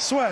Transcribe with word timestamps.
Soit. 0.00 0.28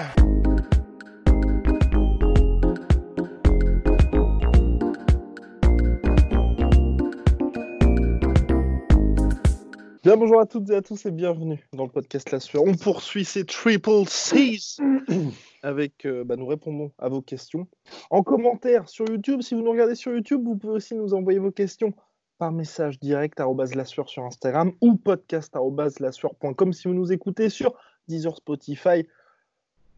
Bien 10.04 10.16
bonjour 10.16 10.38
à 10.38 10.46
toutes 10.46 10.70
et 10.70 10.76
à 10.76 10.82
tous 10.82 11.04
et 11.06 11.10
bienvenue 11.10 11.68
dans 11.72 11.82
le 11.82 11.90
podcast 11.90 12.30
La 12.30 12.38
Sueur. 12.38 12.62
On 12.64 12.74
poursuit 12.74 13.24
ces 13.24 13.44
triple 13.44 14.04
C's 14.06 14.78
avec, 15.64 16.06
euh, 16.06 16.22
bah, 16.22 16.36
nous 16.36 16.46
répondons 16.46 16.92
à 16.96 17.08
vos 17.08 17.20
questions 17.20 17.66
en 18.10 18.22
commentaire 18.22 18.88
sur 18.88 19.04
YouTube. 19.10 19.42
Si 19.42 19.56
vous 19.56 19.62
nous 19.62 19.72
regardez 19.72 19.96
sur 19.96 20.12
YouTube, 20.12 20.44
vous 20.44 20.56
pouvez 20.56 20.74
aussi 20.74 20.94
nous 20.94 21.12
envoyer 21.12 21.40
vos 21.40 21.50
questions 21.50 21.92
par 22.38 22.52
message 22.52 23.00
direct 23.00 23.40
la 23.74 23.84
sueur 23.84 24.08
sur 24.08 24.22
Instagram 24.22 24.70
ou 24.80 24.94
podcast 24.94 25.56
lassueur.com 25.98 26.72
si 26.72 26.86
vous 26.86 26.94
nous 26.94 27.12
écoutez 27.12 27.48
sur 27.48 27.74
Deezer, 28.06 28.36
Spotify, 28.36 29.08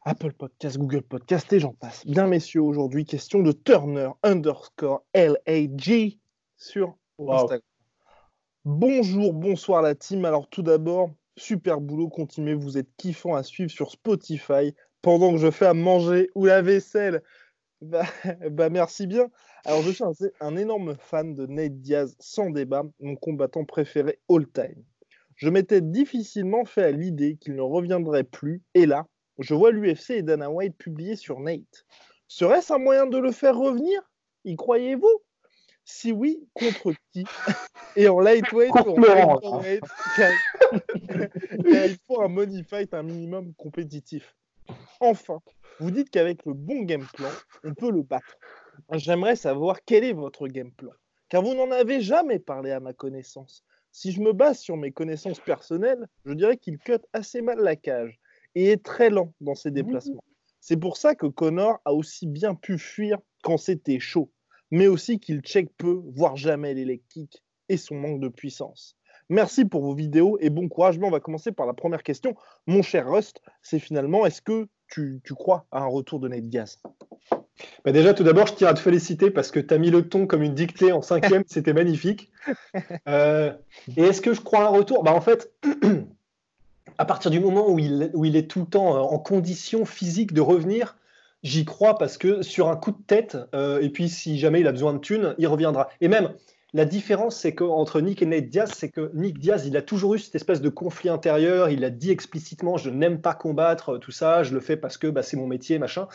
Apple 0.08 0.32
Podcast, 0.32 0.78
Google 0.78 1.02
Podcast 1.02 1.52
et 1.52 1.60
j'en 1.60 1.74
passe. 1.74 2.06
Bien 2.06 2.26
messieurs, 2.26 2.62
aujourd'hui, 2.62 3.04
question 3.04 3.40
de 3.40 3.52
Turner 3.52 4.08
underscore 4.22 5.04
LAG 5.14 6.16
sur 6.56 6.96
Instagram. 7.18 7.60
Bonjour, 8.64 9.34
bonsoir 9.34 9.82
la 9.82 9.94
team. 9.94 10.24
Alors 10.24 10.48
tout 10.48 10.62
d'abord, 10.62 11.10
super 11.36 11.82
boulot, 11.82 12.08
continuez, 12.08 12.54
vous 12.54 12.78
êtes 12.78 12.88
kiffant 12.96 13.34
à 13.34 13.42
suivre 13.42 13.70
sur 13.70 13.90
Spotify 13.90 14.74
pendant 15.02 15.32
que 15.32 15.36
je 15.36 15.50
fais 15.50 15.66
à 15.66 15.74
manger 15.74 16.30
ou 16.34 16.46
la 16.46 16.62
vaisselle. 16.62 17.22
Bah, 17.82 18.06
bah 18.50 18.70
merci 18.70 19.06
bien. 19.06 19.28
Alors 19.66 19.82
je 19.82 19.90
suis 19.90 20.04
un, 20.40 20.56
énorme 20.56 20.96
fan 20.98 21.34
de 21.34 21.44
Nate 21.44 21.82
Diaz 21.82 22.16
sans 22.18 22.48
débat, 22.48 22.84
mon 23.00 23.14
combattant 23.14 23.66
préféré 23.66 24.18
all 24.30 24.48
time. 24.50 24.82
Je 25.34 25.50
m'étais 25.50 25.82
difficilement 25.82 26.64
fait 26.64 26.84
à 26.84 26.92
l'idée 26.92 27.36
qu'il 27.36 27.56
ne 27.56 27.60
reviendrait 27.60 28.24
plus, 28.24 28.62
et 28.72 28.86
là, 28.86 29.06
je 29.38 29.54
vois 29.54 29.70
l'UFC 29.70 30.10
et 30.10 30.22
Dana 30.22 30.50
White 30.50 30.76
publier 30.76 31.16
sur 31.16 31.40
Nate. 31.40 31.86
Serait-ce 32.28 32.72
un 32.72 32.78
moyen 32.78 33.06
de 33.06 33.18
le 33.18 33.32
faire 33.32 33.56
revenir? 33.56 34.00
Y 34.44 34.56
croyez-vous? 34.56 35.22
Si 35.84 36.12
oui, 36.12 36.46
contre 36.52 36.92
qui? 37.12 37.24
Et 37.96 38.08
en 38.08 38.20
lightweight 38.20 38.74
ou 38.74 39.04
en 39.04 39.60
lightweight 39.62 39.82
il 41.64 41.96
faut 42.06 42.20
un 42.20 42.28
money 42.28 42.62
fight 42.62 42.92
un 42.92 43.02
minimum 43.02 43.54
compétitif. 43.54 44.36
Enfin, 45.00 45.40
vous 45.80 45.90
dites 45.90 46.10
qu'avec 46.10 46.44
le 46.44 46.52
bon 46.52 46.82
game 46.82 47.06
plan, 47.14 47.30
on 47.64 47.72
peut 47.72 47.90
le 47.90 48.02
battre. 48.02 48.36
J'aimerais 48.92 49.36
savoir 49.36 49.78
quel 49.84 50.04
est 50.04 50.12
votre 50.12 50.46
game 50.48 50.72
plan. 50.72 50.92
Car 51.30 51.42
vous 51.42 51.54
n'en 51.54 51.70
avez 51.70 52.00
jamais 52.00 52.38
parlé 52.38 52.70
à 52.70 52.80
ma 52.80 52.92
connaissance. 52.92 53.64
Si 53.90 54.12
je 54.12 54.20
me 54.20 54.32
base 54.32 54.58
sur 54.58 54.76
mes 54.76 54.92
connaissances 54.92 55.40
personnelles, 55.40 56.06
je 56.26 56.34
dirais 56.34 56.58
qu'il 56.58 56.78
cut 56.78 57.00
assez 57.14 57.40
mal 57.40 57.58
la 57.60 57.76
cage 57.76 58.20
et 58.54 58.70
est 58.70 58.82
très 58.82 59.10
lent 59.10 59.32
dans 59.40 59.54
ses 59.54 59.70
déplacements. 59.70 60.22
C'est 60.60 60.76
pour 60.76 60.96
ça 60.96 61.14
que 61.14 61.26
Connor 61.26 61.78
a 61.84 61.92
aussi 61.92 62.26
bien 62.26 62.54
pu 62.54 62.78
fuir 62.78 63.18
quand 63.42 63.56
c'était 63.56 64.00
chaud 64.00 64.30
mais 64.70 64.86
aussi 64.86 65.18
qu'il 65.18 65.40
check 65.40 65.70
peu, 65.76 66.00
voire 66.14 66.36
jamais 66.36 66.74
les 66.74 67.02
et 67.68 67.76
son 67.76 67.96
manque 67.96 68.20
de 68.20 68.28
puissance. 68.28 68.96
Merci 69.28 69.66
pour 69.66 69.82
vos 69.82 69.94
vidéos 69.94 70.38
et 70.40 70.48
bon 70.48 70.68
courage. 70.68 70.98
Mais 70.98 71.06
on 71.06 71.10
va 71.10 71.20
commencer 71.20 71.52
par 71.52 71.66
la 71.66 71.74
première 71.74 72.02
question. 72.02 72.34
Mon 72.66 72.82
cher 72.82 73.10
Rust, 73.10 73.42
c'est 73.62 73.78
finalement, 73.78 74.24
est-ce 74.24 74.40
que 74.40 74.68
tu, 74.88 75.20
crois 75.34 75.66
à 75.70 75.82
un 75.82 75.86
retour 75.86 76.18
de 76.18 76.28
Nate 76.28 76.48
Diaz? 76.48 76.80
Bah 77.84 77.92
déjà, 77.92 78.14
tout 78.14 78.24
d'abord, 78.24 78.46
je 78.46 78.54
tiens 78.54 78.68
à 78.68 78.74
te 78.74 78.78
féliciter 78.78 79.30
parce 79.30 79.50
que 79.50 79.60
tu 79.60 79.74
as 79.74 79.78
mis 79.78 79.90
le 79.90 80.08
ton 80.08 80.26
comme 80.26 80.42
une 80.42 80.54
dictée 80.54 80.92
en 80.92 81.02
cinquième, 81.02 81.42
c'était 81.46 81.74
magnifique. 81.74 82.30
Euh, 83.06 83.52
et 83.96 84.04
est-ce 84.04 84.22
que 84.22 84.32
je 84.32 84.40
crois 84.40 84.60
à 84.60 84.66
un 84.68 84.68
retour? 84.68 85.02
Bah, 85.02 85.12
En 85.12 85.20
fait, 85.20 85.52
à 86.96 87.04
partir 87.04 87.30
du 87.30 87.40
moment 87.40 87.68
où 87.68 87.78
il, 87.78 88.36
est 88.36 88.50
tout 88.50 88.60
le 88.60 88.66
temps 88.66 88.96
euh, 88.96 89.00
en 89.00 89.18
condition 89.18 89.84
physique 89.84 90.32
de 90.32 90.40
revenir, 90.40 90.96
J'y 91.44 91.64
crois 91.64 91.98
parce 91.98 92.18
que 92.18 92.42
sur 92.42 92.68
un 92.68 92.76
coup 92.76 92.90
de 92.90 93.02
tête, 93.06 93.36
euh, 93.54 93.80
et 93.80 93.90
puis 93.90 94.08
si 94.08 94.38
jamais 94.38 94.60
il 94.60 94.66
a 94.66 94.72
besoin 94.72 94.92
de 94.92 94.98
thunes, 94.98 95.36
il 95.38 95.46
reviendra. 95.46 95.88
Et 96.00 96.08
même, 96.08 96.34
la 96.72 96.84
différence 96.84 97.36
c'est 97.36 97.54
qu'entre 97.54 98.00
Nick 98.00 98.22
et 98.22 98.26
Nate 98.26 98.48
Diaz, 98.48 98.72
c'est 98.74 98.88
que 98.88 99.12
Nick 99.14 99.38
Diaz, 99.38 99.64
il 99.64 99.76
a 99.76 99.82
toujours 99.82 100.14
eu 100.14 100.18
cette 100.18 100.34
espèce 100.34 100.60
de 100.60 100.68
conflit 100.68 101.08
intérieur. 101.08 101.70
Il 101.70 101.84
a 101.84 101.90
dit 101.90 102.10
explicitement 102.10 102.76
Je 102.76 102.90
n'aime 102.90 103.20
pas 103.20 103.34
combattre, 103.34 103.98
tout 103.98 104.10
ça, 104.10 104.42
je 104.42 104.52
le 104.52 104.58
fais 104.58 104.76
parce 104.76 104.96
que 104.96 105.06
bah, 105.06 105.22
c'est 105.22 105.36
mon 105.36 105.46
métier, 105.46 105.78
machin. 105.78 106.08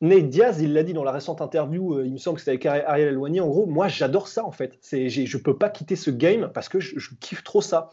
Nate 0.00 0.28
Diaz, 0.28 0.60
il 0.60 0.72
l'a 0.72 0.82
dit 0.82 0.92
dans 0.92 1.04
la 1.04 1.12
récente 1.12 1.40
interview, 1.40 1.94
euh, 1.94 2.06
il 2.06 2.12
me 2.12 2.18
semble 2.18 2.36
que 2.36 2.40
c'était 2.40 2.68
avec 2.68 2.84
Ariel 2.84 3.08
Eloigny. 3.08 3.40
En 3.40 3.48
gros, 3.48 3.66
moi 3.66 3.86
j'adore 3.86 4.26
ça 4.26 4.44
en 4.44 4.52
fait. 4.52 4.72
Je 4.90 5.36
ne 5.36 5.42
peux 5.42 5.56
pas 5.56 5.70
quitter 5.70 5.94
ce 5.94 6.10
game 6.10 6.50
parce 6.52 6.68
que 6.68 6.80
je, 6.80 6.98
je, 6.98 7.10
kiffe 7.20 7.44
trop 7.44 7.60
ça. 7.60 7.90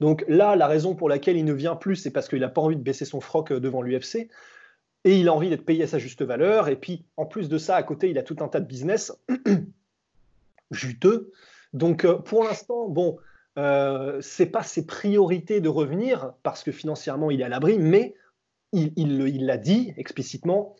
Donc 0.00 0.24
là, 0.28 0.56
la 0.56 0.66
raison 0.66 0.94
pour 0.94 1.08
laquelle 1.08 1.36
il 1.36 1.44
ne 1.44 1.52
vient 1.52 1.76
plus, 1.76 1.96
c'est 1.96 2.10
parce 2.10 2.28
qu'il 2.28 2.40
n'a 2.40 2.48
pas 2.48 2.60
envie 2.60 2.76
de 2.76 2.82
baisser 2.82 3.04
son 3.04 3.20
froc 3.20 3.50
euh, 3.50 3.60
devant 3.60 3.82
l'UFC 3.82 4.28
et 5.04 5.18
il 5.18 5.28
a 5.28 5.32
envie 5.32 5.48
d'être 5.48 5.64
payé 5.64 5.84
à 5.84 5.86
sa 5.86 5.98
juste 5.98 6.22
valeur. 6.22 6.68
Et 6.68 6.76
puis, 6.76 7.04
en 7.16 7.26
plus 7.26 7.48
de 7.48 7.58
ça, 7.58 7.76
à 7.76 7.82
côté, 7.82 8.10
il 8.10 8.18
a 8.18 8.22
tout 8.22 8.36
un 8.40 8.48
tas 8.48 8.60
de 8.60 8.66
business 8.66 9.12
juteux. 10.70 11.32
Donc, 11.72 12.04
euh, 12.04 12.16
pour 12.16 12.44
l'instant, 12.44 12.88
bon, 12.88 13.18
euh, 13.58 14.18
c'est 14.20 14.46
pas 14.46 14.62
ses 14.62 14.86
priorités 14.86 15.60
de 15.60 15.68
revenir 15.68 16.32
parce 16.42 16.62
que 16.62 16.72
financièrement, 16.72 17.30
il 17.30 17.40
est 17.40 17.44
à 17.44 17.48
l'abri, 17.48 17.78
mais 17.78 18.14
il 18.72 19.46
l'a 19.46 19.56
dit 19.56 19.94
explicitement. 19.96 20.76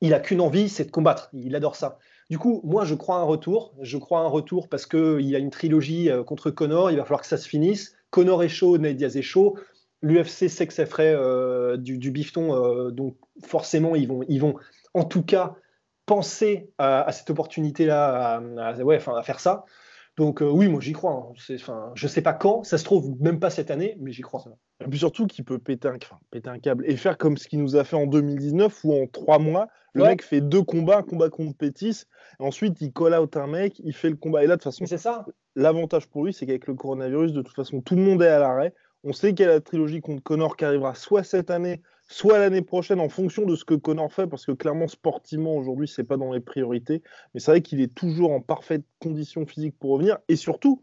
Il 0.00 0.14
a 0.14 0.20
qu'une 0.20 0.40
envie, 0.40 0.68
c'est 0.68 0.84
de 0.84 0.90
combattre. 0.90 1.30
Il 1.32 1.54
adore 1.56 1.76
ça. 1.76 1.98
Du 2.30 2.38
coup, 2.38 2.60
moi, 2.64 2.84
je 2.84 2.94
crois 2.94 3.16
un 3.16 3.24
retour. 3.24 3.74
Je 3.80 3.96
crois 3.96 4.20
un 4.20 4.28
retour 4.28 4.68
parce 4.68 4.86
qu'il 4.86 5.22
y 5.22 5.34
a 5.34 5.38
une 5.38 5.50
trilogie 5.50 6.10
euh, 6.10 6.22
contre 6.22 6.50
Connor. 6.50 6.90
Il 6.90 6.98
va 6.98 7.04
falloir 7.04 7.22
que 7.22 7.26
ça 7.26 7.36
se 7.36 7.48
finisse. 7.48 7.96
Connor 8.10 8.42
est 8.42 8.48
chaud, 8.48 8.78
Diaz 8.78 9.16
est 9.16 9.22
chaud. 9.22 9.58
L'UFC 10.02 10.48
sait 10.48 10.66
que 10.66 10.72
ça 10.72 10.86
ferait 10.86 11.14
euh, 11.14 11.76
du, 11.76 12.10
bifton, 12.10 12.54
euh, 12.54 12.90
donc 12.90 13.16
forcément, 13.44 13.96
ils 13.96 14.06
vont, 14.40 14.54
en 14.94 15.04
tout 15.04 15.22
cas 15.22 15.56
penser 16.06 16.70
à, 16.78 17.10
cette 17.12 17.30
opportunité-là, 17.30 18.40
à, 18.58 19.22
faire 19.22 19.40
ça. 19.40 19.64
Donc 20.18 20.42
euh, 20.42 20.50
oui, 20.50 20.66
moi 20.66 20.80
j'y 20.80 20.92
crois. 20.92 21.30
Hein. 21.30 21.54
Enfin, 21.54 21.92
je 21.94 22.08
sais 22.08 22.22
pas 22.22 22.32
quand, 22.32 22.64
ça 22.64 22.76
se 22.76 22.82
trouve 22.82 23.14
même 23.20 23.38
pas 23.38 23.50
cette 23.50 23.70
année, 23.70 23.96
mais 24.00 24.10
j'y 24.10 24.22
crois. 24.22 24.42
Et 24.84 24.88
puis 24.88 24.98
surtout 24.98 25.28
qu'il 25.28 25.44
peut 25.44 25.60
péter 25.60 25.86
un, 25.86 25.96
péter 26.32 26.50
un 26.50 26.58
câble 26.58 26.84
et 26.88 26.96
faire 26.96 27.16
comme 27.16 27.36
ce 27.36 27.46
qu'il 27.46 27.62
nous 27.62 27.76
a 27.76 27.84
fait 27.84 27.94
en 27.94 28.06
2019 28.06 28.82
où 28.82 29.00
en 29.00 29.06
trois 29.06 29.38
mois, 29.38 29.68
le 29.94 30.02
mec 30.02 30.24
fait 30.24 30.40
deux 30.40 30.64
combats, 30.64 30.98
un 30.98 31.02
combat 31.02 31.30
contre 31.30 31.56
Pétis, 31.56 32.02
ensuite 32.40 32.80
il 32.80 32.92
call 32.92 33.14
out 33.14 33.36
un 33.36 33.46
mec, 33.46 33.80
il 33.84 33.94
fait 33.94 34.10
le 34.10 34.16
combat. 34.16 34.42
Et 34.42 34.48
là 34.48 34.56
de 34.56 34.60
toute 34.60 34.72
façon, 34.72 34.86
c'est 34.86 34.98
ça. 34.98 35.24
L'avantage 35.54 36.08
pour 36.08 36.24
lui, 36.24 36.32
c'est 36.32 36.46
qu'avec 36.46 36.66
le 36.66 36.74
coronavirus, 36.74 37.32
de 37.32 37.42
toute 37.42 37.54
façon, 37.54 37.80
tout 37.80 37.94
le 37.94 38.02
monde 38.02 38.20
est 38.20 38.28
à 38.28 38.40
l'arrêt. 38.40 38.74
On 39.04 39.12
sait 39.12 39.34
qu'il 39.34 39.46
y 39.46 39.48
a 39.48 39.52
la 39.52 39.60
trilogie 39.60 40.00
contre 40.00 40.24
Connor 40.24 40.56
qui 40.56 40.64
arrivera 40.64 40.96
soit 40.96 41.22
cette 41.22 41.50
année, 41.50 41.80
soit 42.08 42.38
l'année 42.38 42.62
prochaine, 42.62 43.00
en 43.00 43.08
fonction 43.08 43.44
de 43.44 43.54
ce 43.54 43.64
que 43.64 43.74
Connor 43.74 44.12
fait, 44.12 44.26
parce 44.26 44.46
que 44.46 44.52
clairement, 44.52 44.88
sportivement, 44.88 45.54
aujourd'hui, 45.54 45.86
c'est 45.86 46.04
pas 46.04 46.16
dans 46.16 46.32
les 46.32 46.40
priorités. 46.40 47.02
Mais 47.32 47.40
c'est 47.40 47.50
vrai 47.50 47.62
qu'il 47.62 47.80
est 47.80 47.94
toujours 47.94 48.32
en 48.32 48.40
parfaite 48.40 48.82
condition 48.98 49.46
physique 49.46 49.78
pour 49.78 49.92
revenir. 49.92 50.18
Et 50.28 50.36
surtout, 50.36 50.82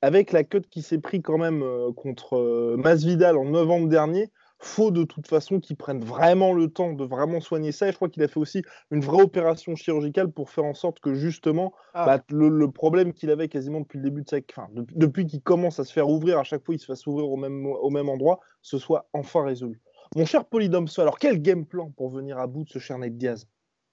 avec 0.00 0.32
la 0.32 0.44
cut 0.44 0.62
qui 0.70 0.82
s'est 0.82 0.98
pris 0.98 1.22
quand 1.22 1.38
même 1.38 1.62
euh, 1.62 1.92
contre 1.92 2.36
euh, 2.36 2.76
Masvidal 2.78 3.36
en 3.36 3.44
novembre 3.44 3.88
dernier, 3.88 4.30
faut 4.64 4.90
de 4.92 5.02
toute 5.02 5.26
façon 5.26 5.60
qu'il 5.60 5.76
prenne 5.76 6.00
vraiment 6.00 6.52
le 6.52 6.68
temps 6.68 6.92
de 6.92 7.04
vraiment 7.04 7.40
soigner 7.40 7.72
ça. 7.72 7.88
Et 7.88 7.90
je 7.90 7.96
crois 7.96 8.08
qu'il 8.08 8.22
a 8.22 8.28
fait 8.28 8.40
aussi 8.40 8.62
une 8.90 9.00
vraie 9.00 9.22
opération 9.22 9.74
chirurgicale 9.74 10.30
pour 10.30 10.50
faire 10.50 10.64
en 10.64 10.74
sorte 10.74 11.00
que 11.00 11.14
justement, 11.14 11.72
ah. 11.94 12.06
bah, 12.06 12.24
le, 12.30 12.70
problème 12.70 13.12
qu'il 13.12 13.30
avait 13.30 13.48
quasiment 13.48 13.80
depuis 13.80 13.98
le 13.98 14.04
début 14.04 14.22
de 14.22 14.28
sa... 14.28 14.38
Enfin, 14.56 14.68
depuis 14.72 15.26
qu'il 15.26 15.42
commence 15.42 15.80
à 15.80 15.84
se 15.84 15.92
faire 15.92 16.08
ouvrir, 16.08 16.38
à 16.38 16.44
chaque 16.44 16.64
fois 16.64 16.74
il 16.74 16.78
se 16.78 16.86
fasse 16.86 17.06
ouvrir 17.06 17.28
au 17.28 17.36
même, 17.36 17.66
au 17.66 17.90
même 17.90 18.08
endroit, 18.08 18.40
ce 18.62 18.78
soit 18.78 19.08
enfin 19.12 19.44
résolu. 19.44 19.80
Mon 20.14 20.26
cher 20.26 20.44
Polydomso, 20.44 21.00
alors 21.00 21.18
quel 21.18 21.40
game 21.40 21.64
plan 21.64 21.90
pour 21.90 22.10
venir 22.10 22.38
à 22.38 22.46
bout 22.46 22.64
de 22.64 22.68
ce 22.68 22.78
cher 22.78 22.98
Nate 22.98 23.16
Diaz? 23.16 23.46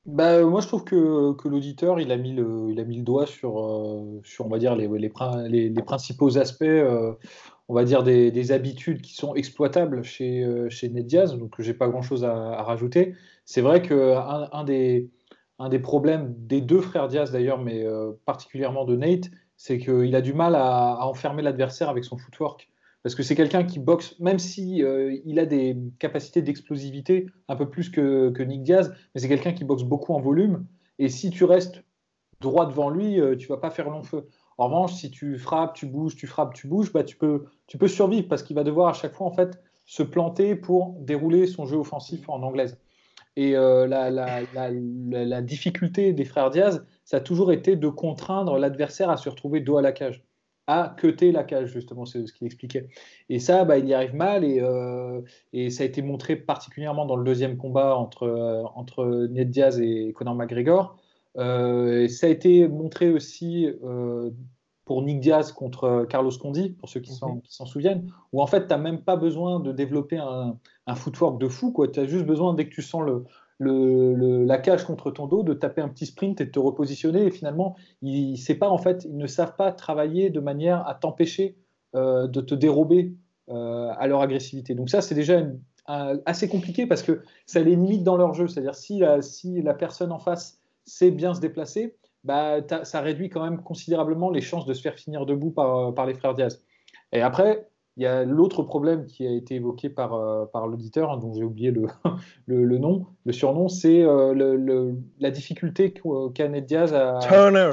Bah, 0.05 0.43
moi, 0.43 0.61
je 0.61 0.67
trouve 0.67 0.83
que, 0.83 1.47
l'auditeur, 1.47 1.99
il, 1.99 2.11
a 2.11 2.17
mis 2.17 2.33
le, 2.33 3.03
doigt 3.03 3.25
sur, 3.25 3.59
euh, 3.59 4.21
sur 4.23 4.45
on 4.45 4.49
va 4.49 4.57
dire, 4.57 4.75
les, 4.75 5.79
principaux 5.85 6.37
aspects 6.37 6.63
euh, 6.63 7.13
on 7.69 7.75
va 7.75 7.83
dire, 7.83 8.03
des, 8.03 8.51
habitudes 8.51 9.01
qui 9.01 9.13
sont 9.13 9.35
exploitables 9.35 10.03
chez, 10.03 10.43
euh, 10.43 10.69
chez 10.69 10.89
Ned 10.89 11.05
Diaz, 11.05 11.37
donc 11.37 11.53
j'ai 11.59 11.75
pas 11.75 11.87
grand-chose 11.87 12.25
à, 12.25 12.63
rajouter. 12.63 13.15
C'est 13.45 13.61
vrai 13.61 13.81
qu'un 13.83 14.49
un 14.51 14.63
des 15.69 15.79
problèmes 15.79 16.33
des 16.35 16.61
deux 16.61 16.81
frères 16.81 17.07
Diaz 17.07 17.31
d'ailleurs, 17.31 17.59
mais 17.59 17.85
euh, 17.85 18.11
particulièrement 18.25 18.85
de 18.85 18.95
Nate, 18.95 19.29
c'est 19.55 19.77
qu'il 19.77 20.15
a 20.15 20.21
du 20.21 20.33
mal 20.33 20.55
à, 20.55 21.05
enfermer 21.05 21.43
l'adversaire 21.43 21.89
avec 21.89 22.03
son 22.03 22.17
footwork. 22.17 22.69
Parce 23.03 23.15
que 23.15 23.23
c'est 23.23 23.35
quelqu'un 23.35 23.63
qui 23.63 23.79
boxe, 23.79 24.19
même 24.19 24.39
si 24.39 24.83
il 25.25 25.39
a 25.39 25.45
des 25.45 25.77
capacités 25.99 26.41
d'explosivité 26.41 27.27
un 27.47 27.55
peu 27.55 27.69
plus 27.69 27.89
que, 27.89 28.43
Nick 28.43 28.63
Diaz, 28.63 28.93
mais 29.13 29.21
c'est 29.21 29.29
quelqu'un 29.29 29.53
qui 29.53 29.63
boxe 29.63 29.83
beaucoup 29.83 30.13
en 30.13 30.19
volume. 30.19 30.65
Et 30.97 31.07
si 31.07 31.29
tu 31.29 31.45
restes 31.45 31.83
droit 32.41 32.65
devant 32.65 32.89
lui, 32.89 33.19
tu 33.37 33.47
vas 33.47 33.57
pas 33.57 33.69
faire 33.69 33.89
long 33.89 34.03
feu. 34.03 34.27
En 34.59 34.65
revanche, 34.65 34.95
si 34.95 35.09
tu 35.09 35.37
frappes, 35.37 35.73
tu 35.73 35.85
bouges, 35.85 36.17
tu 36.17 36.27
frappes, 36.27 36.53
tu 36.53 36.67
bouges, 36.67 36.91
bah, 36.91 37.05
tu, 37.05 37.15
peux, 37.15 37.45
tu 37.67 37.77
peux 37.77 37.87
survivre 37.87 38.27
parce 38.27 38.43
qu'il 38.43 38.57
va 38.57 38.65
devoir 38.65 38.89
à 38.89 38.93
chaque 38.93 39.13
fois 39.13 39.25
en 39.25 39.31
fait 39.31 39.57
se 39.85 40.03
planter 40.03 40.53
pour 40.53 40.97
dérouler 40.99 41.47
son 41.47 41.65
jeu 41.65 41.77
offensif 41.77 42.27
en 42.27 42.43
anglaise. 42.43 42.77
Et 43.37 43.55
euh, 43.55 43.87
la, 43.87 44.11
la, 44.11 45.41
difficulté 45.41 46.11
des 46.11 46.25
frères 46.25 46.49
Diaz, 46.49 46.85
ça 47.05 47.17
a 47.17 47.19
toujours 47.21 47.53
été 47.53 47.77
de 47.77 47.87
contraindre 47.87 48.57
l'adversaire 48.57 49.09
à 49.09 49.15
se 49.15 49.29
retrouver 49.29 49.61
dos 49.61 49.77
à 49.77 49.81
la 49.81 49.93
cage, 49.93 50.25
à 50.69 50.93
queuter 50.95 51.31
la 51.31 51.43
cage, 51.43 51.73
justement, 51.73 52.05
c'est 52.05 52.27
ce 52.27 52.31
qu'il 52.31 52.45
expliquait. 52.45 52.89
Et 53.27 53.39
ça, 53.39 53.65
bah, 53.65 53.79
il 53.79 53.87
y 53.87 53.93
arrive 53.95 54.13
mal, 54.13 54.43
et, 54.43 54.59
euh, 54.61 55.19
et, 55.51 55.71
ça 55.71 55.81
a 55.81 55.87
été 55.87 56.03
montré 56.03 56.35
particulièrement 56.35 57.07
dans 57.07 57.15
le 57.15 57.23
deuxième 57.23 57.57
combat 57.57 57.97
entre, 57.97 58.23
euh, 58.23 58.61
entre 58.75 59.27
Ned 59.31 59.49
Diaz 59.49 59.81
et 59.81 60.13
Conor 60.13 60.35
McGregor. 60.35 60.95
Euh, 61.37 62.07
ça 62.07 62.27
a 62.27 62.29
été 62.29 62.67
montré 62.67 63.09
aussi 63.09 63.67
euh, 63.83 64.29
pour 64.85 65.01
Nick 65.01 65.21
Diaz 65.21 65.53
contre 65.53 66.05
Carlos 66.07 66.37
Condi, 66.39 66.69
pour 66.69 66.87
ceux 66.87 66.99
qui 66.99 67.13
mhm. 67.13 67.41
s'en 67.45 67.65
souviennent, 67.65 68.07
où 68.31 68.39
en 68.39 68.45
fait, 68.45 68.67
tu 68.67 68.69
n'as 68.69 68.77
même 68.77 69.01
pas 69.01 69.15
besoin 69.15 69.59
de 69.59 69.71
développer 69.71 70.17
un, 70.17 70.55
un 70.85 70.95
footwork 70.95 71.41
de 71.41 71.47
fou. 71.47 71.73
Tu 71.91 71.99
as 71.99 72.05
juste 72.05 72.27
besoin, 72.27 72.53
dès 72.53 72.69
que 72.69 72.75
tu 72.75 72.83
sens 72.83 73.01
le, 73.03 73.25
la 73.59 74.57
cage 74.57 74.85
contre 74.85 75.11
ton 75.11 75.27
dos, 75.27 75.43
de 75.43 75.53
taper 75.53 75.81
un 75.81 75.89
petit 75.89 76.05
sprint 76.05 76.41
et 76.41 76.45
de 76.45 76.51
te 76.51 76.59
repositionner. 76.59 77.25
Et 77.25 77.31
finalement, 77.31 77.75
ils, 78.01 78.33
ne 78.33 79.27
savent 79.27 79.55
pas 79.55 79.71
travailler 79.71 80.29
de 80.29 80.39
manière 80.39 80.87
à 80.87 80.95
t'empêcher 80.95 81.57
euh, 81.95 82.27
de 82.27 82.41
te 82.41 82.55
dérober 82.55 83.13
à 83.51 84.05
leur 84.05 84.21
agressivité. 84.21 84.75
Donc 84.75 84.91
ça, 84.91 85.01
c'est 85.01 85.15
déjà 85.15 85.41
assez 85.87 86.47
compliqué 86.47 86.85
parce 86.85 87.01
que 87.01 87.23
ça 87.47 87.61
les 87.61 87.75
limite 87.75 88.03
dans 88.03 88.15
leur 88.15 88.35
jeu. 88.35 88.47
C'est-à-dire 88.47 88.75
si, 88.75 89.01
la 89.63 89.73
personne 89.73 90.11
en 90.11 90.19
face 90.19 90.59
c'est 90.85 91.11
bien 91.11 91.33
se 91.33 91.39
déplacer, 91.39 91.95
bah, 92.23 92.57
ça 92.83 93.01
réduit 93.01 93.29
quand 93.29 93.43
même 93.43 93.61
considérablement 93.61 94.29
les 94.29 94.41
chances 94.41 94.65
de 94.65 94.73
se 94.73 94.81
faire 94.81 94.95
finir 94.95 95.25
debout 95.25 95.53
euh, 95.57 95.91
par 95.91 96.05
les 96.05 96.13
frères 96.13 96.33
Diaz. 96.33 96.61
Et 97.11 97.21
après, 97.21 97.68
il 97.99 98.03
y 98.03 98.07
a 98.07 98.23
l'autre 98.23 98.63
problème 98.63 99.05
qui 99.05 99.27
a 99.27 99.31
été 99.31 99.55
évoqué 99.55 99.89
par, 99.89 100.13
euh, 100.13 100.45
par 100.45 100.67
l'auditeur, 100.67 101.11
hein, 101.11 101.17
dont 101.17 101.33
j'ai 101.33 101.43
oublié 101.43 101.69
le, 101.69 101.85
le, 102.47 102.77
nom, 102.77 103.05
le 103.25 103.31
surnom, 103.33 103.67
c'est 103.67 104.01
euh, 104.01 104.93
la 105.19 105.31
difficulté 105.31 105.93
qu'a 106.33 106.47
Ned 106.47 106.65
Diaz 106.65 106.93
à. 106.93 107.19
Turner. 107.21 107.71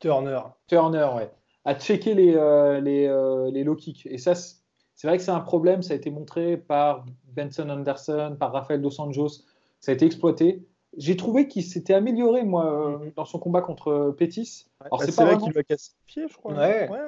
Turner. 0.00 0.40
Turner, 0.66 1.08
ouais. 1.16 1.30
À 1.64 1.74
checker 1.78 2.14
les, 2.14 2.32
les, 2.80 3.50
les 3.52 3.64
low 3.64 3.76
kicks. 3.76 4.06
Et 4.06 4.16
ça, 4.16 4.34
c'est 4.34 5.06
vrai 5.06 5.18
que 5.18 5.22
c'est 5.22 5.30
un 5.30 5.40
problème, 5.40 5.82
ça 5.82 5.92
a 5.92 5.96
été 5.96 6.10
montré 6.10 6.56
par 6.56 7.04
Benson 7.36 7.68
Anderson, 7.68 8.36
par 8.40 8.52
Rafael 8.52 8.80
Dos 8.80 8.98
Anjos, 9.00 9.44
ça 9.80 9.92
a 9.92 9.94
été 9.94 10.06
exploité 10.06 10.66
j'ai 10.96 11.16
trouvé 11.16 11.48
qu'il 11.48 11.64
s'était 11.64 11.94
amélioré, 11.94 12.44
moi, 12.44 12.66
euh, 12.66 13.10
dans 13.14 13.24
son 13.24 13.38
combat 13.38 13.60
contre 13.60 14.14
Pétis. 14.16 14.66
Alors, 14.80 14.98
bah, 14.98 15.04
c'est 15.06 15.14
pas 15.14 15.24
vrai 15.24 15.38
qu'il 15.38 15.52
lui 15.52 15.58
a 15.58 15.62
cassé 15.62 15.92
le 15.94 16.06
pied, 16.06 16.28
je 16.28 16.36
crois. 16.36 16.54
Ouais. 16.54 16.88
Ouais, 16.88 16.98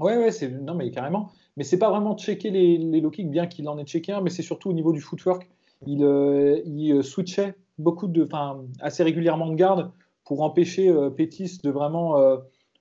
ouais, 0.00 0.30
c'est... 0.30 0.48
non, 0.48 0.74
mais 0.74 0.90
carrément. 0.90 1.30
Mais 1.56 1.64
c'est 1.64 1.78
pas 1.78 1.90
vraiment 1.90 2.16
checker 2.16 2.50
les, 2.50 2.78
les 2.78 3.00
low 3.00 3.10
kicks, 3.10 3.30
bien 3.30 3.46
qu'il 3.46 3.68
en 3.68 3.78
ait 3.78 3.84
checké 3.84 4.12
un, 4.12 4.20
mais 4.20 4.30
c'est 4.30 4.42
surtout 4.42 4.70
au 4.70 4.72
niveau 4.72 4.92
du 4.92 5.00
footwork. 5.00 5.48
Il, 5.86 6.04
euh, 6.04 6.60
il 6.66 6.92
euh, 6.92 7.02
switchait 7.02 7.54
beaucoup 7.78 8.06
de, 8.06 8.24
enfin, 8.24 8.62
assez 8.80 9.02
régulièrement 9.02 9.48
de 9.48 9.54
garde 9.54 9.90
pour 10.24 10.42
empêcher 10.42 10.94
Pétis 11.16 11.58
de 11.64 11.70
vraiment 11.70 12.14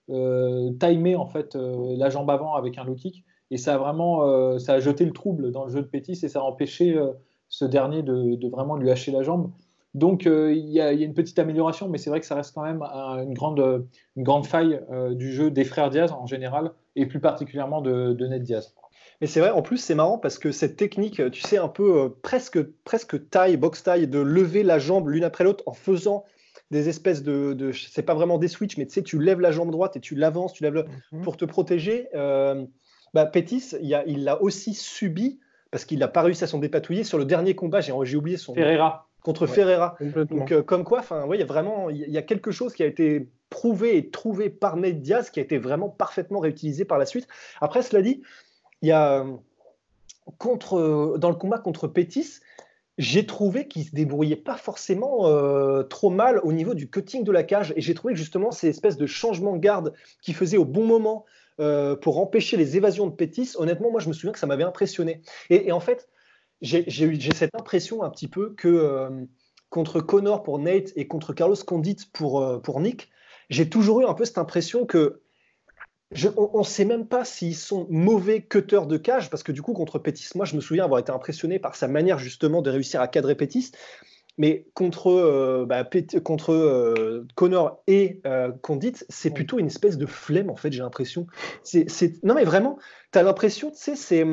timer 0.08 1.16
en 1.16 1.26
fait 1.26 1.56
la 1.56 2.10
jambe 2.10 2.30
avant 2.30 2.54
avec 2.54 2.78
un 2.78 2.84
low 2.84 2.94
kick. 2.94 3.24
Et 3.50 3.58
ça 3.58 3.76
a 3.76 3.78
vraiment, 3.80 4.60
ça 4.60 4.74
a 4.74 4.80
jeté 4.80 5.04
le 5.04 5.14
trouble 5.14 5.52
dans 5.52 5.64
le 5.64 5.72
jeu 5.72 5.82
de 5.82 5.88
Pétis 5.88 6.20
et 6.22 6.28
ça 6.28 6.42
a 6.42 6.44
empêché 6.44 7.00
ce 7.48 7.66
dernier 7.66 8.04
de, 8.04 8.36
de, 8.36 8.48
vraiment 8.50 8.76
lui 8.76 8.92
hacher 8.92 9.12
la 9.12 9.24
jambe. 9.24 9.52
Donc 9.96 10.28
euh, 10.28 10.54
il 10.54 10.70
y, 10.70 10.80
a 10.80 10.92
une 10.92 11.14
petite 11.14 11.40
amélioration, 11.40 11.90
mais 11.90 11.98
c'est 11.98 12.10
vrai 12.10 12.20
que 12.20 12.26
ça 12.26 12.36
reste 12.36 12.54
quand 12.54 12.64
même 12.64 12.82
une, 12.84 13.34
grande, 13.34 13.88
une 14.16 14.24
grande 14.24 14.46
faille 14.46 14.82
euh, 14.92 15.16
du 15.16 15.32
jeu 15.34 15.50
des 15.50 15.64
frères 15.64 15.90
Diaz 15.90 16.12
en 16.12 16.28
général, 16.28 16.72
et 16.96 17.08
plus 17.08 17.20
particulièrement 17.20 17.82
de, 17.82 18.16
Ned 18.28 18.44
Diaz. 18.44 18.76
Mais 19.20 19.28
c'est 19.28 19.40
vrai, 19.40 19.50
en 19.50 19.62
plus 19.62 19.78
c'est 19.78 19.96
marrant 19.96 20.20
parce 20.20 20.38
que 20.38 20.52
cette 20.52 20.78
technique, 20.78 21.22
tu 21.32 21.42
sais, 21.42 21.58
un 21.58 21.68
peu 21.68 22.04
euh, 22.04 22.10
presque, 22.22 22.62
presque 22.84 23.30
taille, 23.30 23.58
box 23.58 23.84
taille, 23.84 24.08
de 24.08 24.20
lever 24.20 24.62
la 24.64 24.78
jambe 24.78 25.10
l'une 25.10 25.24
après 25.24 25.44
l'autre 25.44 25.64
en 25.66 25.74
faisant 25.74 26.24
des 26.70 26.88
espèces 26.88 27.24
de, 27.24 27.54
de 27.54 27.72
c'est 27.72 28.04
pas 28.04 28.14
vraiment 28.14 28.38
des 28.38 28.48
switches, 28.48 28.78
mais 28.78 28.86
tu 28.86 28.94
sais, 28.94 29.02
tu 29.02 29.20
lèves 29.20 29.40
la 29.40 29.52
jambe 29.52 29.72
droite 29.72 29.98
et 29.98 30.00
tu 30.00 30.14
l'avances, 30.14 30.54
tu 30.54 30.62
lèves 30.62 30.86
mhm. 31.12 31.24
pour 31.24 31.36
te 31.36 31.46
protéger. 31.46 32.10
bah, 32.14 33.26
Pétis, 33.26 33.74
il 33.82 34.24
l'a 34.24 34.40
aussi 34.40 34.76
subi 34.76 35.40
parce 35.72 35.86
qu'il 35.86 35.98
n'a 35.98 36.08
pas 36.08 36.22
réussi 36.22 36.44
à 36.44 36.48
s'en 36.48 36.60
dépatouiller 36.60 37.04
sur 37.04 37.18
le 37.18 37.26
dernier 37.26 37.56
combat. 37.56 37.82
J'ai 37.82 38.16
oublié 38.16 38.38
son. 38.38 38.54
Ferreira 38.54 39.09
contre 39.24 39.48
Ferreira. 39.48 39.96
Donc, 40.30 40.52
euh, 40.52 40.64
comme 40.64 40.84
quoi, 40.84 41.00
enfin, 41.00 41.28
il 41.34 41.40
y 41.40 41.44
a 41.44 41.46
vraiment, 41.46 41.90
il 41.90 41.98
y 41.98 42.18
a 42.18 42.22
quelque 42.22 42.52
chose 42.52 42.74
qui 42.74 42.84
a 42.84 42.86
été 42.86 43.30
prouvé 43.50 43.98
et 43.98 44.10
trouvé 44.10 44.50
par 44.50 44.78
Ned 44.78 45.02
Diaz 45.02 45.30
qui 45.30 45.40
a 45.40 45.44
été 45.44 45.58
vraiment 45.58 45.90
parfaitement 45.90 46.40
réutilisé 46.40 46.86
par 46.86 46.98
la 46.98 47.06
suite. 47.06 47.28
Après, 47.62 47.82
cela 47.82 48.02
dit, 48.02 48.22
il 48.82 48.90
y 48.90 48.92
a 48.92 49.22
euh, 49.22 49.36
contre, 50.38 50.78
euh, 50.78 51.18
dans 51.18 51.30
le 51.30 51.36
combat 51.36 51.60
contre 51.60 51.88
Pétis, 51.88 52.40
j'ai 52.98 53.26
trouvé 53.26 53.68
qu'il 53.68 53.86
se 53.86 53.92
débrouillait 53.92 54.36
pas 54.36 54.58
forcément 54.58 55.24
trop 55.86 56.10
mal 56.10 56.42
au 56.44 56.52
niveau 56.52 56.74
du 56.74 56.90
cutting 56.90 57.24
de 57.24 57.32
la 57.32 57.44
cage. 57.44 57.72
Et 57.78 57.82
j'ai 57.82 57.94
trouvé 57.94 58.14
que 58.14 58.20
justement 58.20 58.52
ces 58.52 58.68
espèces 58.68 58.98
de 58.98 59.06
changements 59.06 59.54
de 59.54 59.60
garde 59.60 59.94
qu'il 60.22 60.36
faisait 60.36 60.58
au 60.58 60.66
bon 60.66 60.84
moment 60.84 61.24
pour 62.02 62.20
empêcher 62.20 62.58
les 62.58 62.76
évasions 62.76 63.08
de 63.08 63.14
Pétis, 63.14 63.54
honnêtement, 63.56 63.90
moi 63.90 64.02
je 64.02 64.10
me 64.10 64.14
souviens 64.14 64.34
que 64.34 64.40
ça 64.40 64.48
m'avait 64.48 64.66
impressionné. 64.66 65.22
et, 65.50 65.72
en 65.72 65.80
fait, 65.80 66.10
j'ai 66.62 67.34
cette 67.34 67.56
impression 67.56 68.04
un 68.04 68.10
petit 68.10 68.28
peu 68.28 68.54
que 68.56 68.68
euh, 68.68 69.10
contre 69.70 70.02
Connor 70.02 70.44
pour 70.44 70.60
Nate 70.60 70.92
et 70.96 71.08
contre 71.08 71.34
Carlos 71.34 71.56
Condit 71.56 71.98
pour, 72.14 72.42
euh, 72.42 72.60
pour 72.60 72.80
Nick, 72.80 73.10
j'ai 73.50 73.70
toujours 73.70 74.02
eu 74.02 74.06
un 74.06 74.14
peu 74.14 74.26
cette 74.26 74.38
impression 74.38 74.86
que 74.86 75.22
on 76.38 76.60
ne 76.60 76.64
sait 76.64 76.86
même 76.86 77.08
pas 77.08 77.24
s'ils 77.24 77.56
sont 77.56 77.86
mauvais 77.92 78.42
cutters 78.42 78.88
de 78.88 78.98
cage, 78.98 79.30
parce 79.30 79.44
que 79.44 79.52
du 79.52 79.62
coup, 79.62 79.74
contre 79.74 80.00
Pétis, 80.00 80.30
moi, 80.34 80.44
je 80.44 80.56
me 80.56 80.62
souviens 80.62 80.86
avoir 80.86 81.00
été 81.00 81.12
impressionné 81.12 81.60
par 81.60 81.76
sa 81.76 81.88
manière 81.88 82.18
justement 82.18 82.64
de 82.64 82.72
réussir 82.72 83.00
à 83.00 83.08
cadrer 83.08 83.36
Pétis. 83.36 83.74
Mais 84.40 84.66
contre, 84.74 85.12
euh, 85.12 85.68
bah, 85.68 85.88
contre 86.24 87.28
Connor 87.36 87.84
et 87.86 88.24
Condit, 88.64 88.94
c'est 89.08 89.30
plutôt 89.30 89.60
une 89.60 89.68
espèce 89.68 90.00
de 90.00 90.08
flemme, 90.08 90.50
en 90.50 90.56
fait, 90.56 90.72
j'ai 90.72 90.82
l'impression. 90.82 91.28
Non, 92.24 92.34
mais 92.34 92.44
vraiment, 92.44 92.80
tu 93.12 93.20
as 93.20 93.22
l'impression, 93.22 93.70
tu 93.70 93.78
sais, 93.78 93.96
c'est 93.96 94.26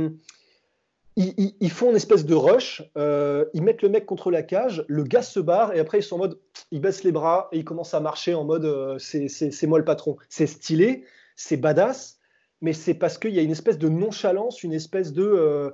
ils, 1.17 1.71
font 1.71 1.91
une 1.91 1.97
espèce 1.97 2.27
de 2.27 2.35
rush, 2.35 2.83
euh, 2.99 3.47
ils 3.55 3.63
mettent 3.63 3.81
le 3.81 3.89
mec 3.89 4.05
contre 4.05 4.31
la 4.31 4.43
cage, 4.43 4.85
le 4.87 5.03
gars 5.03 5.23
se 5.23 5.41
barre 5.41 5.75
et 5.75 5.81
après 5.81 6.01
ils 6.01 6.03
sont 6.03 6.17
en 6.17 6.19
mode, 6.19 6.39
ils 6.71 6.81
baissent 6.81 7.05
les 7.05 7.13
bras 7.13 7.49
et 7.53 7.59
ils 7.59 7.65
commencent 7.65 7.95
à 7.95 8.01
marcher 8.01 8.35
en 8.35 8.45
mode 8.45 8.67
euh, 8.67 8.99
c'est 8.99 9.67
moi 9.67 9.79
le 9.79 9.85
patron. 9.85 10.17
C'est 10.29 10.47
stylé, 10.47 11.05
c'est 11.35 11.57
badass, 11.57 12.19
mais 12.61 12.75
c'est 12.75 12.95
parce 12.95 13.17
qu'il 13.17 13.35
y 13.35 13.39
a 13.39 13.43
une 13.43 13.51
espèce 13.51 13.79
de 13.79 13.89
nonchalance, 13.89 14.63
une 14.63 14.75
espèce 14.75 15.13
de. 15.13 15.25
Euh, 15.25 15.71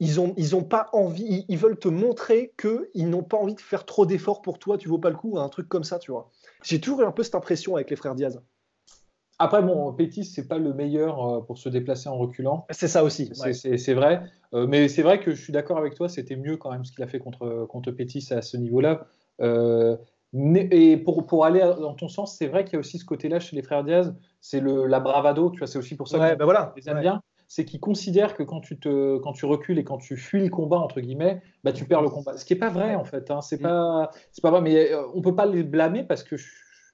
ils 0.00 0.16
ils 0.36 0.56
ont 0.56 0.64
pas 0.64 0.88
envie, 0.92 1.44
ils, 1.46 1.58
veulent 1.58 1.78
te 1.78 1.88
montrer 1.88 2.54
qu'ils 2.58 3.10
n'ont 3.10 3.22
pas 3.22 3.36
envie 3.36 3.54
de 3.54 3.60
faire 3.60 3.84
trop 3.84 4.06
d'efforts 4.06 4.40
pour 4.40 4.58
toi, 4.58 4.78
tu 4.78 4.88
vaux 4.88 4.98
pas 4.98 5.10
le 5.10 5.16
coup, 5.16 5.38
un 5.38 5.48
truc 5.50 5.68
comme 5.68 5.84
ça, 5.84 5.98
tu 5.98 6.10
vois. 6.10 6.30
J'ai 6.64 6.80
toujours 6.80 7.02
eu 7.02 7.04
un 7.04 7.12
peu 7.12 7.22
cette 7.22 7.34
impression 7.34 7.76
avec 7.76 7.90
les 7.90 7.96
frères 7.96 8.14
Diaz. 8.14 8.40
Après, 9.42 9.62
bon, 9.62 9.90
Pétis, 9.94 10.26
c'est 10.26 10.46
pas 10.46 10.58
le 10.58 10.74
meilleur 10.74 11.26
euh, 11.26 11.40
pour 11.40 11.56
se 11.56 11.70
déplacer 11.70 12.10
en 12.10 12.18
reculant. 12.18 12.66
C'est 12.68 12.88
ça 12.88 13.02
aussi. 13.02 13.32
C'est 13.34 13.94
vrai. 13.94 14.20
Euh, 14.52 14.66
mais 14.66 14.86
c'est 14.88 15.00
vrai 15.00 15.18
que 15.18 15.30
je 15.30 15.42
suis 15.42 15.52
d'accord 15.52 15.78
avec 15.78 15.94
toi, 15.94 16.10
c'était 16.10 16.36
mieux 16.36 16.58
quand 16.58 16.70
même 16.70 16.84
ce 16.84 16.92
qu'il 16.92 17.02
a 17.02 17.06
fait 17.06 17.18
contre, 17.18 17.64
contre 17.66 17.90
Pétis 17.90 18.28
à 18.32 18.42
ce 18.42 18.58
niveau-là. 18.58 19.06
Euh, 19.40 19.96
et 20.34 20.98
pour, 20.98 21.26
pour, 21.26 21.46
aller 21.46 21.60
dans 21.60 21.94
ton 21.94 22.08
sens, 22.08 22.36
c'est 22.36 22.48
vrai 22.48 22.64
qu'il 22.64 22.74
y 22.74 22.76
a 22.76 22.80
aussi 22.80 22.98
ce 22.98 23.06
côté-là 23.06 23.40
chez 23.40 23.56
les 23.56 23.62
frères 23.62 23.82
Diaz, 23.82 24.14
c'est 24.42 24.62
la 24.62 25.00
bravado, 25.00 25.50
tu 25.50 25.60
vois, 25.60 25.66
c'est 25.66 25.78
aussi 25.78 25.96
pour 25.96 26.06
ça 26.06 26.18
que 26.18 26.36
bah 26.36 26.44
voilà. 26.44 26.74
les 26.76 26.88
aime 26.90 27.00
bien. 27.00 27.22
C'est 27.48 27.64
qu'ils 27.64 27.80
considèrent 27.80 28.36
que 28.36 28.42
quand 28.42 28.60
tu, 28.60 28.78
te, 28.78 29.16
quand 29.18 29.32
tu 29.32 29.46
recules 29.46 29.78
et 29.78 29.84
quand 29.84 29.98
tu 29.98 30.18
fuis 30.18 30.42
le 30.42 30.50
combat, 30.50 30.78
entre 30.78 31.00
guillemets, 31.00 31.40
bah, 31.64 31.72
tu 31.72 31.86
perds 31.86 32.02
le 32.02 32.10
combat. 32.10 32.36
Ce 32.36 32.44
qui 32.44 32.52
n'est 32.52 32.60
pas 32.60 32.68
vrai, 32.68 32.94
en 32.94 33.04
fait. 33.04 33.30
Hein. 33.30 33.40
C'est 33.40 33.58
mm. 33.58 33.62
pas, 33.62 34.10
pas 34.42 34.50
vrai, 34.50 34.60
mais 34.60 34.90
on 35.14 35.22
peut 35.22 35.34
pas 35.34 35.46
les 35.46 35.64
blâmer 35.64 36.04
parce 36.04 36.22
qu'il 36.22 36.38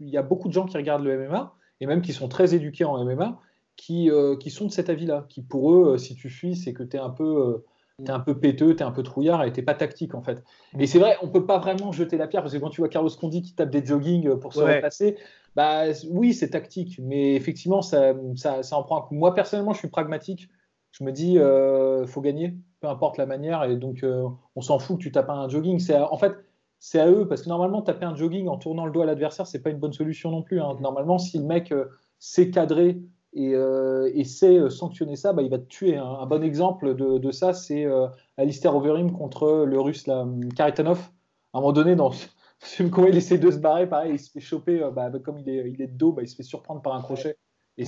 y 0.01 0.17
a 0.17 0.23
beaucoup 0.23 0.47
de 0.47 0.53
gens 0.53 0.65
qui 0.65 0.77
regardent 0.77 1.05
le 1.05 1.29
MMA 1.29 1.53
et 1.81 1.87
même 1.87 2.03
qui 2.03 2.13
sont 2.13 2.29
très 2.29 2.55
éduqués 2.55 2.85
en 2.85 3.03
MMA, 3.05 3.41
qui, 3.77 4.11
euh, 4.11 4.37
qui 4.37 4.51
sont 4.51 4.67
de 4.67 4.73
cet 4.73 4.91
avis-là, 4.91 5.27
qui 5.29 5.43
pour 5.43 5.73
eux, 5.73 5.93
euh, 5.93 5.99
si 5.99 6.15
tu 6.15 6.31
fuis, 6.31 6.57
c'est 6.57 6.73
que 6.73 6.83
tu 6.83 6.97
es 6.97 7.01
un 7.01 7.11
peu... 7.11 7.25
Euh, 7.25 7.65
es 8.05 8.11
un 8.11 8.21
peu 8.21 8.39
péteux, 8.39 8.77
tu 8.77 8.83
es 8.83 8.87
un 8.87 8.91
peu 8.91 9.03
trouillard 9.03 9.43
et 9.45 9.53
t'es 9.53 9.63
pas 9.63 9.73
tactique 9.73 10.15
en 10.15 10.21
fait. 10.21 10.45
Mm. 10.75 10.81
Et 10.83 10.87
c'est 10.87 10.99
vrai, 10.99 11.17
on 11.23 11.29
peut 11.29 11.47
pas 11.47 11.57
vraiment 11.57 11.93
jeter 11.93 12.19
la 12.19 12.27
pierre 12.27 12.43
parce 12.43 12.53
que 12.53 12.59
quand 12.59 12.69
tu 12.69 12.83
vois 12.83 12.91
Carlos 12.91 13.09
Condi 13.09 13.41
qui 13.41 13.55
tape 13.55 13.71
des 13.71 13.83
jogging 13.83 14.37
pour 14.37 14.53
se 14.53 14.61
replacer, 14.61 15.17
bah 15.55 15.85
oui, 16.11 16.35
c'est 16.35 16.51
tactique, 16.51 17.01
mais 17.03 17.35
effectivement, 17.37 17.81
ça, 17.81 18.13
ça, 18.35 18.63
ça 18.63 18.77
en 18.77 18.83
prend 18.83 18.99
un 18.99 19.01
coup. 19.01 19.15
Moi 19.15 19.35
personnellement, 19.35 19.73
je 19.73 19.79
suis 19.79 19.89
pragmatique. 19.89 20.51
Je 20.91 21.05
me 21.05 21.11
dis, 21.11 21.39
euh, 21.39 22.07
faut 22.07 22.21
gagner, 22.21 22.55
peu 22.81 22.89
importe 22.89 23.17
la 23.17 23.25
manière, 23.25 23.65
et 23.65 23.77
donc 23.77 24.05
on 24.05 24.61
s'en 24.61 24.79
fout 24.79 24.99
que 24.99 25.03
tu 25.03 25.11
tapes 25.11 25.31
un 25.31 25.49
jogging. 25.49 25.79
C'est 25.79 25.97
en 25.97 26.19
fait, 26.19 26.35
c'est 26.79 27.01
à 27.01 27.11
eux, 27.11 27.27
parce 27.27 27.43
que 27.43 27.49
normalement, 27.49 27.83
taper 27.83 28.05
un 28.05 28.15
jogging 28.15 28.49
en 28.49 28.59
tournant 28.59 28.87
le 28.87 28.93
dos 28.93 29.03
à 29.03 29.07
l'adversaire, 29.07 29.47
c'est 29.47 29.63
pas 29.63 29.71
une 29.71 29.79
bonne 29.79 29.93
solution 29.93 30.31
non 30.31 30.43
plus. 30.43 30.61
Hein. 30.61 30.77
Normalement, 30.81 31.19
si 31.19 31.39
le 31.39 31.45
mec 31.45 31.73
euh, 31.73 31.87
sait 32.19 32.51
cadrer 32.51 33.01
et, 33.37 33.55
euh, 33.55 34.11
et 34.15 34.25
sait 34.25 34.71
sanctionner 34.71 35.15
ça, 35.15 35.33
bah, 35.33 35.43
il 35.43 35.51
va 35.51 35.59
te 35.59 35.67
tuer. 35.67 35.97
Un, 35.97 36.27
bon 36.27 36.43
exemple 36.43 36.95
de, 36.95 37.19
de 37.19 37.31
ça, 37.31 37.53
c'est 37.53 37.85
euh, 37.85 38.07
Alistair 38.39 38.75
Overeem 38.75 39.13
contre 39.13 39.65
le 39.67 39.81
russe 39.81 40.07
là, 40.07 40.27
Karitanov. 40.57 41.11
À 41.53 41.59
un 41.59 41.61
moment 41.61 41.73
donné, 41.73 41.97
dans 41.97 42.11
ce 42.13 42.27
film, 42.61 42.91
quand 42.91 43.07
il 43.07 43.17
essaie 43.17 43.39
de 43.39 43.51
se 43.51 43.59
barrer, 43.59 43.87
pareil, 43.87 44.15
il 44.15 44.19
se 44.19 44.31
fait 44.31 44.41
choper, 44.41 44.83
euh, 44.83 44.91
bah, 44.91 45.11
comme 45.23 45.39
il 45.39 45.49
est, 45.49 45.71
il 45.71 45.83
est 45.83 45.87
de 45.87 45.97
dos, 45.97 46.13
bah, 46.13 46.23
il 46.23 46.29
se 46.29 46.35
fait 46.35 46.43
surprendre 46.43 46.81
par 46.81 46.95
un 46.95 47.03
crochet. 47.03 47.37
Et 47.79 47.85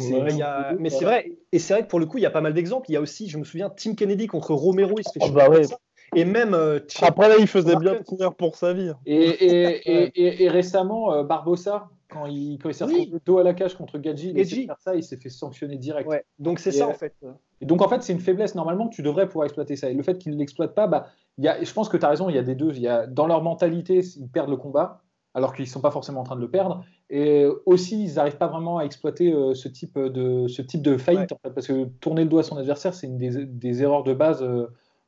Mais 0.78 0.90
c'est 0.90 1.04
vrai, 1.06 1.32
et 1.50 1.58
c'est 1.58 1.72
vrai 1.72 1.82
que 1.82 1.88
pour 1.88 1.98
le 1.98 2.04
coup, 2.04 2.18
il 2.18 2.22
y 2.22 2.26
a 2.26 2.30
pas 2.30 2.42
mal 2.42 2.52
d'exemples. 2.52 2.90
Il 2.90 2.92
y 2.92 2.96
a 2.96 3.00
aussi, 3.00 3.26
je 3.26 3.38
me 3.38 3.44
souviens, 3.44 3.70
Tim 3.70 3.94
Kennedy 3.94 4.26
contre 4.26 4.52
Romero, 4.52 4.98
il 4.98 5.04
se 5.04 5.12
fait 5.12 5.20
oh, 5.22 5.28
choper. 5.28 5.66
Bah 5.68 5.76
et 6.14 6.24
même. 6.24 6.54
Euh, 6.54 6.80
Après, 7.02 7.28
là, 7.28 7.36
il 7.38 7.46
faisait 7.46 7.76
bien 7.76 7.96
courir 8.02 8.34
pour 8.34 8.56
sa 8.56 8.72
vie. 8.72 8.92
Et, 9.06 9.28
et, 9.28 10.44
et 10.44 10.48
récemment, 10.48 11.12
euh, 11.12 11.22
Barbossa, 11.22 11.88
quand 12.10 12.26
il, 12.26 12.58
quand 12.58 12.68
il 12.68 12.74
s'est 12.74 12.84
retrouvé 12.84 13.10
le 13.12 13.20
dos 13.24 13.38
à 13.38 13.42
la 13.42 13.54
cage 13.54 13.74
contre 13.74 13.98
Gadji, 13.98 14.32
il, 14.34 14.46
faire 14.46 14.78
ça, 14.80 14.94
il 14.94 15.02
s'est 15.02 15.18
fait 15.18 15.28
sanctionner 15.28 15.76
direct. 15.76 16.10
Donc 16.38 16.58
c'est 16.58 16.72
ça 16.72 16.86
en 16.86 16.90
euh, 16.90 16.94
fait. 16.94 17.14
Et 17.60 17.66
donc 17.66 17.82
en 17.82 17.88
fait, 17.88 18.02
c'est 18.02 18.12
une 18.12 18.20
faiblesse. 18.20 18.54
Normalement, 18.54 18.88
tu 18.88 19.02
devrais 19.02 19.26
pouvoir 19.26 19.44
exploiter 19.44 19.76
ça. 19.76 19.90
Et 19.90 19.94
le 19.94 20.02
fait 20.02 20.18
qu'il 20.18 20.32
ne 20.32 20.38
l'exploite 20.38 20.74
pas, 20.74 20.86
bah, 20.86 21.08
y 21.36 21.48
a, 21.48 21.62
je 21.62 21.72
pense 21.72 21.88
que 21.88 21.96
tu 21.96 22.04
as 22.04 22.08
raison, 22.08 22.28
il 22.28 22.36
y 22.36 22.38
a 22.38 22.42
des 22.42 22.54
deux. 22.54 22.72
Il 22.74 22.80
y 22.80 22.88
a, 22.88 23.06
dans 23.06 23.26
leur 23.26 23.42
mentalité, 23.42 24.02
ils 24.16 24.28
perdent 24.28 24.50
le 24.50 24.56
combat, 24.56 25.02
alors 25.34 25.54
qu'ils 25.54 25.64
ne 25.64 25.70
sont 25.70 25.82
pas 25.82 25.90
forcément 25.90 26.20
en 26.20 26.24
train 26.24 26.36
de 26.36 26.40
le 26.40 26.50
perdre. 26.50 26.84
Et 27.10 27.46
aussi, 27.66 28.04
ils 28.04 28.14
n'arrivent 28.14 28.38
pas 28.38 28.48
vraiment 28.48 28.78
à 28.78 28.84
exploiter 28.84 29.34
ce, 29.54 29.68
type 29.68 29.98
de, 29.98 30.48
ce 30.48 30.62
type 30.62 30.82
de 30.82 30.96
faillite, 30.96 31.32
en 31.32 31.38
fait, 31.42 31.50
parce 31.50 31.66
que 31.66 31.84
tourner 32.00 32.22
le 32.22 32.30
dos 32.30 32.38
à 32.38 32.42
son 32.42 32.56
adversaire, 32.56 32.94
c'est 32.94 33.06
une 33.06 33.18
des, 33.18 33.44
des, 33.44 33.82
erreurs 33.82 34.04
de 34.04 34.14
base. 34.14 34.46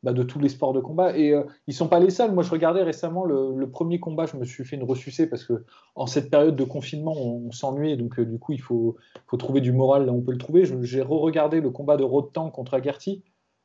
Bah, 0.03 0.15
de 0.15 0.23
tous 0.23 0.39
les 0.39 0.49
sports 0.49 0.73
de 0.73 0.81
combat. 0.81 1.15
Et 1.15 1.35
euh, 1.35 1.43
ils 1.67 1.75
sont 1.75 1.87
pas 1.87 2.01
les 2.01 2.09
seuls. 2.09 2.33
Moi, 2.33 2.43
je 2.43 2.51
regardais 2.51 2.83
récemment 2.83 3.27
le, 3.27 3.71
premier 3.71 4.01
combat, 4.01 4.25
je 4.25 4.39
me 4.39 4.47
suis 4.47 4.65
fait 4.65 4.77
une 4.77 4.85
ressucée 4.85 5.29
parce 5.29 5.45
que 5.45 5.65
en 5.95 6.07
cette 6.07 6.31
période 6.31 6.57
de 6.57 6.65
confinement, 6.65 7.13
on, 7.13 7.53
s'ennuie. 7.53 7.99
Donc, 7.99 8.19
euh, 8.19 8.25
du 8.25 8.39
coup, 8.39 8.53
il 8.53 8.63
faut, 8.63 8.97
faut 9.27 9.37
trouver 9.37 9.61
du 9.61 9.73
moral 9.73 10.07
là 10.07 10.13
on 10.13 10.23
peut 10.23 10.33
le 10.33 10.39
trouver. 10.39 10.65
J'ai 10.81 11.03
re-regardé 11.03 11.61
le 11.61 11.69
combat 11.69 11.99
de 11.99 12.05
Rotang 12.05 12.51
contre 12.51 12.73
Agarty. 12.75 13.23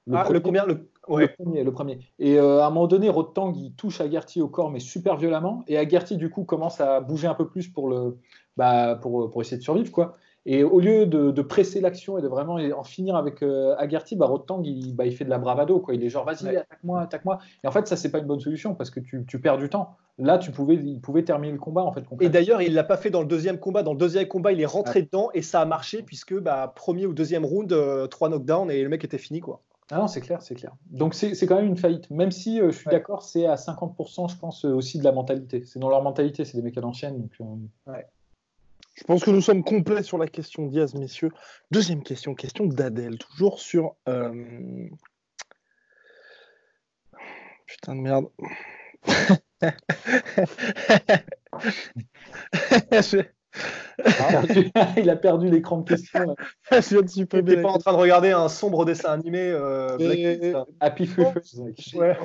Le, 0.07 0.17
ah, 0.17 0.27
le 0.29 0.41
combien 0.41 0.65
le... 0.65 0.89
premier, 1.07 1.63
le 1.63 1.71
premier. 1.71 1.99
Et 2.19 2.37
euh, 2.37 2.59
à 2.59 2.67
un 2.67 2.69
moment 2.69 2.87
donné, 2.87 3.09
Rotang, 3.09 3.53
il 3.55 3.73
touche 3.73 4.01
Agarty 4.01 4.41
au 4.41 4.49
corps, 4.49 4.71
mais 4.71 4.81
super 4.81 5.15
violemment. 5.15 5.63
Et 5.67 5.77
Agarty, 5.77 6.17
du 6.17 6.29
coup, 6.29 6.43
commence 6.43 6.81
à 6.81 6.99
bouger 6.99 7.27
un 7.27 7.33
peu 7.33 7.47
plus 7.47 7.69
pour, 7.69 7.87
le, 7.87 8.19
bah, 8.57 8.95
pour, 9.01 9.31
pour 9.31 9.41
essayer 9.41 9.57
de 9.57 9.63
survivre. 9.63 9.91
quoi. 9.91 10.17
Et 10.47 10.63
au 10.63 10.79
lieu 10.79 11.07
de, 11.07 11.41
presser 11.41 11.81
l'action 11.81 12.17
et 12.17 12.21
de 12.21 12.27
vraiment 12.27 12.55
en 12.55 12.83
finir 12.83 13.15
avec 13.15 13.41
euh, 13.41 13.75
Agarty, 13.77 14.15
bah, 14.15 14.27
Rotang, 14.27 14.61
il, 14.63 14.95
bah, 14.95 15.05
il, 15.05 15.15
fait 15.15 15.25
de 15.25 15.29
la 15.29 15.39
bravado. 15.39 15.79
Quoi. 15.79 15.95
Il 15.95 16.03
est 16.03 16.09
genre, 16.09 16.23
vas-y, 16.23 16.55
attaque-moi, 16.55 17.01
attaque-moi. 17.01 17.39
Et 17.63 17.67
en 17.67 17.71
fait, 17.71 17.87
ça, 17.87 17.95
c'est 17.95 18.11
pas 18.11 18.19
une 18.19 18.25
bonne 18.25 18.39
solution 18.39 18.75
parce 18.75 18.91
que 18.91 18.99
tu, 18.99 19.25
tu, 19.27 19.39
perds 19.39 19.57
du 19.57 19.69
temps. 19.69 19.95
Là, 20.19 20.37
tu 20.37 20.51
pouvais, 20.51 20.75
il 20.75 21.01
pouvait 21.01 21.23
terminer 21.23 21.53
le 21.53 21.59
combat. 21.59 21.81
En 21.81 21.91
fait, 21.91 22.03
et 22.21 22.29
d'ailleurs, 22.29 22.61
il 22.61 22.73
l'a 22.75 22.83
pas 22.83 22.97
fait 22.97 23.09
dans 23.09 23.21
le 23.21 23.27
deuxième 23.27 23.59
combat. 23.59 23.81
Dans 23.81 23.93
le 23.93 23.97
deuxième 23.97 24.27
combat, 24.27 24.51
il 24.51 24.61
est 24.61 24.67
rentré 24.67 25.01
dedans 25.01 25.29
et 25.33 25.41
ça 25.41 25.61
a 25.61 25.65
marché 25.65 26.03
puisque 26.03 26.37
bah, 26.39 26.71
premier 26.75 27.07
ou 27.07 27.13
deuxième 27.13 27.43
round, 27.43 27.71
euh, 27.73 28.05
trois 28.07 28.29
knockdowns 28.29 28.69
et 28.69 28.83
le 28.83 28.89
mec 28.89 29.03
était 29.03 29.17
fini. 29.17 29.39
quoi. 29.39 29.61
Ah 29.91 29.97
non, 29.97 30.07
c'est 30.07 30.21
clair, 30.21 30.41
c'est 30.41 30.55
clair. 30.55 30.75
Donc 30.89 31.13
c'est 31.13 31.45
quand 31.45 31.55
même 31.55 31.67
une 31.67 31.77
faillite. 31.77 32.09
Même 32.11 32.31
si 32.31 32.59
euh, 32.59 32.71
je 32.71 32.77
suis 32.77 32.89
d'accord, 32.89 33.23
c'est 33.23 33.45
à 33.47 33.55
50%, 33.55 34.31
je 34.31 34.37
pense, 34.37 34.63
aussi 34.65 34.99
de 34.99 35.03
la 35.03 35.11
mentalité. 35.11 35.63
C'est 35.65 35.79
dans 35.79 35.89
leur 35.89 36.03
mentalité, 36.03 36.45
c'est 36.45 36.57
des 36.57 36.63
mecs 36.63 36.77
à 36.77 36.81
l'ancienne. 36.81 37.19
Donc, 37.19 37.31
ouais. 37.87 38.05
Je 38.95 39.03
pense 39.03 39.23
que 39.23 39.31
nous 39.31 39.41
sommes 39.41 39.63
complets 39.63 40.03
sur 40.03 40.17
la 40.17 40.27
question 40.27 40.65
Diaz, 40.67 40.95
messieurs. 40.95 41.31
Deuxième 41.69 42.01
question, 42.01 42.33
question 42.33 42.65
d'Adèle, 42.65 43.17
toujours 43.17 43.59
sur. 43.59 43.95
Euh, 44.07 44.87
putain 47.65 47.95
de 47.95 48.01
merde. 48.01 48.27
il 54.97 55.09
a 55.09 55.15
perdu 55.15 55.49
l'écran 55.51 55.79
de 55.79 55.89
question. 55.89 56.35
je 56.71 56.97
ne 56.97 57.07
suis 57.07 57.25
pas 57.25 57.69
en 57.69 57.77
train 57.77 57.93
de 57.93 57.97
regarder 57.97 58.31
un 58.31 58.49
sombre 58.49 58.85
dessin 58.85 59.11
animé 59.11 59.39
euh, 59.39 60.63
Happy 60.79 61.05
Few 61.05 61.25
ouais. 61.95 62.17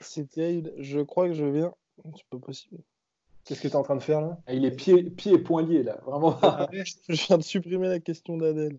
C'est 0.00 0.28
terrible. 0.28 0.72
Je 0.78 1.00
crois 1.00 1.28
que 1.28 1.34
je 1.34 1.44
viens. 1.44 1.72
C'est 2.16 2.26
pas 2.30 2.38
possible. 2.38 2.82
Qu'est-ce 3.44 3.62
que 3.62 3.68
tu 3.68 3.72
es 3.72 3.76
en 3.76 3.82
train 3.82 3.96
de 3.96 4.02
faire 4.02 4.20
là? 4.20 4.38
Ah, 4.46 4.54
Il 4.54 4.64
est 4.64 4.70
pieds 4.70 5.02
pied 5.02 5.32
et 5.32 5.38
poings 5.38 5.62
liés 5.62 5.82
là, 5.82 6.00
vraiment. 6.06 6.38
Ah, 6.42 6.68
je 7.08 7.26
viens 7.26 7.38
de 7.38 7.42
supprimer 7.42 7.88
la 7.88 8.00
question 8.00 8.36
d'Adèle. 8.36 8.78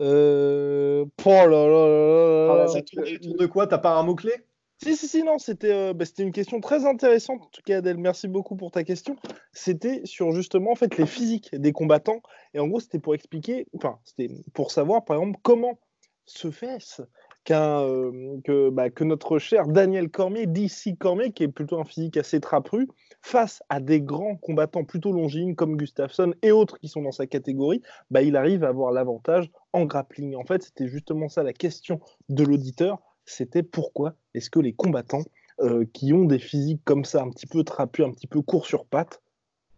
Euh... 0.00 1.04
Oh 1.24 1.28
là 1.28 1.46
là 1.46 2.46
là 2.48 2.56
là. 2.56 2.68
Ça 2.68 2.82
tourne 2.82 3.04
de 3.04 3.46
quoi? 3.46 3.66
T'as 3.66 3.78
pas 3.78 3.96
un 3.96 4.02
mot-clé? 4.02 4.32
Si, 4.80 4.96
si, 4.96 5.08
si, 5.08 5.22
non, 5.24 5.36
euh, 5.64 5.92
bah, 5.92 6.04
c'était 6.04 6.22
une 6.22 6.30
question 6.30 6.60
très 6.60 6.86
intéressante. 6.86 7.42
En 7.42 7.48
tout 7.50 7.62
cas, 7.64 7.78
Adèle, 7.78 7.98
merci 7.98 8.28
beaucoup 8.28 8.54
pour 8.54 8.70
ta 8.70 8.84
question. 8.84 9.16
C'était 9.52 10.02
sur 10.04 10.30
justement 10.32 10.70
en 10.70 10.76
fait, 10.76 10.96
les 10.98 11.06
physiques 11.06 11.52
des 11.52 11.72
combattants. 11.72 12.22
Et 12.54 12.60
en 12.60 12.68
gros, 12.68 12.78
c'était 12.78 13.00
pour 13.00 13.16
expliquer, 13.16 13.66
enfin, 13.74 13.98
c'était 14.04 14.30
pour 14.54 14.70
savoir, 14.70 15.04
par 15.04 15.16
exemple, 15.16 15.40
comment 15.42 15.80
se 16.26 16.52
fait-ce 16.52 17.02
euh, 17.50 18.40
que, 18.44 18.70
bah, 18.70 18.90
que, 18.90 19.04
notre 19.04 19.38
cher 19.38 19.66
Daniel 19.66 20.10
Cormier, 20.10 20.46
DC 20.46 20.96
Cormier, 20.98 21.32
qui 21.32 21.44
est 21.44 21.48
plutôt 21.48 21.80
un 21.80 21.84
physique 21.84 22.16
assez 22.16 22.40
trapru, 22.40 22.88
face 23.28 23.62
à 23.68 23.78
des 23.78 24.00
grands 24.00 24.36
combattants 24.36 24.84
plutôt 24.84 25.12
longines 25.12 25.54
comme 25.54 25.76
Gustafsson 25.76 26.32
et 26.40 26.50
autres 26.50 26.78
qui 26.78 26.88
sont 26.88 27.02
dans 27.02 27.12
sa 27.12 27.26
catégorie, 27.26 27.82
bah, 28.10 28.22
il 28.22 28.36
arrive 28.36 28.64
à 28.64 28.68
avoir 28.68 28.90
l'avantage 28.90 29.50
en 29.74 29.84
grappling. 29.84 30.34
En 30.34 30.44
fait, 30.44 30.62
c'était 30.62 30.88
justement 30.88 31.28
ça 31.28 31.42
la 31.42 31.52
question 31.52 32.00
de 32.30 32.42
l'auditeur, 32.42 33.02
c'était 33.26 33.62
pourquoi 33.62 34.14
est-ce 34.32 34.48
que 34.48 34.60
les 34.60 34.72
combattants 34.72 35.24
euh, 35.60 35.84
qui 35.92 36.14
ont 36.14 36.24
des 36.24 36.38
physiques 36.38 36.80
comme 36.86 37.04
ça, 37.04 37.20
un 37.20 37.28
petit 37.28 37.46
peu 37.46 37.64
trapus, 37.64 38.06
un 38.06 38.12
petit 38.12 38.26
peu 38.26 38.40
courts 38.40 38.64
sur 38.64 38.86
pattes, 38.86 39.20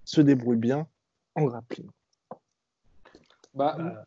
se 0.04 0.20
débrouillent 0.20 0.56
bien 0.56 0.86
en 1.34 1.42
grappling? 1.42 1.88
Bah, 3.52 3.74
bah 3.76 4.06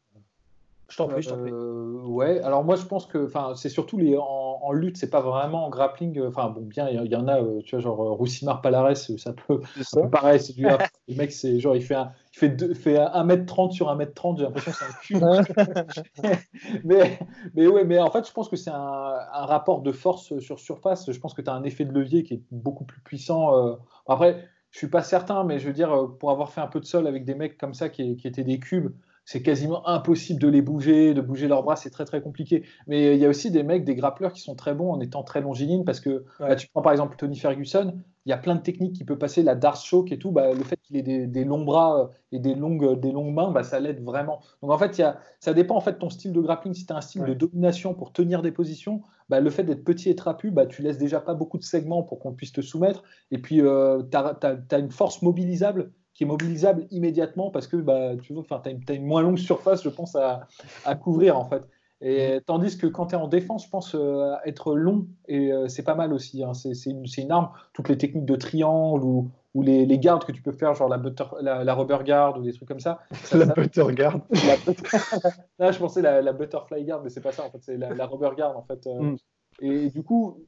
je 0.94 0.98
t'en 0.98 1.08
prie, 1.08 1.24
je 1.24 1.30
t'en 1.30 1.38
prie. 1.38 1.52
Euh, 1.52 2.04
ouais, 2.06 2.40
alors 2.42 2.64
moi 2.64 2.76
je 2.76 2.86
pense 2.86 3.08
que 3.08 3.28
c'est 3.56 3.70
surtout 3.70 3.98
les, 3.98 4.16
en, 4.16 4.72
lutte, 4.72 4.96
c'est 4.98 5.10
pas 5.10 5.22
vraiment 5.22 5.66
en 5.66 5.70
grappling. 5.72 6.20
Euh, 6.20 6.28
enfin, 6.28 6.50
bon, 6.50 6.62
bien, 6.62 6.88
il 6.88 7.12
y, 7.12 7.16
en 7.16 7.28
a, 7.28 7.42
euh, 7.42 7.62
tu 7.66 7.76
vois, 7.76 7.84
genre 7.84 7.98
Roussimar 8.16 8.62
Palares, 8.62 8.96
ça 8.96 9.34
peut. 9.34 9.60
Ça. 9.82 10.06
Pareil, 10.08 10.40
c'est 10.40 10.54
du. 10.54 10.68
le 11.08 11.16
mec, 11.16 11.32
c'est 11.32 11.60
genre, 11.60 11.76
il 11.76 11.82
fait, 11.82 11.96
un, 11.96 12.12
il 12.36 12.38
fait, 12.38 12.50
deux, 12.50 12.76
fait 12.76 12.98
1m30 12.98 13.72
sur 13.72 13.88
1m30, 13.88 14.38
j'ai 14.38 14.44
l'impression 14.44 14.72
que 14.72 14.78
c'est 14.78 15.24
un 15.24 15.44
cul. 15.44 16.38
mais, 16.84 17.18
mais 17.56 17.66
ouais, 17.66 17.86
mais 17.86 17.98
en 17.98 18.12
fait, 18.12 18.28
je 18.28 18.32
pense 18.32 18.48
que 18.48 18.56
c'est 18.56 18.70
un, 18.70 18.76
un, 18.76 19.46
rapport 19.46 19.82
de 19.82 19.92
force 19.92 20.38
sur 20.38 20.60
surface. 20.60 21.12
Je 21.12 21.20
pense 21.20 21.34
que 21.34 21.42
tu 21.42 21.50
as 21.50 21.54
un 21.54 21.64
effet 21.64 21.86
de 21.86 21.92
levier 21.92 22.22
qui 22.22 22.36
est 22.36 22.44
beaucoup 22.52 22.86
plus 22.86 23.02
puissant. 23.02 23.80
Après, 24.08 24.48
je 24.70 24.78
suis 24.78 24.90
pas 24.90 25.02
certain, 25.02 25.44
mais 25.44 25.58
je 25.58 25.66
veux 25.66 25.74
dire, 25.74 26.08
pour 26.20 26.30
avoir 26.30 26.52
fait 26.52 26.62
un 26.62 26.68
peu 26.68 26.80
de 26.80 26.86
sol 26.86 27.08
avec 27.08 27.26
des 27.26 27.34
mecs 27.34 27.58
comme 27.58 27.74
ça 27.74 27.90
qui, 27.90 28.16
qui 28.16 28.28
étaient 28.28 28.44
des 28.44 28.60
cubes 28.60 28.92
c'est 29.26 29.42
quasiment 29.42 29.88
impossible 29.88 30.40
de 30.42 30.48
les 30.48 30.62
bouger, 30.62 31.14
de 31.14 31.22
bouger 31.22 31.48
leurs 31.48 31.64
bras, 31.64 31.76
c'est 31.76 31.90
très 31.90 32.06
très 32.06 32.22
compliqué. 32.22 32.64
Mais 32.88 33.16
il 33.16 33.20
y 33.22 33.26
a 33.26 33.30
aussi 33.30 33.52
des 33.52 33.64
mecs, 33.64 33.86
des 33.86 33.96
grappleurs 33.96 34.34
qui 34.34 34.42
sont 34.42 34.56
très 34.56 34.74
bons 34.74 34.92
en 34.92 35.00
étant 35.00 35.24
très 35.24 35.42
longilignes 35.42 35.86
parce 35.86 36.00
que 36.00 36.26
bah, 36.40 36.56
tu 36.56 36.68
prends 36.68 36.82
par 36.82 36.92
exemple 36.92 37.16
Tony 37.18 37.38
Ferguson, 37.38 37.94
il 38.26 38.30
y 38.30 38.34
a 38.34 38.38
plein 38.38 38.56
de 38.56 38.62
techniques 38.62 38.94
qui 38.94 39.04
peut 39.04 39.18
passer, 39.18 39.44
la 39.44 39.56
Darce 39.56 39.84
Choke 39.84 40.12
et 40.12 40.18
tout, 40.18 40.32
bah, 40.32 40.54
le 40.54 40.64
fait 40.64 40.78
qu'il 40.82 40.96
ait 40.98 41.28
des, 41.28 41.44
longs 41.44 41.64
bras 41.64 42.00
euh, 42.00 42.08
et 42.32 42.40
des 42.40 42.56
longues, 42.56 43.00
des 43.00 43.12
longues 43.12 43.34
mains, 43.34 43.52
bah, 43.52 43.64
ça 43.64 43.80
l'aide 43.80 44.02
vraiment. 44.04 44.40
Donc 44.62 44.72
en 44.72 44.78
fait, 44.78 44.98
y 44.98 45.04
a, 45.04 45.20
ça 45.40 45.54
dépend 45.54 45.76
en 45.76 45.82
fait 45.82 45.94
de 45.94 45.98
ton 45.98 46.10
style 46.10 46.32
de 46.32 46.40
grappling. 46.40 46.74
Si 46.74 46.86
tu 46.86 46.94
as 46.94 46.98
un 46.98 47.02
style 47.02 47.24
de 47.24 47.34
domination 47.34 47.94
pour 47.94 48.14
tenir 48.14 48.42
des 48.42 48.52
positions, 48.52 49.02
bah, 49.30 49.40
le 49.40 49.50
fait 49.50 49.64
d'être 49.64 49.84
petit 49.84 50.10
et 50.10 50.16
trapu, 50.16 50.52
bah, 50.52 50.66
tu 50.66 50.82
laisses 50.82 50.98
déjà 50.98 51.20
pas 51.20 51.34
beaucoup 51.34 51.58
de 51.58 51.64
segments 51.64 52.04
pour 52.04 52.20
qu'on 52.20 52.34
puisse 52.34 52.54
te 52.54 52.62
soumettre. 52.62 53.04
Et 53.32 53.40
puis, 53.40 53.62
euh, 53.62 54.02
tu 54.10 54.18
as, 54.18 54.80
une 54.80 54.92
force 54.92 55.22
mobilisable 55.22 55.92
qui 56.14 56.24
est 56.24 56.28
mobilisable 56.28 56.86
immédiatement 56.92 57.50
parce 57.50 57.68
que 57.68 57.78
bah, 57.78 58.12
tu 58.22 58.34
as, 58.52 58.62
as, 58.66 58.94
une 58.94 59.06
moins 59.06 59.22
longue 59.22 59.38
surface, 59.38 59.84
je 59.84 59.90
pense, 59.90 60.16
à, 60.16 60.48
à 60.86 60.96
couvrir 60.96 61.38
en 61.38 61.46
fait. 61.46 61.64
Et, 62.04 62.38
mm. 62.38 62.42
tandis 62.42 62.78
que 62.78 62.86
quand 62.86 63.08
tu 63.08 63.16
es 63.16 63.18
en 63.18 63.28
défense, 63.28 63.66
je 63.66 63.70
pense 63.70 63.96
euh, 63.96 64.36
être 64.46 64.76
long, 64.76 65.08
et 65.28 65.52
euh, 65.52 65.68
c'est 65.68 65.84
pas 65.84 65.96
mal 65.96 66.14
aussi. 66.14 66.44
Hein. 66.44 66.54
C'est 66.54 66.74
une, 66.86 67.06
une, 67.18 67.32
arme. 67.32 67.50
Toutes 67.72 67.90
les 67.90 67.98
techniques 67.98 68.26
de 68.26 68.36
triangle 68.36 69.04
ou, 69.04 69.32
ou 69.54 69.62
les, 69.64 69.86
les, 69.86 69.98
gardes 69.98 70.26
que 70.26 70.34
tu 70.34 70.42
peux 70.42 70.52
faire, 70.52 70.76
genre 70.76 70.90
la, 70.90 70.98
butter, 70.98 71.24
la, 71.42 71.74
rubber 71.74 72.00
guard 72.06 72.38
ou 72.38 72.44
des 72.44 72.52
trucs 72.52 72.68
comme 72.68 72.82
ça. 72.82 73.00
la 73.34 73.46
butter 73.46 73.86
guard. 73.94 74.20
Là, 75.60 75.72
je 75.72 75.80
pensais 75.80 76.02
la, 76.02 76.22
la 76.22 76.34
butterfly 76.34 76.84
guard, 76.84 77.02
mais 77.04 77.10
c'est 77.10 77.22
pas 77.22 77.32
ça 77.32 77.46
en 77.46 77.50
fait, 77.50 77.60
c'est 77.62 77.78
la, 77.78 78.06
rubber 78.06 78.32
guard 78.36 78.58
en 78.58 78.64
fait. 78.64 78.86
Euh. 78.86 79.02
Mm. 79.02 79.18
Et 79.62 79.90
du 79.92 80.04
coup, 80.04 80.44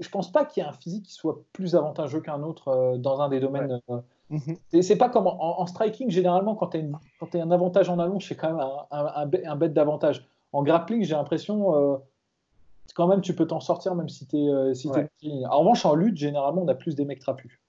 je 0.00 0.08
pense 0.10 0.30
pas 0.30 0.44
qu'il 0.44 0.62
y 0.62 0.66
ait 0.66 0.68
un 0.68 0.74
physique 0.74 1.06
qui 1.06 1.14
soit 1.14 1.42
plus 1.54 1.74
avantageux 1.74 2.20
qu'un 2.20 2.42
autre 2.42 2.98
dans 2.98 3.20
un 3.20 3.30
des 3.30 3.40
domaines. 3.40 3.80
Mhm. 4.30 4.82
C'est 4.82 4.96
pas 4.96 5.08
comme 5.08 5.26
en, 5.26 5.66
striking, 5.66 6.08
généralement, 6.08 6.54
quand 6.54 6.68
tu 6.68 6.78
as, 6.78 7.42
un 7.42 7.50
avantage 7.50 7.88
en 7.88 7.98
allonge, 7.98 8.26
c'est 8.26 8.36
quand 8.36 8.52
même 8.52 8.64
un, 8.90 9.30
un, 9.44 9.56
bête 9.56 9.72
d'avantage. 9.72 10.28
En 10.52 10.62
grappling, 10.62 11.02
j'ai 11.02 11.14
l'impression, 11.14 11.74
euh, 11.74 11.96
quand 12.94 13.08
même, 13.08 13.20
tu 13.20 13.34
peux 13.34 13.46
t'en 13.46 13.60
sortir 13.60 13.94
même 13.94 14.08
si 14.08 14.26
tu 14.26 14.36
es. 14.36 14.48
Euh, 14.48 14.74
si 14.74 14.88
En 14.88 15.60
revanche, 15.60 15.84
en 15.84 15.94
lutte, 15.94 16.16
généralement, 16.16 16.62
on 16.62 16.68
a 16.68 16.74
plus 16.74 16.94
des 16.94 17.04
mecs 17.04 17.20
trapus. 17.20 17.60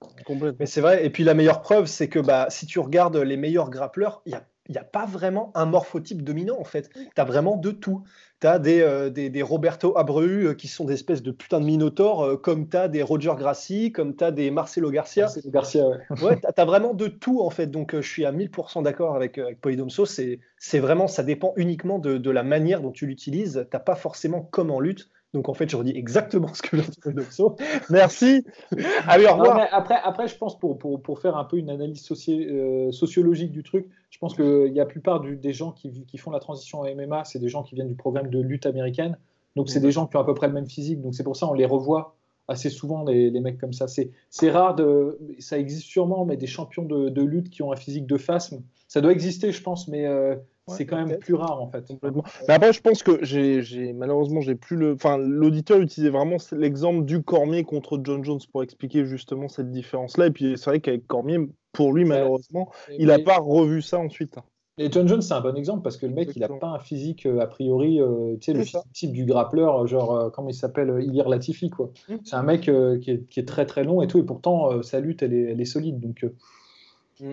Mais 0.58 0.66
c'est 0.66 0.80
vrai. 0.80 1.04
Et 1.04 1.10
puis 1.10 1.24
la 1.24 1.34
meilleure 1.34 1.62
preuve, 1.62 1.86
c'est 1.86 2.08
que 2.08 2.18
bah, 2.18 2.46
si 2.48 2.66
tu 2.66 2.78
regardes 2.78 3.16
les 3.16 3.36
meilleurs 3.36 3.70
grappleurs, 3.70 4.22
il 4.26 4.32
y 4.32 4.34
a 4.34 4.44
il 4.68 4.72
n'y 4.72 4.78
a 4.78 4.84
pas 4.84 5.06
vraiment 5.06 5.50
un 5.54 5.66
morphotype 5.66 6.22
dominant 6.22 6.58
en 6.58 6.64
fait. 6.64 6.90
Tu 6.94 7.20
as 7.20 7.24
vraiment 7.24 7.56
de 7.56 7.70
tout. 7.70 8.04
Tu 8.40 8.46
as 8.46 8.58
des, 8.58 9.10
des, 9.10 9.42
Roberto 9.42 9.96
Abreu 9.96 10.54
qui 10.54 10.66
sont 10.66 10.84
des 10.84 10.94
espèces 10.94 11.22
de 11.22 11.30
putain 11.30 11.60
de 11.60 11.64
minotaures, 11.64 12.40
comme 12.42 12.68
tu 12.68 12.76
as 12.76 12.88
des 12.88 13.02
Roger 13.02 13.34
Grassi, 13.36 13.92
comme 13.92 14.16
tu 14.16 14.24
as 14.24 14.30
des 14.32 14.50
Marcelo 14.50 14.90
Garcia. 14.90 15.24
Marcelo 15.24 15.50
Garcia, 15.50 15.88
ouais. 15.88 15.98
ouais 16.22 16.40
tu 16.40 16.48
as, 16.56 16.64
vraiment 16.64 16.94
de 16.94 17.06
tout 17.06 17.40
en 17.40 17.50
fait. 17.50 17.68
Donc 17.68 17.94
je 17.94 18.08
suis 18.08 18.24
à 18.24 18.32
1000% 18.32 18.82
d'accord 18.82 19.14
avec, 19.14 19.38
avec 19.38 19.60
Polydomso. 19.60 20.06
C'est 20.06 20.78
vraiment, 20.78 21.06
ça 21.06 21.22
dépend 21.22 21.52
uniquement 21.56 21.98
de, 21.98 22.18
de 22.18 22.30
la 22.30 22.42
manière 22.42 22.80
dont 22.80 22.92
tu 22.92 23.06
l'utilises. 23.06 23.66
Tu 23.70 23.78
pas 23.84 23.96
forcément 23.96 24.42
comme 24.42 24.70
en 24.70 24.80
lutte. 24.80 25.08
Donc 25.34 25.48
en 25.48 25.54
fait, 25.54 25.68
je 25.68 25.76
redis 25.76 25.96
exactement 25.96 26.48
ce 26.54 26.62
que 26.62 26.76
j'ai 26.76 26.82
dit 26.82 27.14
Domso. 27.14 27.56
Merci. 27.90 28.44
Allez, 29.06 29.26
au 29.26 29.34
revoir. 29.34 29.66
après, 29.72 29.96
après, 30.02 30.28
je 30.28 30.36
pense 30.36 30.58
pour, 30.58 30.78
pour, 30.78 31.00
pour, 31.00 31.20
faire 31.20 31.36
un 31.36 31.44
peu 31.44 31.56
une 31.56 31.70
analyse 31.70 32.06
euh, 32.28 32.92
sociologique 32.92 33.50
du 33.50 33.62
truc, 33.62 33.86
je 34.10 34.18
pense 34.18 34.34
que 34.34 34.68
y 34.68 34.80
a 34.80 34.84
la 34.84 34.86
plupart 34.86 35.20
des 35.20 35.52
gens 35.52 35.72
qui, 35.72 36.04
qui, 36.04 36.18
font 36.18 36.30
la 36.30 36.40
transition 36.40 36.82
à 36.82 36.94
MMA, 36.94 37.24
c'est 37.24 37.38
des 37.38 37.48
gens 37.48 37.62
qui 37.62 37.74
viennent 37.74 37.88
du 37.88 37.94
programme 37.94 38.28
de 38.28 38.40
lutte 38.40 38.66
américaine. 38.66 39.16
Donc 39.56 39.68
c'est 39.68 39.80
des 39.80 39.90
gens 39.90 40.06
qui 40.06 40.16
ont 40.16 40.20
à 40.20 40.24
peu 40.24 40.34
près 40.34 40.48
le 40.48 40.54
même 40.54 40.68
physique. 40.68 41.00
Donc 41.00 41.14
c'est 41.14 41.24
pour 41.24 41.36
ça 41.36 41.46
on 41.46 41.54
les 41.54 41.66
revoit 41.66 42.14
assez 42.48 42.70
souvent 42.70 43.04
les, 43.04 43.30
les 43.30 43.40
mecs 43.40 43.58
comme 43.58 43.72
ça. 43.72 43.86
C'est 43.88 44.50
rare 44.50 44.74
de, 44.74 45.18
ça 45.38 45.58
existe 45.58 45.86
sûrement, 45.86 46.24
mais 46.24 46.36
des 46.36 46.46
champions 46.46 46.84
de, 46.84 47.08
de, 47.08 47.22
lutte 47.22 47.50
qui 47.50 47.62
ont 47.62 47.72
un 47.72 47.76
physique 47.76 48.06
de 48.06 48.16
phasme, 48.16 48.62
ça 48.88 49.00
doit 49.00 49.12
exister, 49.12 49.52
je 49.52 49.62
pense, 49.62 49.88
mais 49.88 50.06
euh, 50.06 50.36
c'est 50.68 50.86
quand 50.86 51.04
même 51.04 51.18
plus 51.18 51.34
rare 51.34 51.60
en 51.60 51.70
fait. 51.70 51.84
Mais 52.48 52.54
après, 52.54 52.72
je 52.72 52.80
pense 52.80 53.02
que 53.02 53.24
j'ai 53.24 53.92
malheureusement 53.92 54.40
j'ai 54.40 54.54
plus 54.54 54.76
le. 54.76 54.92
Enfin, 54.92 55.18
l'auditeur 55.18 55.80
utilisait 55.80 56.10
vraiment 56.10 56.36
l'exemple 56.52 57.04
du 57.04 57.22
Cormier 57.22 57.64
contre 57.64 58.00
John 58.02 58.24
Jones 58.24 58.40
pour 58.50 58.62
expliquer 58.62 59.04
justement 59.04 59.48
cette 59.48 59.70
différence-là. 59.70 60.26
Et 60.26 60.30
puis 60.30 60.56
c'est 60.56 60.70
vrai 60.70 60.80
qu'avec 60.80 61.06
Cormier, 61.06 61.38
pour 61.72 61.92
lui 61.92 62.04
malheureusement, 62.04 62.70
il 62.98 63.06
n'a 63.06 63.18
pas 63.18 63.38
revu 63.38 63.82
ça 63.82 63.98
ensuite. 63.98 64.38
Et 64.78 64.90
John 64.90 65.06
Jones, 65.06 65.20
c'est 65.20 65.34
un 65.34 65.40
bon 65.40 65.54
exemple 65.54 65.82
parce 65.82 65.98
que 65.98 66.06
le 66.06 66.14
mec, 66.14 66.30
il 66.34 66.40
n'a 66.40 66.48
pas 66.48 66.68
un 66.68 66.78
physique 66.78 67.26
euh, 67.26 67.40
a 67.40 67.46
priori, 67.46 68.00
euh, 68.00 68.36
tu 68.40 68.52
sais, 68.52 68.58
le 68.58 68.64
type 68.94 69.12
du 69.12 69.26
grappleur, 69.26 69.86
genre, 69.86 70.16
euh, 70.16 70.30
comment 70.30 70.48
il 70.48 70.54
s'appelle, 70.54 70.96
Ilir 71.02 71.28
Latifi, 71.28 71.68
quoi. 71.68 71.92
Mmh. 72.08 72.14
C'est 72.24 72.36
un 72.36 72.42
mec 72.42 72.62
qui 73.02 73.10
est, 73.10 73.46
très 73.46 73.66
très 73.66 73.84
long 73.84 74.00
et 74.00 74.06
tout, 74.06 74.18
et 74.18 74.22
pourtant, 74.22 74.82
sa 74.82 75.00
lutte, 75.00 75.22
elle 75.22 75.34
est, 75.34 75.52
elle 75.52 75.60
est 75.60 75.66
solide. 75.66 76.00
Donc, 76.00 76.24
mmh, 77.20 77.26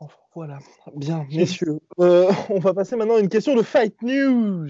mmh, 0.00 0.06
voilà, 0.34 0.58
bien, 0.94 1.26
messieurs. 1.30 1.80
Euh, 1.98 2.32
on 2.48 2.58
va 2.58 2.72
passer 2.72 2.96
maintenant 2.96 3.16
à 3.16 3.20
une 3.20 3.28
question 3.28 3.54
de 3.54 3.62
Fight 3.62 4.00
News. 4.02 4.68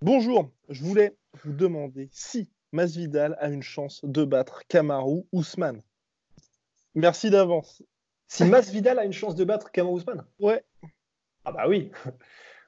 Bonjour, 0.00 0.50
je 0.70 0.82
voulais 0.82 1.14
vous 1.44 1.52
demander 1.52 2.08
si 2.12 2.48
Masvidal 2.72 3.36
a 3.40 3.48
une 3.48 3.62
chance 3.62 4.02
de 4.04 4.24
battre 4.24 4.62
Kamaru 4.68 5.24
Ousmane. 5.32 5.82
Merci 6.94 7.30
d'avance. 7.30 7.82
Si 8.26 8.44
Masvidal 8.46 8.98
a 8.98 9.04
une 9.04 9.12
chance 9.12 9.34
de 9.34 9.44
battre 9.44 9.70
Kamaru 9.70 9.96
Ousmane 9.96 10.24
Ouais. 10.38 10.64
Ah 11.44 11.52
bah 11.52 11.64
oui. 11.68 11.90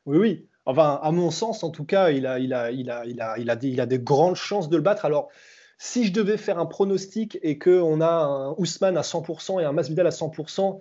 oui, 0.06 0.18
oui. 0.18 0.48
Enfin, 0.66 1.00
à 1.02 1.10
mon 1.12 1.30
sens, 1.30 1.64
en 1.64 1.70
tout 1.70 1.84
cas, 1.84 2.10
il 2.10 2.26
a, 2.26 2.38
il 2.38 2.52
a, 2.52 2.70
il 2.70 2.90
a, 2.90 3.06
il 3.06 3.22
a, 3.22 3.38
il 3.38 3.48
a, 3.48 3.56
des, 3.56 3.68
il 3.68 3.80
a 3.80 3.86
des 3.86 3.98
grandes 3.98 4.36
chances 4.36 4.68
de 4.68 4.76
le 4.76 4.82
battre. 4.82 5.06
Alors, 5.06 5.30
si 5.78 6.04
je 6.04 6.12
devais 6.12 6.36
faire 6.36 6.58
un 6.58 6.66
pronostic 6.66 7.38
et 7.42 7.58
qu'on 7.58 8.00
a 8.02 8.10
un 8.10 8.52
Ousmane 8.58 8.98
à 8.98 9.02
100% 9.02 9.62
et 9.62 9.64
un 9.64 9.72
Masvidal 9.72 10.06
à 10.06 10.10
100%, 10.10 10.78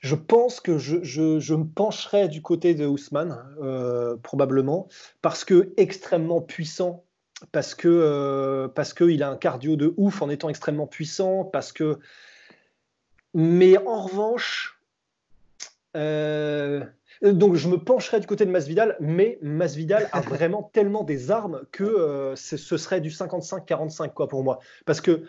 je 0.00 0.14
pense 0.14 0.60
que 0.60 0.78
je, 0.78 1.54
me 1.54 1.64
pencherai 1.64 2.28
du 2.28 2.40
côté 2.40 2.74
de 2.74 2.86
Ousmane, 2.86 3.38
euh, 3.62 4.16
probablement, 4.16 4.88
parce 5.20 5.44
que 5.44 5.72
extrêmement 5.76 6.40
puissant, 6.40 7.04
parce 7.52 7.74
que 7.74 7.88
euh, 7.88 8.68
parce 8.68 8.94
qu'il 8.94 9.22
a 9.22 9.30
un 9.30 9.36
cardio 9.36 9.76
de 9.76 9.94
ouf 9.98 10.22
en 10.22 10.30
étant 10.30 10.48
extrêmement 10.48 10.86
puissant, 10.86 11.44
parce 11.44 11.72
que. 11.72 11.98
Mais 13.34 13.76
en 13.78 14.02
revanche, 14.02 14.80
euh, 15.96 16.82
donc 17.22 17.54
je 17.54 17.68
me 17.68 17.76
pencherai 17.76 18.20
du 18.20 18.26
côté 18.26 18.46
de 18.46 18.50
Masvidal, 18.50 18.96
mais 19.00 19.38
Masvidal 19.42 20.08
a 20.12 20.20
vraiment 20.22 20.62
tellement 20.72 21.04
des 21.04 21.30
armes 21.30 21.62
que 21.72 22.32
ce 22.36 22.76
serait 22.76 23.02
du 23.02 23.10
55-45 23.10 24.14
quoi 24.14 24.28
pour 24.28 24.42
moi, 24.42 24.60
parce 24.86 25.00
que 25.00 25.24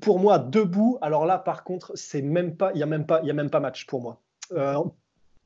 pour 0.00 0.18
moi, 0.18 0.38
debout, 0.38 0.98
alors 1.00 1.26
là, 1.26 1.38
par 1.38 1.64
contre, 1.64 1.92
c'est 1.94 2.22
même 2.22 2.56
pas, 2.56 2.72
il 2.74 2.80
y 2.80 2.82
a 2.82 2.86
même 2.86 3.06
pas, 3.06 3.20
il 3.22 3.26
y 3.26 3.30
a 3.30 3.34
même 3.34 3.50
pas 3.50 3.60
match 3.60 3.86
pour 3.86 4.00
moi. 4.00 4.20
Euh, 4.52 4.76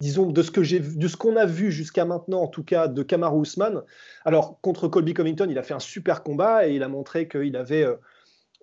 disons 0.01 0.27
de 0.27 0.43
ce 0.43 0.51
que 0.51 0.63
j'ai, 0.63 0.81
de 0.81 1.09
ce 1.09 1.17
qu'on 1.17 1.37
a 1.37 1.47
vu 1.47 1.71
jusqu'à 1.71 2.05
maintenant, 2.05 2.43
en 2.43 2.49
tout 2.49 2.65
cas, 2.65 2.89
de 2.89 3.03
Kamaru 3.03 3.43
Usman. 3.43 3.83
Alors 4.25 4.61
contre 4.61 4.89
Colby 4.89 5.15
Covington, 5.15 5.47
il 5.49 5.59
a 5.59 5.63
fait 5.63 5.75
un 5.75 5.81
super 5.81 6.23
combat 6.23 6.69
et 6.69 6.75
il 6.75 6.83
a 6.83 6.89
montré 6.89 7.29
qu'il 7.29 7.57
avait 7.57 7.85
euh, 7.85 7.97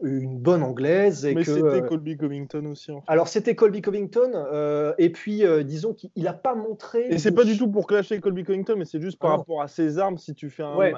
une 0.03 0.39
bonne 0.39 0.63
anglaise. 0.63 1.25
Et 1.25 1.35
Mais 1.35 1.43
c'était 1.43 1.61
euh, 1.61 1.81
Colby 1.81 2.17
Covington 2.17 2.65
aussi. 2.65 2.91
En 2.91 3.01
fait. 3.01 3.11
Alors 3.11 3.27
c'était 3.27 3.55
Colby 3.55 3.81
Covington, 3.81 4.31
euh, 4.33 4.93
et 4.97 5.11
puis 5.11 5.45
euh, 5.45 5.63
disons 5.63 5.93
qu'il 5.93 6.11
n'a 6.17 6.33
pas 6.33 6.55
montré. 6.55 7.07
Et 7.09 7.17
c'est 7.17 7.31
pas 7.31 7.43
du 7.43 7.57
tout 7.57 7.69
pour 7.69 7.87
clasher 7.87 8.19
Colby 8.19 8.43
Covington, 8.43 8.75
mais 8.77 8.85
c'est 8.85 9.01
juste 9.01 9.19
par 9.19 9.37
rapport 9.37 9.61
à 9.61 9.67
ses 9.67 9.99
armes. 9.99 10.17
Si 10.17 10.33
tu 10.33 10.49
fais 10.49 10.63
un, 10.63 10.75
ouais. 10.75 10.93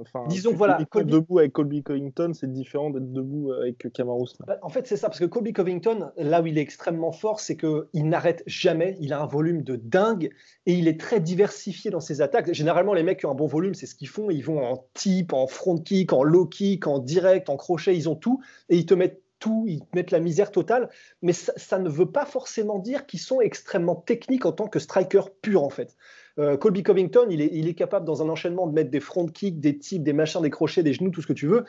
Enfin, 0.00 0.24
disons 0.28 0.52
voilà, 0.52 0.78
Colby... 0.90 1.12
debout 1.12 1.38
avec 1.38 1.52
Colby 1.52 1.82
Covington, 1.82 2.32
c'est 2.34 2.52
différent 2.52 2.90
d'être 2.90 3.12
debout 3.12 3.52
avec 3.52 3.92
Kamaru. 3.92 4.26
Bah, 4.46 4.58
en 4.62 4.68
fait, 4.68 4.86
c'est 4.86 4.96
ça 4.96 5.08
parce 5.08 5.18
que 5.18 5.24
Colby 5.24 5.52
Covington, 5.52 6.10
là 6.16 6.42
où 6.42 6.46
il 6.46 6.58
est 6.58 6.62
extrêmement 6.62 7.12
fort, 7.12 7.40
c'est 7.40 7.56
que 7.56 7.88
il 7.92 8.08
n'arrête 8.08 8.42
jamais. 8.46 8.96
Il 9.00 9.12
a 9.12 9.22
un 9.22 9.26
volume 9.26 9.62
de 9.62 9.76
dingue 9.76 10.30
et 10.66 10.74
il 10.74 10.88
est 10.88 10.98
très 10.98 11.20
diversifié 11.20 11.90
dans 11.90 12.00
ses 12.00 12.20
attaques. 12.20 12.52
Généralement, 12.52 12.94
les 12.94 13.02
mecs 13.02 13.20
qui 13.20 13.26
ont 13.26 13.30
un 13.30 13.34
bon 13.34 13.46
volume, 13.46 13.74
c'est 13.74 13.86
ce 13.86 13.94
qu'ils 13.94 14.08
font. 14.08 14.30
Ils 14.30 14.44
vont 14.44 14.64
en 14.64 14.86
tip, 14.94 15.32
en 15.32 15.46
front 15.46 15.78
kick, 15.78 16.12
en 16.12 16.22
low 16.22 16.46
kick, 16.46 16.86
en 16.86 16.98
direct, 16.98 17.48
en 17.48 17.56
crochet. 17.56 17.96
Ils 17.96 18.08
ont 18.08 18.16
tout 18.16 18.40
et 18.68 18.76
ils 18.76 18.86
te 18.86 18.94
mettent 18.94 19.22
tout, 19.42 19.64
ils 19.66 19.80
te 19.80 19.96
mettent 19.96 20.12
la 20.12 20.20
misère 20.20 20.52
totale. 20.52 20.88
Mais 21.20 21.32
ça, 21.32 21.78
ne 21.78 21.88
veut 21.88 22.10
pas 22.10 22.24
forcément 22.24 22.78
dire 22.78 23.06
qu'ils 23.06 23.20
sont 23.20 23.40
extrêmement 23.40 23.96
techniques 23.96 24.46
en 24.46 24.52
tant 24.52 24.68
que 24.68 24.78
striker 24.78 25.22
pur 25.42 25.64
en 25.64 25.70
fait. 25.70 25.96
Euh, 26.38 26.56
Colby 26.56 26.82
Covington, 26.82 27.26
il 27.30 27.40
est, 27.40 27.74
capable 27.74 28.06
dans 28.06 28.22
un 28.22 28.28
enchaînement 28.28 28.66
de 28.66 28.72
mettre 28.72 28.90
des 28.90 29.00
front 29.00 29.26
kicks, 29.26 29.60
des 29.60 29.78
tips, 29.78 30.02
des 30.02 30.12
machins, 30.12 30.40
des 30.40 30.50
crochets, 30.50 30.82
des 30.82 30.92
genoux, 30.92 31.10
tout 31.10 31.22
ce 31.22 31.26
que 31.26 31.32
tu 31.32 31.46
veux. 31.46 31.64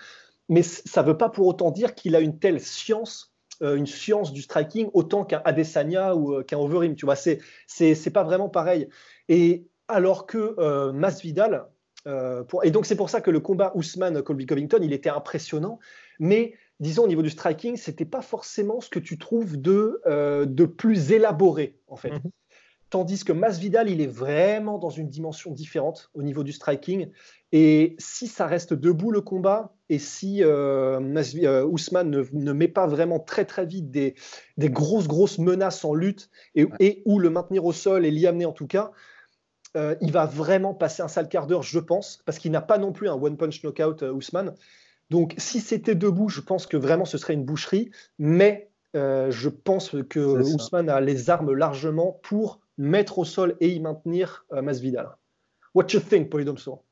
Mais 0.49 0.61
ça 0.61 1.01
ne 1.01 1.07
veut 1.07 1.17
pas 1.17 1.29
pour 1.29 1.47
autant 1.47 1.71
dire 1.71 1.95
qu'il 1.95 2.15
a 2.15 2.19
une 2.19 2.39
telle 2.39 2.59
science 2.59 3.33
euh, 3.61 3.75
une 3.75 3.85
science 3.85 4.33
du 4.33 4.41
striking 4.41 4.89
autant 4.93 5.25
qu'un 5.25 5.41
Adesanya 5.45 6.15
ou 6.15 6.33
euh, 6.33 6.43
qu'un 6.43 6.57
Overeem. 6.57 6.95
Tu 6.95 7.05
vois, 7.05 7.15
c'est 7.15 7.39
c'est 7.67 8.11
pas 8.11 8.23
vraiment 8.23 8.49
pareil. 8.49 8.89
Et 9.29 9.67
alors 9.87 10.25
que 10.25 10.55
euh, 10.57 10.91
Masvidal, 10.91 11.67
et 12.05 12.71
donc 12.71 12.85
c'est 12.85 12.97
pour 12.97 13.09
ça 13.09 13.21
que 13.21 13.31
le 13.31 13.39
combat 13.39 13.71
Ousmane 13.75 14.21
Colby 14.21 14.45
Covington, 14.45 14.79
il 14.81 14.91
était 14.91 15.09
impressionnant, 15.09 15.79
mais 16.19 16.53
disons 16.81 17.03
au 17.03 17.07
niveau 17.07 17.21
du 17.21 17.29
striking, 17.29 17.77
c'était 17.77 18.03
pas 18.03 18.21
forcément 18.21 18.81
ce 18.81 18.89
que 18.89 18.99
tu 18.99 19.17
trouves 19.17 19.55
de 19.55 20.65
plus 20.65 21.13
élaboré 21.13 21.79
en 21.87 21.95
fait. 21.95 22.11
Mhm. 22.11 22.31
Tandis 22.93 23.23
que 23.23 23.33
Masvidal, 23.33 23.89
il 23.89 24.01
est 24.01 24.05
vraiment 24.05 24.77
dans 24.77 24.91
une 24.91 25.07
dimension 25.07 25.49
différente 25.49 26.11
au 26.13 26.21
niveau 26.21 26.43
du 26.43 26.51
striking. 26.51 27.09
Et 27.51 27.95
si 27.97 28.27
ça 28.27 28.45
reste 28.45 28.75
debout 28.75 29.09
le 29.09 29.21
combat, 29.21 29.73
et 29.89 29.97
si 29.97 30.43
euh, 30.43 30.99
euh 30.99 31.65
Ousmane 31.65 32.23
ne, 32.31 32.53
met 32.53 32.67
pas 32.67 32.85
vraiment 32.85 33.19
très 33.19 33.45
très 33.45 33.65
vite 33.65 33.89
des, 33.89 34.13
grosses 34.59 35.07
grosses 35.07 35.39
menaces 35.39 35.83
en 35.83 35.95
lutte, 35.95 36.29
et, 36.53 36.67
et, 36.79 37.01
ou 37.05 37.17
le 37.17 37.31
maintenir 37.31 37.65
au 37.65 37.73
sol 37.73 38.05
et 38.05 38.11
l'y 38.11 38.27
amener 38.27 38.45
en 38.45 38.51
tout 38.51 38.67
cas, 38.67 38.91
euh, 39.75 39.95
il 39.99 40.11
va 40.11 40.27
vraiment 40.27 40.75
passer 40.75 41.01
un 41.01 41.07
sale 41.07 41.29
quart 41.29 41.47
d'heure, 41.47 41.63
je 41.63 41.79
pense, 41.79 42.21
parce 42.27 42.37
qu'il 42.37 42.51
n'a 42.51 42.61
pas 42.61 42.77
non 42.77 42.91
plus 42.91 43.09
un 43.09 43.15
one 43.15 43.37
punch 43.37 43.63
knockout 43.63 44.03
euh, 44.03 44.11
Ousmane. 44.11 44.53
Donc 45.09 45.33
si 45.39 45.61
c'était 45.61 45.95
debout, 45.95 46.29
je 46.29 46.41
pense 46.41 46.67
que 46.67 46.77
vraiment 46.77 47.05
ce 47.05 47.17
serait 47.17 47.33
une 47.33 47.43
boucherie, 47.43 47.89
mais 48.19 48.69
je 48.93 49.49
pense 49.49 49.95
que 50.07 50.19
Ousmane 50.19 50.89
a 50.89 51.01
les 51.01 51.31
armes 51.31 51.53
largement 51.53 52.19
pour 52.21 52.59
mettre 52.77 53.19
au 53.19 53.25
sol 53.25 53.55
et 53.59 53.69
y 53.69 53.79
maintenir 53.79 54.45
euh, 54.53 54.61
Masvidal. 54.61 55.09
What 55.73 55.87
you 55.93 55.99
think, 55.99 56.29
Polydomso? 56.29 56.83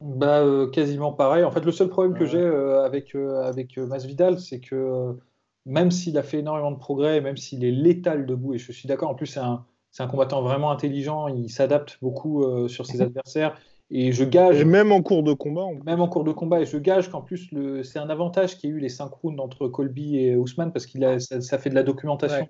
Bah, 0.00 0.40
euh, 0.40 0.68
quasiment 0.68 1.12
pareil. 1.12 1.44
En 1.44 1.50
fait, 1.50 1.64
le 1.64 1.72
seul 1.72 1.88
problème 1.88 2.14
que 2.14 2.24
j'ai 2.24 2.40
euh, 2.40 2.84
avec, 2.84 3.14
avec 3.14 3.76
Masvidal, 3.78 4.40
c'est 4.40 4.60
que 4.60 5.16
même 5.64 5.90
s'il 5.90 6.18
a 6.18 6.22
fait 6.22 6.40
énormément 6.40 6.72
de 6.72 6.78
progrès, 6.78 7.20
même 7.20 7.36
s'il 7.36 7.64
est 7.64 7.70
létal 7.70 8.26
debout, 8.26 8.54
et 8.54 8.58
je 8.58 8.72
suis 8.72 8.88
d'accord, 8.88 9.10
en 9.10 9.14
plus, 9.14 9.26
c'est 9.26 9.40
un, 9.40 9.64
un, 9.98 10.06
combattant 10.08 10.42
vraiment 10.42 10.72
intelligent, 10.72 11.28
il 11.28 11.48
s'adapte 11.50 11.98
beaucoup 12.02 12.68
sur 12.68 12.84
ses 12.84 13.00
adversaires. 13.00 13.56
Et 13.94 14.10
je 14.10 14.24
gage. 14.24 14.58
Et 14.58 14.64
même 14.64 14.90
en 14.90 15.02
cours 15.02 15.22
de 15.22 15.34
combat. 15.34 15.66
Même 15.84 16.00
en 16.00 16.08
cours 16.08 16.24
de 16.24 16.32
combat. 16.32 16.62
Et 16.62 16.64
je 16.64 16.78
gage 16.78 17.10
qu'en 17.10 17.20
plus, 17.20 17.52
le... 17.52 17.82
c'est 17.82 17.98
un 17.98 18.08
avantage 18.08 18.56
qu'il 18.56 18.70
y 18.70 18.72
a 18.72 18.76
eu 18.76 18.78
les 18.78 18.88
5 18.88 19.12
rounds 19.12 19.38
entre 19.38 19.68
Colby 19.68 20.16
et 20.16 20.34
Ousmane 20.34 20.72
parce 20.72 20.86
qu'il 20.86 21.04
a... 21.04 21.20
ça, 21.20 21.58
fait 21.58 21.68
de 21.68 21.74
la 21.74 21.82
documentation. 21.82 22.48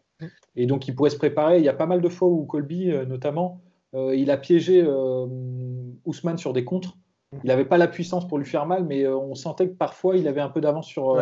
Et 0.54 0.66
donc, 0.66 0.86
il 0.86 0.94
pourrait 0.94 1.10
se 1.10 1.16
préparer. 1.16 1.58
Il 1.58 1.64
y 1.64 1.68
a 1.68 1.74
pas 1.74 1.86
mal 1.86 2.00
de 2.00 2.08
fois 2.08 2.28
où 2.28 2.44
Colby, 2.44 2.92
euh, 2.92 3.04
notamment, 3.04 3.60
euh, 3.94 4.14
il 4.14 4.30
a 4.30 4.36
piégé 4.36 4.84
euh, 4.86 5.26
Ousmane 6.04 6.38
sur 6.38 6.52
des 6.52 6.64
contres. 6.64 6.96
Il 7.42 7.48
n'avait 7.48 7.64
pas 7.64 7.78
la 7.78 7.88
puissance 7.88 8.28
pour 8.28 8.38
lui 8.38 8.46
faire 8.46 8.66
mal, 8.66 8.84
mais 8.84 9.08
on 9.08 9.34
sentait 9.34 9.66
que 9.66 9.74
parfois, 9.74 10.16
il 10.16 10.28
avait 10.28 10.42
un 10.42 10.50
peu 10.50 10.60
d'avance 10.60 10.86
sur. 10.86 11.20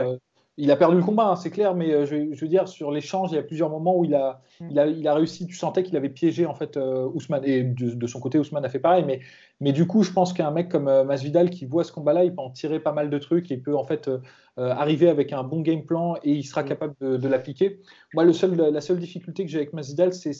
Il 0.61 0.71
a 0.71 0.77
perdu 0.77 0.97
le 0.97 1.03
combat, 1.03 1.31
hein, 1.31 1.37
c'est 1.37 1.51
clair, 1.51 1.75
mais 1.75 1.91
euh, 1.91 2.05
je, 2.05 2.39
veux 2.39 2.49
dire, 2.49 2.69
sur 2.69 2.91
l'échange, 2.91 3.33
il 3.33 3.37
y 3.37 3.39
a 3.39 3.43
plusieurs 3.43 3.71
moments 3.71 3.97
où 3.97 4.05
il 4.05 4.15
a, 4.15 4.43
mm. 4.61 4.69
il 4.71 4.79
a, 4.79 4.87
il 4.87 5.09
a 5.09 5.15
réussi. 5.15 5.47
Tu 5.47 5.57
sentais 5.57 5.83
qu'il 5.83 5.97
avait 5.97 6.11
piégé 6.11 6.45
en 6.45 6.55
fait 6.55 6.77
euh, 6.77 7.09
Ousmane, 7.15 7.45
et 7.47 7.63
de, 7.65 8.07
son 8.07 8.21
côté, 8.21 8.39
Ousmane 8.39 8.65
a 8.65 8.69
fait 8.69 8.79
pareil. 8.79 9.05
Mais, 9.07 9.21
mais 9.61 9.73
du 9.73 9.87
coup, 9.87 10.03
je 10.03 10.13
pense 10.13 10.35
qu'un 10.35 10.51
mec 10.51 10.69
comme 10.69 10.87
euh, 10.87 11.03
Masvidal 11.03 11.49
qui 11.49 11.65
voit 11.65 11.83
ce 11.83 11.93
combat-là, 11.93 12.25
il 12.25 12.35
peut 12.35 12.43
en 12.43 12.51
tirer 12.51 12.79
pas 12.79 12.93
mal 12.93 13.09
de 13.09 13.19
trucs, 13.19 13.51
et 13.51 13.55
il 13.55 13.63
peut 13.63 13.75
en 13.75 13.85
fait 13.85 14.11
arriver 14.59 15.09
avec 15.09 15.33
un 15.33 15.43
bon 15.43 15.63
game 15.63 15.87
plan 15.87 16.17
et 16.23 16.33
il 16.33 16.45
sera 16.45 16.63
mm. 16.63 16.67
capable 16.67 16.95
de, 17.01 17.29
l'appliquer. 17.29 17.81
Moi, 18.13 18.25
le 18.25 18.35
seul, 18.35 18.55
la 18.55 18.81
seule 18.83 18.99
difficulté 18.99 19.45
que 19.45 19.51
j'ai 19.51 19.59
avec 19.59 19.73
Masvidal, 19.73 20.13
c'est 20.13 20.33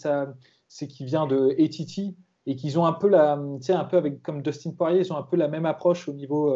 c'est 0.73 0.87
qu'il 0.87 1.07
vient 1.07 1.27
de 1.27 1.57
ATT 1.59 2.15
et 2.47 2.55
qu'ils 2.55 2.79
ont 2.79 2.85
un 2.85 2.93
peu 2.93 3.09
la, 3.09 3.33
un 3.33 3.85
peu 3.85 3.97
avec 3.97 4.23
comme 4.23 4.43
Dustin 4.43 4.73
Poirier, 4.73 5.01
ils 5.01 5.13
ont 5.13 5.17
un 5.17 5.23
peu 5.23 5.37
la 5.37 5.49
même 5.49 5.67
approche 5.67 6.09
au 6.09 6.13
niveau 6.13 6.55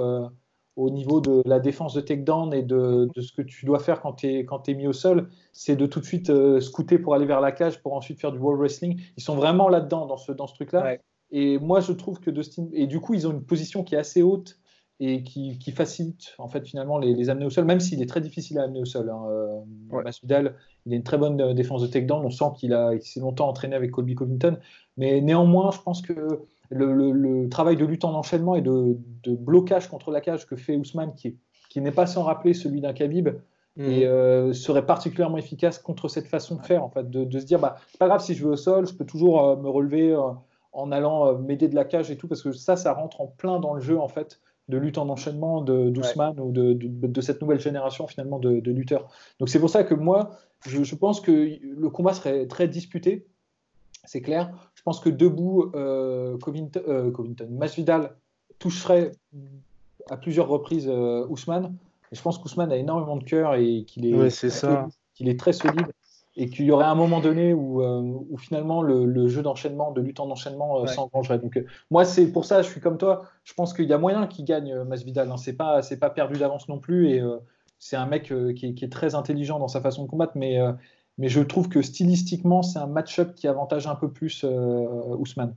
au 0.77 0.91
niveau 0.91 1.21
de 1.21 1.43
la 1.47 1.61
défense 1.61 1.95
de 1.95 2.01
takedown 2.01 2.53
et 2.53 2.63
de, 2.63 3.09
de 3.15 3.21
ce 3.21 3.33
que 3.33 3.43
tu 3.43 3.65
dois 3.65 3.79
faire 3.79 4.01
quand 4.01 4.15
tu 4.15 4.27
es, 4.27 4.47
es, 4.67 4.75
mis 4.75 4.87
au 4.87 4.93
sol, 4.93 5.29
c'est 5.53 5.77
de 5.77 5.87
tout 5.87 6.01
de 6.01 6.05
suite 6.05 6.31
euh, 6.31 6.61
scouter 6.61 6.99
pour 6.99 7.15
aller 7.15 7.27
vers 7.27 7.41
la 7.41 7.53
cage 7.53 7.81
pour 7.81 7.95
ensuite 7.95 8.21
faire 8.21 8.33
du 8.33 8.39
wall 8.39 8.59
wrestling. 8.59 9.01
Ils 9.17 9.23
sont 9.23 9.37
vraiment 9.37 9.69
là-dedans, 9.69 10.07
dans 10.07 10.17
ce, 10.17 10.33
dans 10.33 10.47
ce 10.47 10.55
truc-là. 10.55 10.97
Et 11.31 11.59
moi, 11.59 11.81
je 11.81 11.93
trouve 11.93 12.21
que 12.21 12.31
Dustin. 12.31 12.69
Et 12.73 12.87
du 12.87 13.01
coup, 13.01 13.15
ils 13.15 13.27
ont 13.27 13.33
une 13.33 13.45
position 13.45 13.85
qui 13.85 13.95
est 13.95 13.99
assez 13.99 14.23
haute 14.23 14.59
et 15.01 15.25
qui, 15.25 15.59
qui 15.59 15.73
facilite 15.73 16.35
en 16.39 16.47
fait 16.47 16.65
finalement 16.67 16.99
les, 16.99 17.15
les, 17.15 17.29
amener 17.29 17.45
au 17.45 17.51
sol, 17.51 17.65
même 17.65 17.81
s'il 17.81 18.01
est 18.01 18.07
très 18.07 18.21
difficile 18.21 18.59
à 18.59 18.65
amener 18.65 18.81
au 18.81 18.85
sol. 18.85 19.11
Hein. 19.11 19.25
Euh, 19.29 20.03
Masvidal, 20.03 20.55
il 20.87 20.93
a 20.93 20.97
une 20.97 21.03
très 21.03 21.19
bonne 21.19 21.41
euh, 21.41 21.55
défense 21.55 21.83
de 21.83 21.89
takedown. 21.89 22.25
On 22.25 22.31
sent 22.31 22.45
qu'il 22.57 22.77
s'est 23.01 23.21
longtemps 23.21 23.49
entraîné 23.49 23.75
avec 23.75 23.91
Colby 23.91 24.15
Covington, 24.15 24.59
mais 24.97 25.21
néanmoins, 25.21 25.71
je 25.73 25.81
pense 25.81 26.03
que 26.03 26.43
le, 26.71 27.49
travail 27.49 27.77
de 27.77 27.85
lutte 27.85 28.05
en 28.05 28.15
enchaînement 28.15 28.55
et 28.55 28.63
de, 28.63 28.97
blocage 29.27 29.89
contre 29.89 30.11
la 30.11 30.21
cage 30.21 30.47
que 30.47 30.57
fait 30.57 30.77
Ousmane, 30.77 31.15
qui, 31.15 31.37
qui 31.71 31.81
n'est 31.81 31.93
pas 31.93 32.07
sans 32.07 32.23
rappeler 32.23 32.55
celui 32.55 32.81
d'un 32.81 32.93
Khabib, 32.93 33.29
mm. 33.77 33.83
et 33.83 34.07
euh, 34.07 34.53
serait 34.53 34.87
particulièrement 34.87 35.39
efficace 35.39 35.79
contre 35.79 36.09
cette 36.09 36.27
façon 36.27 36.57
de 36.57 36.63
faire, 36.63 36.85
en 36.85 36.91
fait, 36.91 37.11
de, 37.11 37.39
se 37.39 37.45
dire, 37.45 37.59
bah, 37.59 37.77
c'est 37.91 37.99
pas 37.99 38.09
grave 38.09 38.21
si 38.21 38.35
je 38.35 38.45
vais 38.45 38.51
au 38.51 38.57
sol, 38.57 38.87
je 38.87 38.95
peux 38.95 39.07
toujours 39.07 39.45
euh, 39.45 39.57
me 39.57 39.69
relever 39.69 40.13
euh, 40.13 40.21
en 40.73 40.91
allant 40.91 41.39
m'aider 41.39 41.69
de 41.69 41.75
la 41.75 41.85
cage 41.85 42.11
et 42.11 42.17
tout, 42.17 42.27
parce 42.27 42.43
que 42.43 42.53
ça, 42.53 42.77
ça 42.77 42.93
rentre 42.93 43.21
en 43.21 43.27
plein 43.27 43.61
dans 43.61 43.75
le 43.75 43.81
jeu, 43.81 43.99
en 43.99 44.09
fait, 44.09 44.41
de 44.69 44.79
lutte 44.79 44.99
en 44.99 45.09
enchaînement 45.09 45.61
d'Ousmane 45.61 46.41
ou 46.41 46.51
de, 46.51 47.21
cette 47.21 47.41
nouvelle 47.41 47.61
génération, 47.61 48.07
finalement, 48.09 48.39
de, 48.39 48.71
lutteurs. 48.71 49.09
Donc 49.39 49.49
c'est 49.49 49.61
pour 49.61 49.71
ça 49.71 49.85
que 49.85 49.95
moi, 49.95 50.31
je, 50.67 50.83
je 50.83 50.95
pense 50.97 51.21
que 51.21 51.31
le 51.31 51.91
combat 51.91 52.13
serait 52.13 52.47
très 52.47 52.67
disputé, 52.67 53.27
c'est 54.07 54.21
clair. 54.21 54.51
Je 54.75 54.83
pense 54.83 55.01
que 55.01 55.09
debout, 55.09 55.71
euh, 55.75 56.37
Covington, 56.39 56.83
euh, 56.89 57.11
Masvidal 57.51 58.17
toucherait 58.59 59.13
à 60.11 60.17
plusieurs 60.17 60.49
reprises 60.49 60.89
euh, 60.89 61.27
Ousmane. 61.29 61.77
Et 62.13 62.17
je 62.17 62.23
pense 62.23 62.39
qu'Ousmane 62.39 62.71
a 62.71 62.77
énormément 62.77 63.17
de 63.17 63.25
cœur 63.25 63.55
et 63.55 63.85
qu'il 63.85 64.07
est, 64.07 64.13
qu'il 65.15 65.29
est 65.29 65.39
très 65.39 65.53
solide. 65.53 65.87
Et 66.37 66.51
qu'il 66.51 66.65
y 66.65 66.73
aurait 66.73 66.85
un 66.85 66.97
moment 66.97 67.21
donné 67.21 67.55
où, 67.55 67.81
où 67.81 68.37
finalement 68.39 68.83
le, 68.83 69.29
jeu 69.29 69.41
d'enchaînement, 69.41 69.93
de 69.93 70.01
lutte 70.01 70.19
en 70.19 70.29
enchaînement 70.31 70.81
ouais. 70.81 70.89
s'engrangerait. 70.89 71.39
Donc 71.39 71.63
moi, 71.93 72.05
c'est 72.05 72.27
pour 72.27 72.45
ça, 72.45 72.61
je 72.61 72.69
suis 72.69 72.81
comme 72.81 72.99
toi. 72.99 73.23
Je 73.45 73.55
pense 73.55 73.73
qu'il 73.73 73.85
y 73.85 73.93
a 73.93 73.99
moyen 73.99 74.27
qu'il 74.27 74.45
gagne 74.45 74.83
Masvidal. 74.83 75.31
Hein. 75.31 75.37
C'est 75.37 75.53
pas, 75.53 75.81
c'est 75.83 75.99
pas 75.99 76.11
perdu 76.11 76.37
d'avance 76.37 76.69
non 76.69 76.81
plus. 76.81 77.11
Et 77.11 77.23
c'est 77.79 77.95
un 77.95 78.07
mec 78.07 78.25
qui 78.57 78.67
est, 78.67 78.75
qui, 78.75 78.85
est, 78.85 78.93
très 78.93 79.15
intelligent 79.15 79.61
dans 79.61 79.69
sa 79.69 79.81
façon 79.81 80.03
de 80.03 80.09
combattre. 80.09 80.33
Mais 80.35 80.59
mais 81.19 81.29
je 81.29 81.41
trouve 81.41 81.69
que 81.69 81.83
stylistiquement, 81.83 82.63
c'est 82.63 82.79
un 82.79 82.87
match-up 82.87 83.35
qui 83.35 83.47
avantage 83.47 83.87
un 83.87 83.95
peu 83.95 84.11
plus 84.11 84.45
euh, 84.45 85.17
Ousmane. 85.17 85.55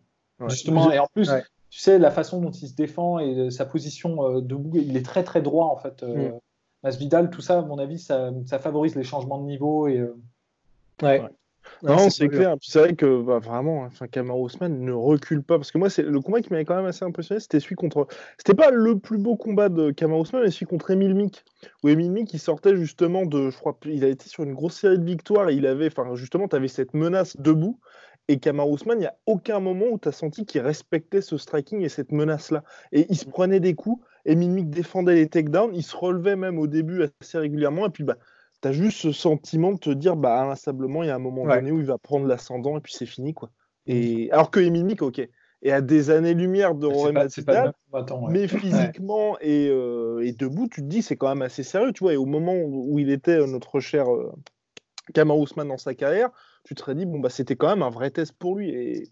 Justement, 0.48 0.92
et 0.92 1.00
en 1.00 1.08
plus, 1.08 1.32
tu 1.70 1.80
sais, 1.80 1.98
la 1.98 2.12
façon 2.12 2.40
dont 2.40 2.52
il 2.52 2.68
se 2.68 2.76
défend 2.76 3.18
et 3.18 3.50
sa 3.50 3.66
position 3.66 4.24
euh, 4.24 4.42
debout, 4.42 4.78
il 4.78 4.96
est 4.96 5.06
très 5.06 5.24
très 5.24 5.42
droit 5.42 5.66
en 5.66 5.78
fait. 5.78 6.04
Euh, 6.04 6.30
mm. 6.30 6.40
Masvidal, 6.84 7.30
tout 7.32 7.42
ça, 7.42 7.60
à 7.60 7.62
mon 7.64 7.80
avis, 7.80 7.98
ça, 7.98 8.32
ça, 8.46 8.60
favorise 8.60 8.96
les 8.96 9.04
changements 9.04 9.40
de 9.40 9.46
niveau. 9.46 9.88
Et, 9.88 10.06
ouais. 11.02 11.24
Non, 11.84 12.10
c'est 12.10 12.28
clair. 12.28 12.56
C'est 12.62 12.80
vrai 12.80 12.96
que 12.96 13.22
bah, 13.22 13.40
vraiment, 13.40 13.84
hein, 13.84 13.90
enfin, 13.92 14.08
Kamar 14.08 14.40
Ousmane 14.40 14.80
ne 14.80 14.92
recule 14.92 15.44
pas. 15.44 15.58
Parce 15.58 15.72
que 15.72 15.78
moi, 15.78 15.90
c'est 15.90 16.04
le 16.04 16.20
combat 16.20 16.42
qui 16.42 16.52
m'avait 16.52 16.66
quand 16.66 16.76
même 16.76 16.86
assez 16.86 17.06
impressionné, 17.06 17.40
c'était 17.40 17.60
celui 17.60 17.76
contre. 17.76 18.08
C'était 18.38 18.56
pas 18.56 18.72
le 18.72 18.98
plus 18.98 19.18
beau 19.18 19.36
combat 19.36 19.70
de 19.70 19.92
Kamar 19.92 20.20
Ousmane, 20.20 20.44
mais 20.44 20.52
celui 20.52 20.66
contre 20.66 20.92
Emile 20.92 21.16
Mick. 21.16 21.44
Où 21.84 21.90
Emile 21.90 22.12
Mick, 22.12 22.34
il 22.34 22.40
sortait 22.40 22.76
justement 22.76 23.26
de. 23.26 23.50
Je 23.50 23.58
crois, 23.58 23.78
il 23.86 24.04
a 24.04 24.08
été 24.08 24.28
sur 24.28 24.44
une 24.44 24.54
grosse 24.54 24.76
série 24.76 25.00
de 25.00 25.06
victoires 25.06 25.50
et 25.50 25.56
il 25.56 25.66
avait. 25.66 25.88
Enfin, 25.88 26.16
justement, 26.16 26.48
tu 26.48 26.56
avais 26.56 26.68
cette 26.68 26.94
menace 26.94 27.38
debout. 27.38 27.80
Et 28.30 28.40
Kamar 28.40 28.70
Ousmane, 28.70 28.98
il 28.98 29.02
n'y 29.02 29.08
a 29.08 29.16
aucun 29.26 29.60
moment 29.60 29.86
où 29.92 29.98
tu 29.98 30.10
as 30.10 30.12
senti 30.12 30.46
qu'il 30.46 30.62
respectait 30.62 31.22
ce 31.22 31.38
striking 31.38 31.82
et 31.82 31.90
cette 31.90 32.12
menace-là. 32.12 32.64
Et 32.92 33.06
il 33.10 33.18
se 33.18 33.26
prenait 33.26 33.62
des 33.62 33.74
coups. 33.74 34.04
Emile 34.26 34.52
Mick 34.52 34.70
défendait 34.70 35.16
les 35.16 35.30
takedowns. 35.30 35.74
Il 35.74 35.84
se 35.84 35.96
relevait 35.96 36.36
même 36.36 36.60
au 36.60 36.68
début 36.68 37.04
assez 37.22 37.38
régulièrement. 37.38 37.86
Et 37.86 37.90
puis, 37.90 38.04
bah 38.04 38.18
tu 38.62 38.68
as 38.68 38.72
juste 38.72 39.00
ce 39.00 39.12
sentiment 39.12 39.72
de 39.72 39.80
te 39.80 39.90
dire, 39.90 40.16
bah, 40.16 40.42
inlassablement, 40.42 41.04
il 41.04 41.08
y 41.08 41.10
a 41.10 41.16
un 41.16 41.20
moment 41.20 41.46
donné 41.46 41.72
où 41.72 41.80
il 41.80 41.86
va 41.86 41.98
prendre 41.98 42.26
l'ascendant 42.26 42.78
et 42.78 42.82
puis 42.82 42.94
c'est 42.94 43.06
fini, 43.06 43.34
quoi. 43.34 43.50
Et 43.86 44.30
alors 44.32 44.52
que 44.52 44.60
Emile 44.60 44.98
ok, 45.00 45.22
et 45.64 45.72
à 45.72 45.82
des 45.82 46.10
années-lumière 46.10 46.76
de 46.76 46.86
Rory 46.86 47.14
Masvidal, 47.14 47.74
mais 48.30 48.48
physiquement 48.48 49.38
et, 49.40 49.70
euh, 49.70 50.24
et, 50.24 50.34
debout, 50.34 50.68
tu 50.68 50.82
te 50.82 50.88
dis, 50.88 51.02
c'est 51.02 51.16
quand 51.16 51.30
même 51.30 51.42
assez 51.42 51.64
sérieux, 51.64 51.94
tu 51.94 52.04
vois. 52.04 52.14
Et 52.14 52.18
au 52.18 52.26
moment 52.26 52.54
où 52.56 53.00
il 53.00 53.10
était 53.10 53.40
euh, 53.40 53.48
notre 53.48 53.80
cher 53.80 54.14
euh, 54.14 54.32
Kamar 55.14 55.38
Ousmane 55.38 55.70
dans 55.70 55.78
sa 55.78 55.96
carrière, 55.96 56.30
tu 56.64 56.76
te 56.76 56.82
serais 56.82 56.96
dit, 56.96 57.06
bon, 57.06 57.20
bah, 57.20 57.30
c'était 57.30 57.56
quand 57.56 57.70
même 57.70 57.82
un 57.82 57.90
vrai 57.90 58.12
test 58.12 58.34
pour 58.38 58.56
lui. 58.56 58.70
Et 58.70 59.10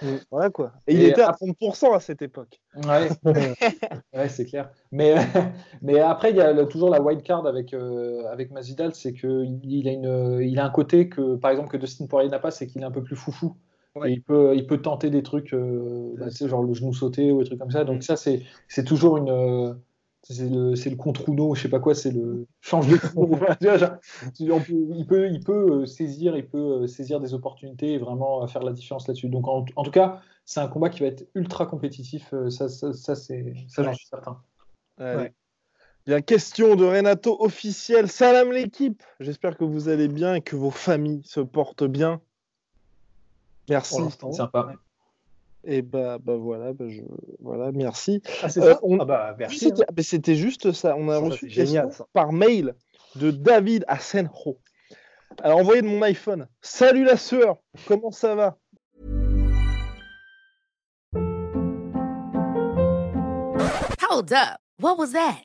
Mm. 0.00 0.16
Voilà 0.30 0.50
quoi. 0.50 0.72
Et, 0.86 0.94
il 0.94 1.02
était 1.02 1.22
à 1.22 1.32
30% 1.32 1.94
à 1.94 2.00
cette 2.00 2.22
époque. 2.22 2.60
Ouais, 2.76 3.08
ouais 4.14 4.28
c'est 4.28 4.44
clair. 4.44 4.70
Mais, 4.90 5.14
mais 5.82 5.98
après, 6.00 6.30
il 6.30 6.36
y 6.36 6.40
a 6.40 6.66
toujours 6.66 6.90
la 6.90 7.00
wild 7.00 7.22
card 7.22 7.46
avec, 7.46 7.74
euh, 7.74 8.24
avec 8.30 8.50
Mazidal, 8.50 8.94
c'est 8.94 9.12
qu'il 9.12 9.88
a, 9.88 9.92
une, 9.92 10.40
il 10.42 10.58
a 10.58 10.64
un 10.64 10.70
côté 10.70 11.08
que, 11.08 11.36
par 11.36 11.50
exemple, 11.50 11.70
que 11.70 11.76
Dustin 11.76 12.06
Poirier 12.06 12.30
n'a 12.30 12.38
pas, 12.38 12.50
c'est 12.50 12.66
qu'il 12.66 12.82
est 12.82 12.86
un 12.86 12.90
peu 12.90 13.02
plus 13.02 13.16
foufou. 13.16 13.56
il, 14.06 14.22
peut, 14.22 14.54
il 14.56 14.66
peut 14.66 14.80
tenter 14.80 15.10
des 15.10 15.22
trucs, 15.22 15.52
euh, 15.52 16.14
bah, 16.16 16.26
genre 16.30 16.62
le 16.62 16.74
genou 16.74 16.94
sauté 16.94 17.32
ou 17.32 17.40
des 17.40 17.46
trucs 17.46 17.58
comme 17.58 17.70
ça. 17.70 17.84
Donc, 17.84 17.98
mm. 17.98 18.02
ça, 18.02 18.16
c'est 18.16 18.84
toujours 18.84 19.16
une 19.16 19.76
c'est 20.22 20.48
le, 20.48 20.72
le 20.74 20.96
contre 20.96 21.28
Uno, 21.28 21.54
je 21.54 21.62
sais 21.62 21.68
pas 21.68 21.80
quoi, 21.80 21.94
c'est 21.94 22.12
le 22.12 22.46
change 22.60 22.86
de 22.86 22.94
il 24.38 25.06
peut, 25.06 25.28
il 25.28 25.40
peut 25.42 25.82
euh, 25.82 25.86
saisir, 25.86 26.36
il 26.36 26.46
peut 26.46 26.82
euh, 26.82 26.86
saisir 26.86 27.20
des 27.20 27.34
opportunités 27.34 27.94
et 27.94 27.98
vraiment 27.98 28.42
euh, 28.42 28.46
faire 28.46 28.62
la 28.62 28.72
différence 28.72 29.08
là-dessus. 29.08 29.28
Donc 29.28 29.48
en, 29.48 29.62
tout 29.64 29.90
cas, 29.90 30.20
c'est 30.44 30.60
un 30.60 30.68
combat 30.68 30.90
qui 30.90 31.00
va 31.00 31.06
être 31.06 31.26
ultra 31.34 31.66
compétitif, 31.66 32.32
ça, 32.50 32.68
ça, 32.68 32.92
ça 32.92 33.14
c'est, 33.16 33.54
ça 33.68 33.82
j'en 33.82 33.94
suis 33.94 34.06
certain. 34.06 34.40
Bien, 36.04 36.20
question 36.20 36.74
de 36.74 36.84
Renato 36.84 37.36
officiel. 37.40 38.08
Salam 38.08 38.50
l'équipe. 38.50 39.02
J'espère 39.20 39.56
que 39.56 39.62
vous 39.62 39.88
allez 39.88 40.08
bien 40.08 40.34
et 40.34 40.40
que 40.40 40.56
vos 40.56 40.72
familles 40.72 41.22
se 41.24 41.38
portent 41.38 41.84
bien. 41.84 42.20
Merci. 43.68 44.02
Sympa. 44.32 44.74
Et 45.64 45.82
bah, 45.82 46.18
bah 46.18 46.36
voilà, 46.36 46.72
bah 46.72 46.86
je, 46.88 47.02
voilà, 47.38 47.70
merci. 47.72 48.20
Ah, 48.42 48.48
c'est 48.48 48.60
ça? 48.60 48.80
euh, 48.82 48.96
ah 49.00 49.04
bah, 49.04 49.36
merci. 49.38 49.72
Hein. 49.72 49.84
C'était 49.98 50.34
juste 50.34 50.72
ça. 50.72 50.96
On 50.96 51.08
a 51.08 51.18
reçu 51.18 51.48
génial, 51.48 51.90
par 52.12 52.32
mail 52.32 52.74
de 53.16 53.30
David 53.30 53.84
Asenjo. 53.86 54.58
Alors, 55.42 55.58
envoyé 55.58 55.82
de 55.82 55.86
mon 55.86 56.02
iPhone. 56.02 56.48
Salut 56.60 57.04
la 57.04 57.16
sœur, 57.16 57.58
comment 57.86 58.10
ça 58.10 58.34
va? 58.34 58.58
Hold 64.10 64.32
up. 64.32 64.60
What 64.78 64.98
was 64.98 65.12
that? 65.12 65.44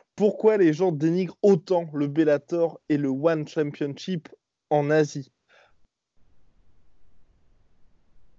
Pourquoi 0.15 0.57
les 0.57 0.73
gens 0.73 0.91
dénigrent 0.91 1.37
autant 1.41 1.89
le 1.93 2.07
Bellator 2.07 2.79
et 2.89 2.97
le 2.97 3.09
One 3.09 3.47
Championship 3.47 4.29
en 4.69 4.89
Asie? 4.89 5.31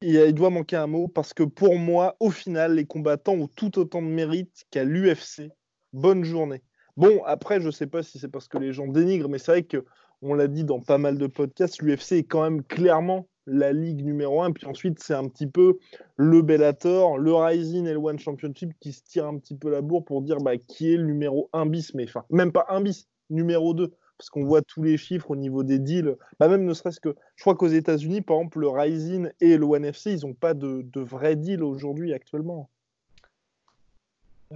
Il, 0.01 0.35
doit 0.35 0.51
manquer 0.51 0.77
un 0.77 0.89
mot 0.89 1.07
parce 1.07 1.33
que 1.33 1.45
pour 1.45 1.79
moi, 1.79 2.17
au 2.19 2.31
final, 2.31 2.75
les 2.75 2.87
combattants 2.87 3.35
ont 3.35 3.47
tout 3.47 3.79
autant 3.79 4.03
de 4.03 4.09
mérite 4.09 4.65
qu'à 4.71 4.83
l'UFC. 4.83 5.51
Bonne 5.93 6.25
journée. 6.25 6.63
Bon, 6.97 7.23
après, 7.25 7.61
je 7.61 7.67
ne 7.67 7.71
sais 7.71 7.87
pas 7.87 8.03
si 8.03 8.19
c'est 8.19 8.29
parce 8.29 8.49
que 8.49 8.59
les 8.59 8.73
gens 8.73 8.89
dénigrent, 8.89 9.29
mais 9.29 9.39
c'est 9.39 9.53
vrai 9.53 9.63
que 9.63 9.85
on 10.23 10.35
l'a 10.35 10.49
dit 10.49 10.65
dans 10.65 10.81
pas 10.81 10.99
mal 10.99 11.19
de 11.19 11.27
podcasts, 11.27 11.83
l'UFC 11.83 12.13
est 12.13 12.23
quand 12.23 12.43
même 12.43 12.63
clairement 12.63 13.27
la 13.47 13.73
ligue 13.73 14.05
numéro 14.05 14.43
1. 14.43 14.53
Puis 14.53 14.67
ensuite, 14.67 15.01
c'est 15.01 15.15
un 15.15 15.29
petit 15.29 15.47
peu 15.47 15.79
le 16.17 16.43
Bellator, 16.43 17.19
le 17.19 17.35
Rising 17.35 17.87
et 17.87 17.93
le 17.93 17.99
One 17.99 18.19
Championship 18.19 18.73
qui 18.81 18.93
se 18.93 19.03
tirent 19.03 19.27
un 19.27 19.39
petit 19.39 19.57
peu 19.57 19.71
la 19.71 19.81
bourre 19.81 20.05
pour 20.05 20.23
dire 20.23 20.39
bah, 20.39 20.57
qui 20.57 20.93
est 20.93 20.97
le 20.97 21.05
numéro 21.05 21.51
1 21.53 21.67
bis, 21.67 21.95
mais 21.95 22.05
enfin, 22.05 22.25
même 22.31 22.53
pas 22.53 22.67
1 22.69 22.83
bis, 22.83 23.09
numéro 23.31 23.75
2. 23.75 23.93
parce 24.17 24.31
qu'on 24.31 24.45
voit 24.45 24.63
tous 24.63 24.83
les 24.83 24.97
chiffres 24.97 25.33
au 25.33 25.37
niveau 25.37 25.65
des 25.65 25.79
deals. 25.79 26.17
Bah, 26.39 26.49
même 26.49 26.65
ne 26.65 26.75
serait-ce 26.75 27.01
que, 27.01 27.15
je 27.35 27.43
crois 27.43 27.57
qu'aux 27.57 27.67
États-Unis, 27.67 28.21
par 28.21 28.37
exemple, 28.37 28.61
le 28.61 28.69
Rising 28.69 29.29
et 29.41 29.57
le 29.57 29.65
One 29.65 29.85
FC, 29.85 30.13
ils 30.13 30.27
n'ont 30.27 30.35
pas 30.35 30.55
de, 30.55 30.83
de 30.83 31.01
vrais 31.01 31.37
deals 31.37 31.65
aujourd'hui 31.65 32.13
actuellement. 32.13 32.71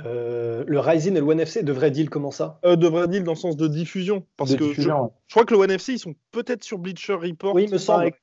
Euh, 0.05 0.65
le 0.67 0.79
Rising 0.81 1.17
et 1.17 1.21
le 1.21 1.27
One 1.27 1.41
FC, 1.41 1.63
de 1.63 1.73
vrais 1.73 1.91
deals, 1.91 2.11
comment 2.11 2.31
ça? 2.31 2.59
Euh, 2.65 2.77
De 2.77 2.87
vrais 2.89 3.09
deals 3.09 3.25
dans 3.25 3.33
le 3.33 3.37
sens 3.37 3.57
de 3.57 3.67
diffusion. 3.69 4.27
Parce 4.37 4.51
De 4.51 4.57
que 4.57 4.65
je, 4.65 4.69
diffusion. 4.71 5.13
je 5.27 5.35
crois 5.35 5.45
que 5.45 5.55
le 5.55 5.61
One 5.61 5.71
FC, 5.71 5.93
ils 5.95 5.99
sont 5.99 6.15
peut-être 6.33 6.65
sur 6.65 6.79
Bleacher 6.79 7.15
Report. 7.15 7.55
Oui, 7.55 7.69
me 7.71 7.79
semble. 7.79 8.03
Avec, 8.03 8.17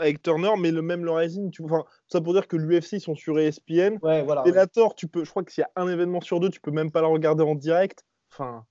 avec 0.00 0.22
Turner, 0.22 0.50
mais 0.58 0.70
le 0.70 0.82
même 0.82 1.04
le 1.04 1.10
Rising, 1.12 1.50
tu 1.50 1.62
enfin, 1.64 1.84
ça 2.08 2.20
pour 2.20 2.32
dire 2.32 2.48
que 2.48 2.56
l'UFC, 2.56 2.92
ils 2.94 3.00
sont 3.00 3.14
sur 3.14 3.38
ESPN. 3.38 3.98
Ouais, 4.02 4.22
voilà. 4.22 4.42
Bellator, 4.42 4.94
tu 4.94 5.06
peux, 5.08 5.24
je 5.24 5.30
crois 5.30 5.44
que 5.44 5.52
s'il 5.52 5.62
y 5.62 5.64
a 5.64 5.70
un 5.82 5.88
événement 5.88 6.20
sur 6.20 6.40
deux, 6.40 6.48
tu 6.50 6.60
peux 6.60 6.70
même 6.72 6.90
pas 6.90 7.00
le 7.00 7.06
regarder 7.08 7.44
en 7.44 7.54
direct. 7.54 8.04
Enfin, 8.32 8.64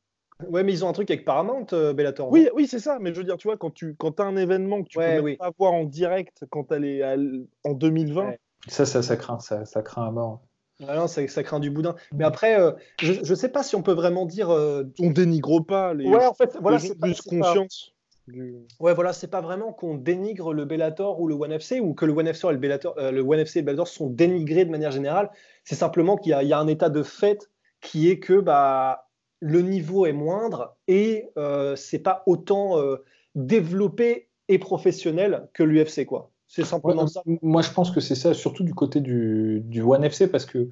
Ouais, 0.49 0.61
mais 0.63 0.71
ils 0.71 0.85
ont 0.85 0.89
un 0.89 0.93
truc 0.93 1.09
avec 1.09 1.25
Paramount, 1.25 1.65
euh, 1.73 1.93
Bellator. 1.93 2.31
oui, 2.31 2.47
oui, 2.53 2.67
c'est 2.67 2.77
ça. 2.77 2.99
Mais 3.01 3.11
je 3.11 3.17
veux 3.17 3.23
dire, 3.23 3.37
tu 3.37 3.47
vois, 3.47 3.57
quand 3.57 3.71
tu 3.71 3.95
quand 3.95 4.19
as 4.19 4.23
un 4.23 4.35
événement 4.37 4.83
que 4.83 4.89
tu 4.89 4.99
Ouais, 4.99 5.15
peux 5.17 5.23
oui. 5.23 5.37
pas 5.37 5.51
voir 5.57 5.73
en 5.73 5.83
direct 5.85 6.45
quand 6.51 6.71
elle 6.71 6.85
est 6.85 7.01
à 7.01 7.15
en 7.63 7.73
2020, 7.73 8.27
Ouais. 8.27 8.39
Ça, 8.67 8.85
ça, 8.85 9.01
ça 9.01 9.17
craint, 9.17 9.39
ça, 9.39 9.65
ça 9.65 9.81
craint 9.81 10.05
à 10.07 10.11
mort. 10.11 10.41
Ah 10.87 11.07
ça, 11.07 11.27
ça 11.27 11.43
craint 11.43 11.59
du 11.59 11.71
boudin. 11.71 11.95
Mais 12.13 12.23
après, 12.23 12.59
euh, 12.59 12.71
je 13.01 13.13
ne 13.27 13.35
sais 13.35 13.49
pas 13.49 13.63
si 13.63 13.75
on 13.75 13.81
peut 13.81 13.93
vraiment 13.93 14.25
dire. 14.25 14.49
euh, 14.51 14.83
on 14.99 15.09
dénigre 15.09 15.65
pas 15.65 15.93
les, 15.93 16.07
Ouais, 16.07 16.25
en 16.25 16.33
fait, 16.33 16.55
voilà, 16.61 16.77
c'est 16.79 16.99
plus 16.99 17.15
c'est 17.15 17.29
pas- 17.39 17.47
conscience. 17.47 17.93
du- 18.27 18.55
Ouais, 18.79 18.93
voilà, 18.93 19.13
c'est 19.13 19.29
pas 19.29 19.41
vraiment 19.41 19.71
qu'on 19.73 19.95
dénigre 19.95 20.53
le 20.53 20.65
Bellator 20.65 21.19
ou 21.19 21.27
le 21.27 21.33
One 21.33 21.53
FC 21.53 21.79
ou 21.79 21.93
que 21.93 22.05
le 22.05 22.11
One 22.13 22.27
FC 22.27 22.47
et 22.47 22.51
le 22.51 22.57
Bellator, 22.57 22.93
euh, 22.99 23.09
le 23.11 23.21
One 23.21 23.39
FC 23.39 23.59
et 23.59 23.61
le 23.61 23.65
Bellator 23.65 23.87
sont 23.87 24.07
dénigrés 24.09 24.65
de 24.65 24.69
manière 24.71 24.91
générale. 24.91 25.31
C'est 25.63 25.75
simplement 25.75 26.15
qu'il 26.17 26.31
y, 26.31 26.33
a- 26.33 26.43
il 26.43 26.49
y 26.49 26.53
a 26.53 26.59
un 26.59 26.67
état 26.67 26.89
de 26.89 27.03
fait 27.03 27.49
qui 27.81 28.09
est 28.09 28.19
que 28.19 28.39
bah, 28.39 29.07
le 29.39 29.61
niveau 29.61 30.05
est 30.05 30.13
moindre 30.13 30.75
et 30.87 31.29
euh, 31.37 31.75
c'est 31.75 31.99
pas 31.99 32.23
autant 32.25 32.75
développé 33.35 34.27
et 34.49 34.59
professionnel 34.59 35.47
que 35.53 35.63
l'UFC, 35.63 36.05
quoi. 36.05 36.31
C'est 36.47 36.63
simplement 36.63 37.03
Ouais, 37.03 37.07
ça. 37.07 37.21
Moi, 37.41 37.61
je 37.61 37.71
pense 37.71 37.91
que 37.91 37.99
c'est 37.99 38.15
ça, 38.15 38.33
surtout 38.33 38.63
du 38.63 38.73
côté 38.73 39.01
du, 39.01 39.61
du 39.65 39.81
One 39.81 40.07
FC, 40.09 40.27
parce 40.29 40.45
que 40.45 40.69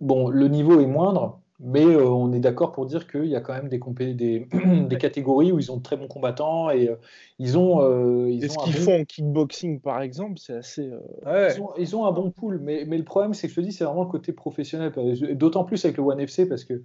bon, 0.00 0.28
le 0.28 0.48
niveau 0.48 0.80
est 0.80 0.86
moindre, 0.86 1.40
mais 1.60 1.84
euh, 1.84 2.08
on 2.08 2.32
est 2.32 2.40
d'accord 2.40 2.72
pour 2.72 2.86
dire 2.86 3.06
qu'il 3.06 3.26
y 3.26 3.36
a 3.36 3.40
quand 3.40 3.52
même 3.54 3.68
des, 3.68 3.78
des, 4.14 4.48
des 4.88 4.98
catégories 4.98 5.52
où 5.52 5.58
ils 5.58 5.70
ont 5.72 5.76
de 5.76 5.82
très 5.82 5.96
bons 5.96 6.08
combattants 6.08 6.70
et 6.70 6.88
euh, 6.88 6.96
ils 7.38 7.58
ont. 7.58 7.82
euh, 7.82 8.30
ils 8.30 8.44
Et 8.44 8.48
ont 8.48 8.52
ce 8.52 8.58
qu'ils 8.58 8.74
bon- 8.74 8.80
font 8.84 9.00
en 9.00 9.04
kickboxing, 9.04 9.80
par 9.80 10.00
exemple, 10.02 10.38
c'est 10.38 10.54
assez. 10.54 10.88
euh, 10.88 11.00
Ouais. 11.24 11.54
Ils 11.54 11.60
ont, 11.60 11.70
ils 11.78 11.96
ont 11.96 12.06
un 12.06 12.12
bon 12.12 12.30
pool, 12.30 12.58
mais, 12.60 12.84
mais 12.86 12.98
le 12.98 13.04
problème, 13.04 13.34
c'est 13.34 13.46
que 13.48 13.54
je 13.54 13.60
te 13.60 13.64
dis, 13.66 13.72
c'est 13.72 13.84
vraiment 13.84 14.04
le 14.04 14.10
côté 14.10 14.32
professionnel. 14.32 14.92
D'autant 15.36 15.64
plus 15.64 15.84
avec 15.84 15.96
le 15.96 16.02
One 16.02 16.26
FC, 16.26 16.46
parce 16.46 16.64
que 16.64 16.82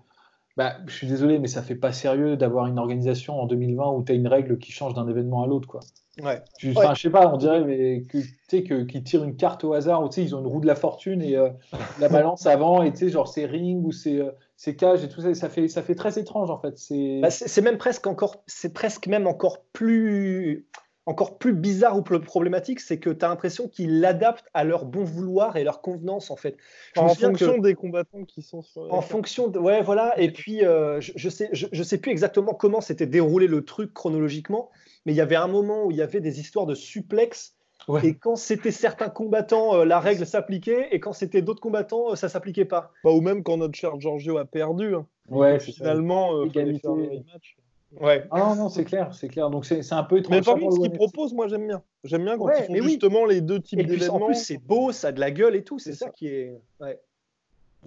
bah, 0.60 0.76
je 0.88 0.94
suis 0.94 1.08
désolé, 1.08 1.40
mais 1.40 1.48
ça 1.48 1.62
fait 1.62 1.74
pas 1.76 1.94
sérieux 1.94 2.36
d'avoir 2.36 2.66
une 2.66 2.80
organisation 2.80 3.40
en 3.40 3.46
2020 3.46 3.92
où 3.94 4.04
tu 4.04 4.12
as 4.12 4.16
une 4.16 4.28
règle 4.28 4.58
qui 4.58 4.74
change 4.74 4.94
d'un 4.94 5.08
événement 5.08 5.42
à 5.42 5.48
l'autre. 5.48 5.70
quoi. 5.70 5.80
Ouais. 6.22 6.44
Tu- 6.58 6.72
enfin, 6.76 6.94
Je 6.96 7.02
sais 7.02 7.10
pas, 7.10 7.32
on 7.34 7.38
dirait 7.38 7.64
mais 7.64 8.02
que, 8.02 8.18
tu 8.18 8.38
sais, 8.50 8.64
que, 8.64 8.84
qu'ils 8.84 9.04
tirent 9.06 9.24
une 9.24 9.38
carte 9.38 9.64
au 9.64 9.72
hasard, 9.74 10.04
ou 10.04 10.10
tu 10.10 10.16
sais, 10.16 10.24
ils 10.24 10.36
ont 10.36 10.42
une 10.42 10.48
roue 10.48 10.60
de 10.60 10.68
la 10.68 10.76
fortune 10.76 11.22
et 11.22 11.38
euh, 11.38 11.48
la 12.02 12.10
balance 12.10 12.46
avant, 12.46 12.84
et 12.84 12.92
tu 12.92 12.98
sais, 12.98 13.10
genre 13.10 13.30
c'est 13.30 13.46
ring 13.46 13.86
ou 13.86 13.94
c'est 13.94 14.20
euh, 14.20 14.74
cage 14.78 15.02
et 15.02 15.08
tout 15.08 15.22
ça, 15.22 15.30
et 15.30 15.34
ça 15.34 15.48
fait, 15.48 15.70
ça 15.70 15.82
fait 15.82 15.96
très 15.96 16.20
étrange 16.20 16.52
en 16.52 16.60
fait. 16.60 16.78
C'est... 16.78 17.22
Bah, 17.22 17.30
c'est 17.30 17.48
c'est 17.48 17.62
même 17.62 17.78
presque 17.78 18.06
encore, 18.06 18.44
c'est 18.46 18.74
presque 18.74 19.08
même 19.08 19.28
encore 19.28 19.64
plus, 19.72 20.68
encore 21.10 21.38
plus 21.40 21.54
bizarre 21.54 21.98
ou 21.98 22.02
plus 22.04 22.20
problématique, 22.20 22.80
c'est 22.80 23.00
que 23.00 23.10
tu 23.10 23.26
as 23.26 23.30
l'impression 23.30 23.68
qu'ils 23.68 24.00
l'adaptent 24.00 24.46
à 24.54 24.64
leur 24.64 24.86
bon 24.86 25.04
vouloir 25.04 25.58
et 25.58 25.64
leur 25.64 25.82
convenance 25.82 26.30
en 26.30 26.36
fait. 26.36 26.56
Je 26.96 27.02
en 27.02 27.08
que- 27.14 27.20
fonction 27.20 27.58
des 27.58 27.74
combattants 27.74 28.24
qui 28.26 28.42
sont 28.42 28.62
sur. 28.62 28.94
en 28.94 29.02
fonction 29.02 29.48
de, 29.48 29.58
ouais 29.60 29.82
voilà 29.82 30.14
et 30.20 30.32
puis 30.32 30.64
euh, 30.64 31.02
je, 31.02 31.12
je 31.16 31.30
sais 31.30 31.50
je, 31.52 31.68
je 31.72 31.84
sais 31.84 31.98
plus 31.98 32.12
exactement 32.12 32.54
comment 32.54 32.80
s'était 32.82 33.08
déroulé 33.08 33.48
le 33.48 33.66
truc 33.66 33.94
chronologiquement 33.94 34.70
mais 35.06 35.14
il 35.14 35.16
y 35.16 35.22
avait 35.22 35.36
un 35.36 35.48
moment 35.48 35.86
où 35.86 35.92
il 35.92 35.98
y 35.98 36.02
avait 36.02 36.22
des 36.22 36.40
histoires 36.40 36.66
de 36.66 36.76
suplex 36.76 37.56
Ouais. 37.88 38.06
et 38.06 38.14
quand 38.18 38.36
c'était 38.36 38.72
certains 38.72 39.10
combattants 39.10 39.74
euh, 39.74 39.86
la 39.86 40.00
règle 40.02 40.26
s'appliquait 40.26 40.90
et 40.92 41.00
quand 41.00 41.14
c'était 41.14 41.42
d'autres 41.42 41.62
combattants 41.62 42.12
euh, 42.12 42.16
ça 42.16 42.28
s'appliquait 42.30 42.66
pas 42.66 42.92
Bah, 43.06 43.12
ou 43.12 43.22
même 43.22 43.42
quand 43.42 43.56
notre 43.58 43.74
cher 43.76 43.98
Giorgio 44.00 44.38
a 44.38 44.46
perdu. 44.46 44.94
hein. 44.96 45.08
Ouais. 45.30 45.60
Finalement, 45.60 46.36
euh, 46.36 46.48
ouais 48.00 48.26
Ah 48.32 48.40
non, 48.50 48.56
non, 48.56 48.70
c'est 48.70 48.86
clair, 48.86 49.14
c'est 49.14 49.28
clair. 49.30 49.50
Donc 49.50 49.66
c'est 49.66 49.92
un 49.94 50.04
peu 50.04 50.18
étrange. 50.18 50.36
Mais 50.38 50.42
par 50.42 50.56
contre, 50.60 50.76
ce 50.76 50.82
qu'ils 50.82 50.92
proposent, 50.92 51.34
moi 51.34 51.48
j'aime 51.48 51.68
bien. 51.68 51.82
J'aime 52.04 52.24
bien 52.26 52.38
quand 52.38 52.46
Ouais, 52.46 52.62
ils 52.62 52.66
font 52.66 52.74
oui. 52.86 52.92
justement 52.92 53.26
les 53.26 53.42
deux 53.42 53.60
types 53.60 53.80
puis 53.80 53.88
en 53.88 53.90
d'événements. 53.90 54.26
plus 54.28 54.36
c'est 54.36 54.58
beau 54.58 54.92
ça 54.92 55.10
a 55.10 55.12
de 55.12 55.20
la 55.20 55.32
gueule 55.32 55.56
et 55.56 55.64
tout 55.64 55.80
c'est 55.80 55.94
ça 55.94 56.06
ça. 56.06 56.12
qui 56.12 56.28
est 56.28 56.60
ouais. 56.80 57.00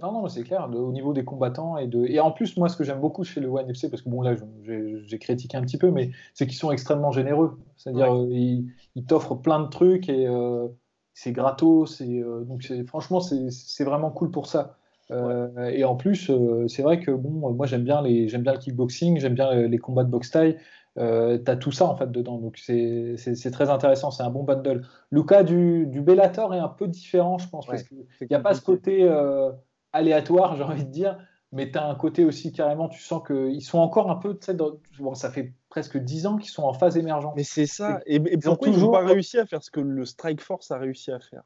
Non, 0.00 0.10
non, 0.10 0.26
c'est 0.26 0.42
clair, 0.42 0.70
de- 0.70 0.78
au 0.78 0.90
niveau 0.90 1.12
des 1.12 1.22
combattants. 1.22 1.76
Et, 1.76 1.86
de... 1.86 2.06
et 2.06 2.18
en 2.18 2.30
plus, 2.32 2.56
moi, 2.56 2.70
ce 2.70 2.78
que 2.78 2.82
j'aime 2.84 2.98
beaucoup 3.00 3.24
chez 3.24 3.40
le 3.40 3.48
One 3.48 3.68
FC, 3.68 3.90
parce 3.90 4.00
que 4.00 4.08
bon, 4.08 4.22
là, 4.22 4.34
j'ai 4.64 5.18
critiqué 5.18 5.54
un 5.58 5.60
petit 5.60 5.76
peu, 5.76 5.90
mais 5.90 6.10
c'est 6.32 6.46
qu'ils 6.46 6.56
sont 6.56 6.70
extrêmement 6.72 7.12
généreux. 7.12 7.58
C'est-à-dire, 7.76 8.16
euh, 8.16 8.26
ils, 8.30 8.72
ils 8.94 9.04
t'offrent 9.04 9.34
plein 9.42 9.60
de 9.60 9.68
trucs 9.68 10.08
et 10.08 10.26
euh, 10.26 10.66
c'est 11.12 11.32
gratos. 11.32 12.00
Et, 12.00 12.20
euh, 12.20 12.40
donc, 12.44 12.66
franchement, 12.86 13.20
c'est 13.20 13.84
vraiment 13.84 14.10
cool 14.10 14.30
pour 14.30 14.46
ça. 14.46 14.78
Euh, 15.12 15.68
Et 15.70 15.84
en 15.84 15.96
plus, 15.96 16.30
euh, 16.30 16.66
c'est 16.68 16.82
vrai 16.82 17.00
que 17.00 17.10
bon, 17.10 17.52
moi, 17.54 17.66
j'aime 17.66 17.84
bien, 17.84 18.02
les, 18.02 18.28
j'aime 18.28 18.42
bien 18.42 18.52
le 18.54 18.58
kickboxing, 18.58 19.18
j'aime 19.20 19.34
bien 19.34 19.52
les, 19.54 19.68
les 19.68 19.78
combats 19.78 20.04
de 20.04 20.10
boxe 20.10 20.30
taille. 20.30 20.58
Euh, 20.98 21.38
T'as 21.38 21.56
tout 21.56 21.72
ça 21.72 21.86
en 21.86 21.96
fait 21.96 22.10
dedans, 22.12 22.36
donc 22.38 22.58
c'est 22.58 23.14
c'est- 23.16 23.34
c'est 23.34 23.50
très 23.50 23.70
intéressant, 23.70 24.10
c'est 24.10 24.22
un 24.24 24.30
bon 24.30 24.42
bundle. 24.44 24.82
Le 25.10 25.22
cas 25.22 25.42
du, 25.42 25.86
du 25.86 26.02
Bellator 26.02 26.54
est 26.54 26.58
un 26.58 26.68
peu 26.68 26.86
différent, 26.86 27.38
je 27.38 27.48
pense, 27.48 27.66
parce 27.66 27.82
Ouais. 27.82 27.88
que 27.88 27.94
il 28.22 28.26
n'y 28.30 28.36
a 28.36 28.40
pas 28.40 28.52
ce 28.54 28.60
côté 28.60 29.02
euh, 29.04 29.50
aléatoire, 29.92 30.54
j'ai 30.56 30.62
envie 30.62 30.84
de 30.84 30.90
dire, 30.90 31.18
mais 31.50 31.70
tu 31.70 31.78
as 31.78 31.86
un 31.86 31.94
côté 31.94 32.24
aussi 32.26 32.52
carrément, 32.52 32.88
tu 32.90 33.00
sens 33.00 33.22
qu'ils 33.26 33.62
sont 33.62 33.78
encore 33.78 34.10
un 34.10 34.16
peu, 34.16 34.34
tu 34.38 34.44
sais, 34.46 34.54
dans- 34.54 34.72
bon, 34.98 35.14
ça 35.14 35.30
fait 35.30 35.54
presque 35.70 35.96
10 35.98 36.26
ans 36.26 36.36
qu'ils 36.36 36.50
sont 36.50 36.64
en 36.64 36.74
phase 36.74 36.96
émergente. 36.98 37.34
Mais 37.36 37.44
c'est 37.44 37.66
ça. 37.66 38.00
Et, 38.06 38.16
et 38.16 38.36
ont 38.36 38.40
pourquoi 38.40 38.68
ils 38.68 38.72
n'ont 38.72 38.76
toujours- 38.76 38.92
pas 38.92 39.06
réussi 39.06 39.38
à 39.38 39.46
faire 39.46 39.62
ce 39.62 39.70
que 39.70 39.80
le 39.80 40.04
Strike 40.04 40.42
Force 40.42 40.70
a 40.70 40.76
réussi 40.78 41.10
à 41.10 41.20
faire? 41.20 41.42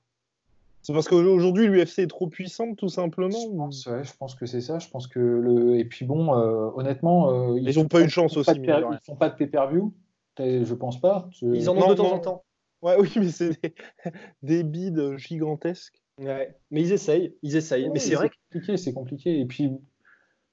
C'est 0.87 0.93
parce 0.93 1.09
qu'aujourd'hui, 1.09 1.67
l'UFC 1.67 1.99
est 1.99 2.07
trop 2.07 2.29
puissante, 2.29 2.77
tout 2.77 2.89
simplement 2.89 3.37
Je 3.51 3.57
pense, 3.57 3.87
ouais, 3.87 4.05
je 4.05 4.13
pense 4.17 4.37
que 4.37 4.47
c'est 4.47 4.61
ça. 4.61 4.79
Je 4.79 4.89
pense 4.89 5.09
que 5.09 5.19
le 5.19 5.81
et 5.81 5.85
puis 5.85 6.05
bon, 6.05 6.33
euh, 6.39 6.71
honnêtement, 6.77 7.33
euh, 7.51 7.59
Ils 7.61 7.81
ont 7.81 7.89
pas 7.89 8.03
eu 8.03 8.05
de 8.05 8.09
chance 8.11 8.37
aussi. 8.37 8.53
Ils 8.55 8.99
font 9.05 9.17
pas 9.17 9.29
de 9.29 9.35
pay-per-view. 9.35 9.93
Je 10.39 10.75
pense 10.75 11.01
pas. 11.01 11.29
Ils 11.43 11.69
en 11.69 11.77
ont 11.77 11.81
Non, 11.81 11.89
de 11.89 11.95
temps 11.95 12.05
non. 12.05 12.15
en 12.15 12.19
temps 12.21 12.45
Ouais, 12.83 12.95
oui, 13.01 13.11
mais 13.17 13.31
c'est 13.31 13.61
des, 13.61 13.75
des 14.45 14.63
bids 14.63 15.17
gigantesques. 15.17 16.01
ouais. 16.21 16.55
mais 16.71 16.83
ils 16.83 16.93
essayent 16.93 17.35
ils 17.43 17.57
essayent 17.57 17.91
mais 17.91 17.99
c'est 17.99 18.15
vrai 18.15 18.31
compliqué, 18.53 18.77
c'est 18.77 18.93
compliqué. 18.93 19.41
Et 19.41 19.45
puis, 19.45 19.73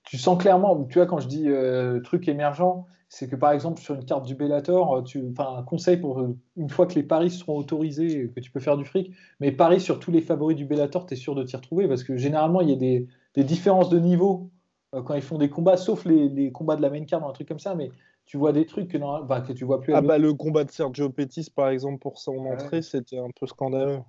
tu 0.03 0.17
sens 0.17 0.37
clairement, 0.41 0.83
tu 0.85 0.95
vois, 0.99 1.05
quand 1.07 1.19
je 1.19 1.27
dis 1.27 1.47
euh, 1.49 1.99
truc 2.01 2.27
émergent, 2.27 2.85
c'est 3.09 3.29
que 3.29 3.35
par 3.35 3.51
exemple, 3.51 3.79
sur 3.81 3.95
une 3.95 4.05
carte 4.05 4.25
du 4.25 4.35
Bellator, 4.35 5.03
tu, 5.03 5.23
enfin, 5.31 5.55
un 5.57 5.63
conseil 5.63 5.97
pour 5.97 6.19
euh, 6.19 6.37
une 6.57 6.69
fois 6.69 6.87
que 6.87 6.95
les 6.95 7.03
paris 7.03 7.29
seront 7.31 7.57
autorisés, 7.57 8.31
que 8.35 8.39
tu 8.39 8.51
peux 8.51 8.59
faire 8.59 8.77
du 8.77 8.85
fric, 8.85 9.13
mais 9.39 9.51
paris 9.51 9.79
sur 9.81 9.99
tous 9.99 10.11
les 10.11 10.21
favoris 10.21 10.57
du 10.57 10.65
Bellator, 10.65 11.05
tu 11.05 11.13
es 11.13 11.17
sûr 11.17 11.35
de 11.35 11.43
t'y 11.43 11.55
retrouver 11.55 11.87
parce 11.87 12.03
que 12.03 12.17
généralement, 12.17 12.61
il 12.61 12.69
y 12.69 12.73
a 12.73 12.75
des, 12.75 13.07
des 13.35 13.43
différences 13.43 13.89
de 13.89 13.99
niveau 13.99 14.51
euh, 14.95 15.01
quand 15.03 15.15
ils 15.15 15.21
font 15.21 15.37
des 15.37 15.49
combats, 15.49 15.77
sauf 15.77 16.05
les, 16.05 16.29
les 16.29 16.51
combats 16.51 16.75
de 16.75 16.81
la 16.81 16.89
main 16.89 17.05
card, 17.05 17.27
un 17.27 17.31
truc 17.33 17.47
comme 17.47 17.59
ça, 17.59 17.75
mais 17.75 17.91
tu 18.25 18.37
vois 18.37 18.51
des 18.53 18.65
trucs 18.65 18.89
que, 18.89 18.97
non- 18.97 19.23
enfin, 19.23 19.41
que 19.41 19.53
tu 19.53 19.65
vois 19.65 19.81
plus. 19.81 19.93
à 19.93 19.97
Ah 19.97 20.01
bah 20.01 20.17
le 20.17 20.33
combat 20.33 20.65
de 20.65 20.71
Sergio 20.71 21.09
Pettis, 21.09 21.49
par 21.49 21.69
exemple, 21.69 21.99
pour 21.99 22.19
son 22.19 22.37
Ouais. 22.37 22.47
entrée, 22.47 22.81
c'était 22.81 23.17
un 23.19 23.29
peu 23.31 23.47
scandaleux. 23.47 23.99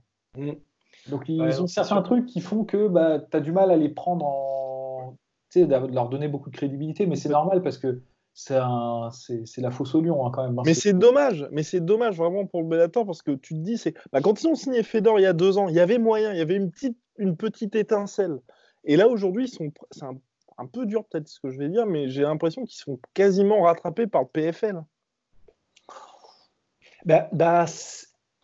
Donc 1.07 1.29
ils 1.29 1.41
Ouais, 1.45 1.59
ont 1.63 1.67
certains 1.67 2.03
trucs 2.03 2.27
qui 2.27 2.41
font 2.41 2.65
que 2.65 2.89
bah, 2.89 3.19
tu 3.21 3.37
as 3.37 3.41
du 3.41 3.53
mal 3.53 3.71
à 3.71 3.77
les 3.77 3.89
prendre 3.91 4.25
en. 4.27 4.74
Sais, 5.55 5.67
de 5.67 5.75
leur 5.95 6.09
donner 6.09 6.27
beaucoup 6.27 6.51
de 6.51 6.57
crédibilité, 6.57 7.07
mais 7.07 7.15
c'est 7.15 7.29
normal 7.29 7.63
parce 7.63 7.79
que 7.79 8.01
c'est 8.33 8.59
la 8.59 9.71
fausse 9.71 9.95
au 9.95 10.01
lion 10.01 10.27
hein, 10.27 10.31
quand 10.35 10.43
même. 10.43 10.59
hein. 10.59 10.63
Mais 10.67 10.75
c'est 10.75 10.93
dommage, 10.93 11.47
mais 11.53 11.63
c'est 11.63 11.81
dommage 11.81 12.17
vraiment 12.17 12.45
pour 12.45 12.63
le 12.63 12.69
Bellator 12.69 13.07
parce 13.07 13.23
que 13.23 13.31
tu 13.31 13.55
te 13.55 13.61
dis, 13.61 13.79
c'est 13.79 13.95
bah, 14.13 14.21
quand 14.21 14.43
ils 14.43 14.49
ont 14.49 14.57
signé 14.57 14.83
Fedor 14.83 15.21
il 15.21 15.23
y 15.23 15.27
a 15.27 15.33
deux 15.33 15.57
ans, 15.57 15.69
il 15.69 15.77
y 15.77 15.81
avait 15.81 15.99
moyen, 15.99 16.33
il 16.33 16.39
y 16.39 16.41
avait 16.41 16.57
une 16.57 16.73
petite, 16.73 16.99
une 17.19 17.37
petite 17.37 17.77
étincelle. 17.77 18.41
Et 18.83 18.97
là 18.97 19.07
aujourd'hui, 19.07 19.45
ils 19.45 19.49
sont, 19.49 19.71
c'est 19.93 20.05
un, 20.05 20.19
un 20.59 20.67
peu 20.67 20.87
dur 20.87 21.05
peut-être 21.05 21.29
ce 21.29 21.39
que 21.39 21.51
je 21.51 21.59
vais 21.59 21.69
dire, 21.69 21.87
mais 21.87 22.09
j'ai 22.09 22.23
l'impression 22.23 22.65
qu'ils 22.65 22.81
sont 22.81 22.99
quasiment 23.15 23.63
rattrapés 23.63 24.09
par 24.09 24.23
le 24.23 24.29
PFL. 24.29 24.83
bah, 27.05 27.29
bah, 27.33 27.67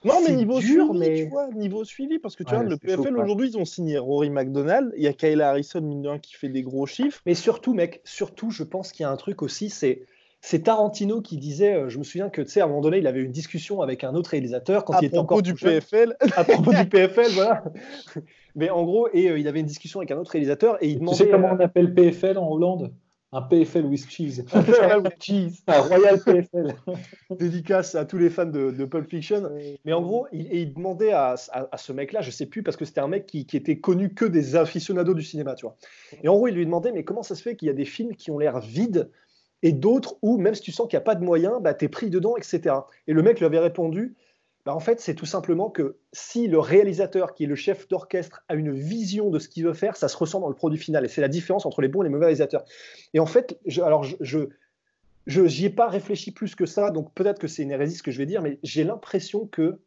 Non, 0.04 0.20
mais 0.24 0.34
niveau 0.34 0.60
dur, 0.60 0.86
suivi, 0.86 0.98
mais- 0.98 1.14
tu 1.24 1.28
vois, 1.28 1.48
niveau 1.48 1.84
suivi, 1.84 2.18
parce 2.18 2.36
que 2.36 2.42
tu 2.42 2.50
Ouais, 2.54 2.60
vois, 2.60 2.68
le 2.68 2.76
PFL 2.76 3.16
aujourd'hui, 3.18 3.48
ils 3.50 3.58
ont 3.58 3.64
signé 3.64 3.98
Rory 3.98 4.30
McDonald, 4.30 4.92
il 4.96 5.02
y 5.02 5.06
a 5.06 5.12
Kayla 5.12 5.50
Harrison, 5.50 5.80
mine 5.80 6.02
de 6.02 6.08
rien, 6.08 6.18
qui 6.18 6.34
fait 6.34 6.48
des 6.48 6.62
gros 6.62 6.86
chiffres. 6.86 7.20
Mais 7.26 7.34
surtout, 7.34 7.74
mec, 7.74 8.00
surtout, 8.04 8.50
je 8.50 8.62
pense 8.64 8.92
qu'il 8.92 9.04
y 9.04 9.06
a 9.06 9.10
un 9.10 9.16
truc 9.16 9.42
aussi, 9.42 9.68
c'est 9.70 10.06
c'est 10.42 10.62
Tarantino 10.62 11.20
qui 11.20 11.36
disait, 11.36 11.74
euh, 11.74 11.88
je 11.90 11.98
me 11.98 12.02
souviens 12.02 12.30
que, 12.30 12.40
tu 12.40 12.48
sais, 12.48 12.62
à 12.62 12.64
un 12.64 12.68
moment 12.68 12.80
donné, 12.80 12.96
il 12.96 13.06
avait 13.06 13.20
eu 13.20 13.24
une 13.24 13.30
discussion 13.30 13.82
avec 13.82 14.04
un 14.04 14.14
autre 14.14 14.30
réalisateur 14.30 14.86
quand 14.86 14.94
à 14.94 15.02
il 15.02 15.04
était 15.04 15.16
propos 15.18 15.34
encore 15.34 15.42
du 15.42 15.54
jeune. 15.54 15.72
PFL, 15.72 16.16
à 16.34 16.44
propos 16.44 16.72
du 16.72 16.86
PFL, 16.88 17.32
voilà. 17.32 17.62
Mais 18.54 18.70
en 18.70 18.82
gros, 18.84 19.08
et 19.12 19.28
euh, 19.28 19.38
il 19.38 19.46
avait 19.48 19.60
une 19.60 19.66
discussion 19.66 20.00
avec 20.00 20.10
un 20.12 20.16
autre 20.18 20.30
réalisateur 20.30 20.82
et 20.82 20.88
il 20.88 20.94
Tu 20.94 21.00
demandait. 21.00 21.24
sais 21.24 21.28
comment 21.30 21.48
euh, 21.50 21.56
on 21.56 21.60
appelle 21.60 21.94
PFL 21.94 22.38
en 22.38 22.50
Hollande? 22.50 22.94
Un 23.32 23.42
PFL 23.42 23.84
with 23.84 24.08
cheese. 24.08 24.44
Royal 24.52 25.02
Cheese. 25.20 25.62
Un 25.68 25.80
Royal 25.82 26.20
PFL. 26.20 26.74
dédicace 27.38 27.94
à 27.94 28.04
tous 28.04 28.18
les 28.18 28.28
fans 28.28 28.46
de, 28.46 28.72
de 28.72 28.84
Pulp 28.84 29.08
Fiction. 29.08 29.48
Mais 29.84 29.92
en 29.92 30.02
gros, 30.02 30.26
il, 30.32 30.74
demandait 30.74 31.12
à, 31.12 31.36
à- 31.52 31.68
à 31.70 31.76
ce 31.76 31.92
mec-là, 31.92 32.22
je 32.22 32.30
sais 32.32 32.46
plus, 32.46 32.62
parce 32.64 32.76
que 32.76 32.84
c'était 32.84 33.00
un 33.00 33.08
mec 33.08 33.26
qui, 33.26 33.46
qui 33.46 33.56
était 33.56 33.78
connu 33.78 34.14
que 34.14 34.24
des 34.24 34.56
aficionados 34.56 35.14
du 35.14 35.22
cinéma, 35.22 35.54
tu 35.54 35.66
vois. 35.66 35.76
Et 36.24 36.28
en 36.28 36.34
gros, 36.34 36.48
il 36.48 36.54
lui 36.56 36.64
demandait, 36.64 36.90
mais 36.92 37.04
comment 37.04 37.22
ça 37.22 37.36
se 37.36 37.42
fait 37.42 37.54
qu'il 37.54 37.66
y 37.68 37.70
a 37.70 37.74
des 37.74 37.84
films 37.84 38.16
qui 38.16 38.32
ont 38.32 38.38
l'air 38.38 38.58
vides 38.58 39.10
et 39.62 39.72
d'autres 39.72 40.16
où, 40.22 40.38
même 40.38 40.54
si 40.54 40.62
tu 40.62 40.72
sens 40.72 40.88
qu'il 40.88 40.96
n'y 40.96 41.02
a 41.02 41.04
pas 41.04 41.14
de 41.14 41.24
moyens, 41.24 41.60
bah, 41.60 41.74
tu 41.74 41.84
es 41.84 41.88
pris 41.88 42.10
dedans, 42.10 42.36
etc. 42.36 42.74
Et 43.06 43.12
le 43.12 43.22
mec 43.22 43.38
lui 43.38 43.46
avait 43.46 43.58
répondu 43.58 44.14
bah, 44.66 44.74
en 44.74 44.80
fait, 44.80 45.00
c'est 45.00 45.14
tout 45.14 45.26
simplement 45.26 45.70
que 45.70 45.96
si 46.12 46.46
le 46.46 46.58
réalisateur, 46.58 47.34
qui 47.34 47.44
est 47.44 47.46
le 47.46 47.54
chef 47.54 47.88
d'orchestre, 47.88 48.44
a 48.48 48.54
une 48.54 48.72
vision 48.72 49.30
de 49.30 49.38
ce 49.38 49.48
qu'il 49.48 49.64
veut 49.64 49.72
faire, 49.72 49.96
ça 49.96 50.08
se 50.08 50.16
ressent 50.16 50.40
dans 50.40 50.48
le 50.48 50.54
produit 50.54 50.78
final. 50.78 51.04
Et 51.04 51.08
c'est 51.08 51.22
la 51.22 51.28
différence 51.28 51.64
entre 51.64 51.80
les 51.80 51.88
bons 51.88 52.02
et 52.02 52.04
les 52.04 52.10
mauvais 52.10 52.26
réalisateurs. 52.26 52.64
Et 53.14 53.20
en 53.20 53.26
fait, 53.26 53.58
alors 53.78 54.04
je, 54.04 54.48
je 55.26 55.40
n'y 55.40 55.64
ai 55.64 55.70
pas 55.70 55.88
réfléchi 55.88 56.30
plus 56.30 56.54
que 56.54 56.66
ça, 56.66 56.90
donc 56.90 57.12
peut-être 57.14 57.38
que 57.38 57.48
c'est 57.48 57.62
une 57.62 57.70
hérésie 57.70 57.96
ce 57.96 58.02
que 58.02 58.10
je 58.10 58.18
vais 58.18 58.26
dire, 58.26 58.42
mais 58.42 58.58
j'ai 58.62 58.84
l'impression 58.84 59.46
que 59.46 59.80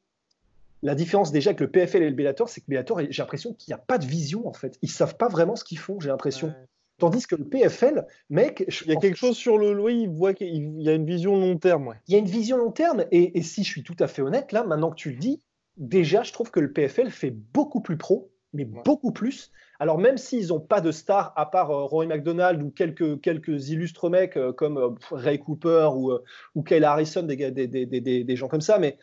la 0.81 0.95
différence 0.95 1.31
déjà 1.31 1.51
avec 1.51 1.62
le 1.62 1.69
PFL 1.69 2.03
et 2.03 2.09
le 2.09 2.15
Bellator, 2.15 2.49
c'est 2.49 2.62
que 2.62 2.65
Bellator, 2.67 2.99
j'ai 3.09 3.21
l'impression 3.21 3.53
qu'il 3.53 3.71
n'y 3.71 3.75
a 3.75 3.83
pas 3.83 3.97
de 3.97 4.05
vision 4.05 4.47
en 4.47 4.53
fait. 4.53 4.77
Ils 4.81 4.91
savent 4.91 5.15
pas 5.15 5.29
vraiment 5.29 5.55
ce 5.55 5.63
qu'ils 5.63 5.79
font, 5.79 5.99
j'ai 5.99 6.09
l'impression. 6.09 6.53
Tandis 6.99 7.25
que 7.25 7.36
le 7.36 7.45
PFL, 7.45 8.06
mec. 8.29 8.65
Il 8.86 8.91
y 8.91 8.95
a 8.95 8.99
quelque 8.99 9.17
chose 9.17 9.36
sur 9.36 9.58
le. 9.58 9.79
Oui, 9.79 10.03
il 10.03 10.10
voit 10.10 10.34
qu'il 10.34 10.82
y 10.82 10.89
a 10.89 10.93
une 10.93 11.06
vision 11.06 11.36
long 11.36 11.58
terme. 11.58 11.95
Il 12.08 12.13
y 12.13 12.15
a 12.15 12.19
une 12.19 12.27
vision 12.27 12.58
long 12.58 12.71
terme. 12.71 13.06
Et, 13.12 13.41
si 13.41 13.63
je 13.63 13.69
suis 13.69 13.84
tout 13.84 13.95
à 13.99 14.08
fait 14.08 14.21
honnête, 14.21 14.51
là, 14.51 14.63
maintenant 14.63 14.91
que 14.91 14.95
tu 14.95 15.12
le 15.12 15.17
dis, 15.17 15.41
déjà, 15.77 16.23
je 16.23 16.32
trouve 16.32 16.51
que 16.51 16.60
le 16.60 16.71
PFL 16.71 17.10
fait 17.10 17.32
beaucoup 17.32 17.82
plus 17.82 17.97
pro, 17.97 18.32
mais 18.53 18.65
beaucoup 18.65 19.12
plus. 19.12 19.51
Alors, 19.79 19.97
même 19.97 20.17
s'ils 20.17 20.47
n'ont 20.47 20.60
pas 20.60 20.82
de 20.82 20.91
stars 20.91 21.34
à 21.36 21.47
part 21.47 21.71
euh, 21.71 21.84
Rory 21.86 22.08
McDonald 22.08 22.62
ou 22.62 22.69
quelques, 22.69 23.19
quelques 23.21 23.69
illustres 23.69 24.10
mecs 24.10 24.38
euh, 24.38 24.53
comme 24.53 24.77
euh, 24.77 24.89
Ray 25.12 25.39
Cooper 25.39 25.89
ou, 25.95 26.13
ou 26.53 26.63
Kyle 26.63 26.84
Harrison, 26.84 27.23
des, 27.23 27.36
des, 27.51 27.67
des, 27.67 28.23
des, 28.23 28.36
gens 28.36 28.47
comme 28.47 28.62
ça, 28.62 28.77
mais 28.77 28.97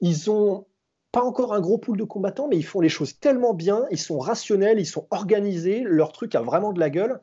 ils 0.00 0.30
ont 0.30 0.66
pas 1.12 1.22
encore 1.22 1.54
un 1.54 1.60
gros 1.60 1.78
pool 1.78 1.96
de 1.96 2.04
combattants, 2.04 2.48
mais 2.48 2.56
ils 2.56 2.64
font 2.64 2.80
les 2.80 2.88
choses 2.88 3.18
tellement 3.18 3.54
bien, 3.54 3.86
ils 3.90 3.98
sont 3.98 4.18
rationnels, 4.18 4.78
ils 4.78 4.86
sont 4.86 5.06
organisés, 5.10 5.82
leur 5.84 6.12
truc 6.12 6.34
a 6.34 6.42
vraiment 6.42 6.72
de 6.72 6.80
la 6.80 6.90
gueule. 6.90 7.20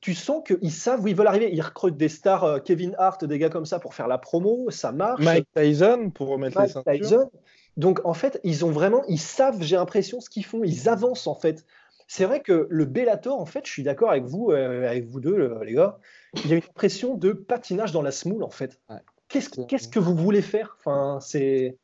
Tu 0.00 0.14
sens 0.14 0.44
qu'ils 0.46 0.70
savent 0.70 1.02
où 1.02 1.08
ils 1.08 1.16
veulent 1.16 1.26
arriver. 1.26 1.50
Ils 1.52 1.60
recrutent 1.60 1.96
des 1.96 2.08
stars, 2.08 2.44
euh, 2.44 2.58
Kevin 2.60 2.94
Hart, 2.98 3.24
des 3.24 3.38
gars 3.38 3.48
comme 3.48 3.66
ça 3.66 3.80
pour 3.80 3.94
faire 3.94 4.06
la 4.06 4.18
promo, 4.18 4.70
ça 4.70 4.92
marche. 4.92 5.24
Mike 5.24 5.48
Tyson 5.56 6.10
pour 6.14 6.28
remettre 6.28 6.60
les 6.62 6.68
ceintures. 6.68 6.92
Tyson. 6.92 7.30
Donc 7.76 8.00
en 8.04 8.14
fait, 8.14 8.40
ils 8.44 8.64
ont 8.64 8.70
vraiment, 8.70 9.02
ils 9.08 9.18
savent, 9.18 9.60
j'ai 9.60 9.74
l'impression, 9.74 10.20
ce 10.20 10.30
qu'ils 10.30 10.44
font. 10.44 10.62
Ils 10.62 10.88
avancent 10.88 11.26
en 11.26 11.34
fait. 11.34 11.64
C'est 12.06 12.24
vrai 12.24 12.40
que 12.40 12.68
le 12.70 12.84
Bellator, 12.84 13.40
en 13.40 13.46
fait, 13.46 13.66
je 13.66 13.72
suis 13.72 13.82
d'accord 13.82 14.10
avec 14.10 14.24
vous, 14.24 14.50
euh, 14.50 14.88
avec 14.88 15.04
vous 15.04 15.20
deux, 15.20 15.58
les 15.64 15.74
gars. 15.74 15.98
Il 16.44 16.48
y 16.48 16.52
a 16.52 16.56
une 16.56 16.62
impression 16.62 17.14
de 17.14 17.32
patinage 17.32 17.90
dans 17.90 18.02
la 18.02 18.12
smoule 18.12 18.44
en 18.44 18.50
fait. 18.50 18.80
Qu'est-ce 19.28 19.88
que 19.88 19.98
vous 19.98 20.14
voulez 20.14 20.42
faire? 20.42 20.76
Enfin, 20.78 21.18
c'est 21.20 21.76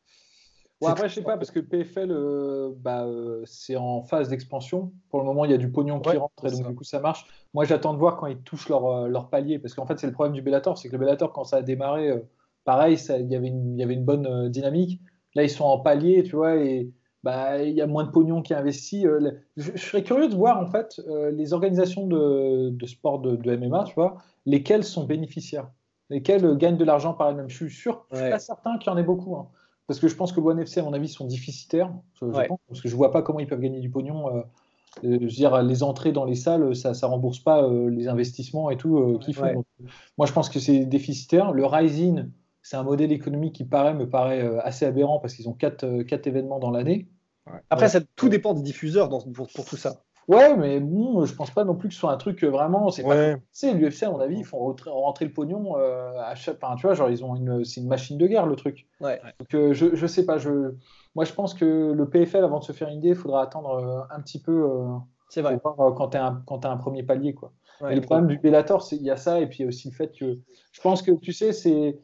après, 0.86 1.08
je 1.08 1.14
sais 1.14 1.22
pas, 1.22 1.36
parce 1.36 1.50
que 1.50 1.60
PFL, 1.60 2.10
euh, 2.10 2.72
bah, 2.76 3.04
euh, 3.04 3.42
c'est 3.44 3.76
en 3.76 4.02
phase 4.02 4.28
d'expansion. 4.28 4.92
Pour 5.10 5.20
le 5.20 5.26
moment, 5.26 5.44
il 5.44 5.50
y 5.50 5.54
a 5.54 5.58
du 5.58 5.70
pognon 5.70 6.00
qui 6.00 6.16
rentre 6.16 6.46
et 6.46 6.50
donc 6.50 6.68
du 6.68 6.74
coup, 6.74 6.84
ça 6.84 7.00
marche. 7.00 7.26
Moi, 7.52 7.64
j'attends 7.64 7.92
de 7.92 7.98
voir 7.98 8.16
quand 8.16 8.26
ils 8.26 8.38
touchent 8.38 8.68
leur, 8.68 8.86
euh, 8.86 9.08
leur 9.08 9.28
palier, 9.28 9.58
parce 9.58 9.74
qu'en 9.74 9.86
fait, 9.86 9.98
c'est 9.98 10.06
le 10.06 10.12
problème 10.12 10.34
du 10.34 10.42
Bellator, 10.42 10.78
c'est 10.78 10.88
que 10.88 10.92
le 10.92 10.98
Bellator, 10.98 11.32
quand 11.32 11.44
ça 11.44 11.58
a 11.58 11.62
démarré, 11.62 12.10
pareil, 12.64 12.98
il 13.08 13.30
y 13.30 13.36
avait 13.36 13.48
une, 13.48 13.78
y 13.78 13.82
avait 13.82 13.94
une 13.94 14.04
bonne 14.04 14.48
dynamique. 14.48 15.00
Là, 15.34 15.42
ils 15.42 15.50
sont 15.50 15.64
en 15.64 15.78
palier, 15.78 16.22
tu 16.22 16.36
vois, 16.36 16.56
et 16.56 16.90
bah, 17.22 17.62
il 17.62 17.74
y 17.74 17.82
a 17.82 17.86
moins 17.86 18.04
de 18.04 18.10
pognon 18.10 18.42
qui 18.42 18.52
est 18.52 18.56
investi. 18.56 19.06
Je, 19.56 19.76
serais 19.76 20.02
curieux 20.02 20.28
de 20.28 20.34
voir, 20.34 20.60
en 20.60 20.66
fait, 20.66 21.00
les 21.32 21.52
organisations 21.52 22.06
de, 22.06 22.70
de 22.70 22.86
sport 22.86 23.20
de, 23.20 23.36
de, 23.36 23.56
MMA, 23.56 23.84
tu 23.84 23.94
vois, 23.94 24.18
lesquelles 24.46 24.84
sont 24.84 25.04
bénéficiaires, 25.04 25.70
lesquelles 26.10 26.56
gagnent 26.56 26.76
de 26.76 26.84
l'argent 26.84 27.14
par 27.14 27.30
elles-mêmes? 27.30 27.50
Je 27.50 27.56
suis 27.56 27.70
sûr, 27.70 28.06
je 28.12 28.18
suis 28.18 28.30
pas 28.30 28.38
certain 28.38 28.78
qu'il 28.78 28.90
y 28.90 28.94
en 28.94 28.98
ait 28.98 29.02
beaucoup. 29.02 29.36
Hein. 29.36 29.48
Parce 29.86 30.00
que 30.00 30.08
je 30.08 30.14
pense 30.14 30.32
que 30.32 30.40
One 30.40 30.58
FC, 30.58 30.80
à 30.80 30.82
mon 30.82 30.92
avis, 30.92 31.08
sont 31.08 31.26
déficitaires. 31.26 31.92
parce 32.20 32.80
que 32.80 32.88
je 32.88 32.96
vois 32.96 33.10
pas 33.10 33.22
comment 33.22 33.40
ils 33.40 33.46
peuvent 33.46 33.60
gagner 33.60 33.80
du 33.80 33.90
pognon. 33.90 34.28
Euh, 34.28 34.40
euh, 35.02 35.18
je 35.20 35.24
veux 35.24 35.26
dire, 35.26 35.62
les 35.62 35.82
entrées 35.82 36.12
dans 36.12 36.24
les 36.24 36.36
salles, 36.36 36.74
ça 36.74 36.92
ne 36.92 37.04
rembourse 37.06 37.40
pas 37.40 37.62
euh, 37.64 37.90
les 37.90 38.08
investissements 38.08 38.70
et 38.70 38.76
tout 38.76 39.18
qu'ils 39.20 39.34
font. 39.34 39.64
moi, 40.16 40.26
je 40.26 40.32
pense 40.32 40.48
que 40.48 40.60
c'est 40.60 40.86
déficitaire. 40.86 41.52
Le 41.52 41.66
Rising, 41.66 42.30
c'est 42.62 42.76
un 42.76 42.82
modèle 42.82 43.12
économique 43.12 43.54
qui 43.54 43.64
paraît, 43.64 43.94
me 43.94 44.08
paraît 44.08 44.40
assez 44.62 44.86
aberrant 44.86 45.18
parce 45.18 45.34
qu'ils 45.34 45.48
ont 45.48 45.52
quatre, 45.52 46.02
quatre 46.02 46.26
événements 46.26 46.60
dans 46.60 46.70
l'année. 46.70 47.08
Après, 47.68 47.88
ça, 47.88 48.00
tout 48.16 48.30
dépend 48.30 48.54
des 48.54 48.62
diffuseurs 48.62 49.10
pour, 49.10 49.30
pour, 49.32 49.64
tout 49.66 49.76
ça. 49.76 50.02
Ouais, 50.28 50.56
mais 50.56 50.80
bon, 50.80 51.24
je 51.24 51.34
pense 51.34 51.50
pas 51.50 51.64
non 51.64 51.74
plus 51.74 51.88
que 51.88 51.94
ce 51.94 52.00
soit 52.00 52.12
un 52.12 52.16
truc 52.16 52.42
euh, 52.42 52.48
vraiment. 52.48 52.90
C'est 52.90 53.02
pas. 53.02 53.36
C'est 53.52 53.72
l'UFC, 53.72 54.04
à 54.04 54.10
mon 54.10 54.20
avis, 54.20 54.38
ils 54.38 54.44
font 54.44 54.58
rentrer, 54.58 55.24
le 55.24 55.32
pognon 55.32 55.76
euh, 55.76 56.12
à 56.20 56.34
chaque. 56.34 56.56
Enfin, 56.62 56.76
tu 56.76 56.86
vois, 56.86 56.94
genre, 56.94 57.10
ils 57.10 57.24
ont 57.24 57.36
une. 57.36 57.64
C'est 57.64 57.80
une 57.80 57.88
machine 57.88 58.16
de 58.16 58.26
guerre, 58.26 58.46
le 58.46 58.56
truc. 58.56 58.86
Ouais. 59.00 59.20
Donc, 59.38 59.54
euh, 59.54 59.72
je, 59.74 59.94
je 59.94 60.06
sais 60.06 60.24
pas. 60.24 60.38
Je... 60.38 60.74
Moi, 61.14 61.24
je 61.24 61.32
pense 61.32 61.54
que 61.54 61.92
le 61.92 62.08
PFL, 62.08 62.44
avant 62.44 62.58
de 62.58 62.64
se 62.64 62.72
faire 62.72 62.88
une 62.88 62.98
idée, 62.98 63.10
il 63.10 63.14
faudra 63.14 63.42
attendre 63.42 64.06
un 64.10 64.20
petit 64.20 64.40
peu. 64.40 64.68
c'est 65.28 65.42
vrai. 65.42 65.58
quand 65.62 66.08
tu 66.08 66.16
as, 66.16 66.26
un, 66.26 66.44
as 66.62 66.68
un 66.68 66.76
premier 66.76 67.02
palier, 67.02 67.34
quoi. 67.34 67.52
et 67.90 67.94
le 67.94 68.00
problème 68.00 68.26
du 68.26 68.38
Bellator, 68.38 68.86
il 68.92 69.02
y 69.02 69.10
a 69.10 69.16
ça, 69.16 69.40
et 69.40 69.46
puis 69.46 69.58
il 69.58 69.62
y 69.62 69.64
a 69.64 69.68
aussi 69.68 69.88
le 69.88 69.94
fait 69.94 70.12
que. 70.18 70.38
Je 70.72 70.80
pense 70.80 71.02
que, 71.02 71.12
tu 71.12 71.32
sais, 71.32 71.52
c'est 71.52 71.98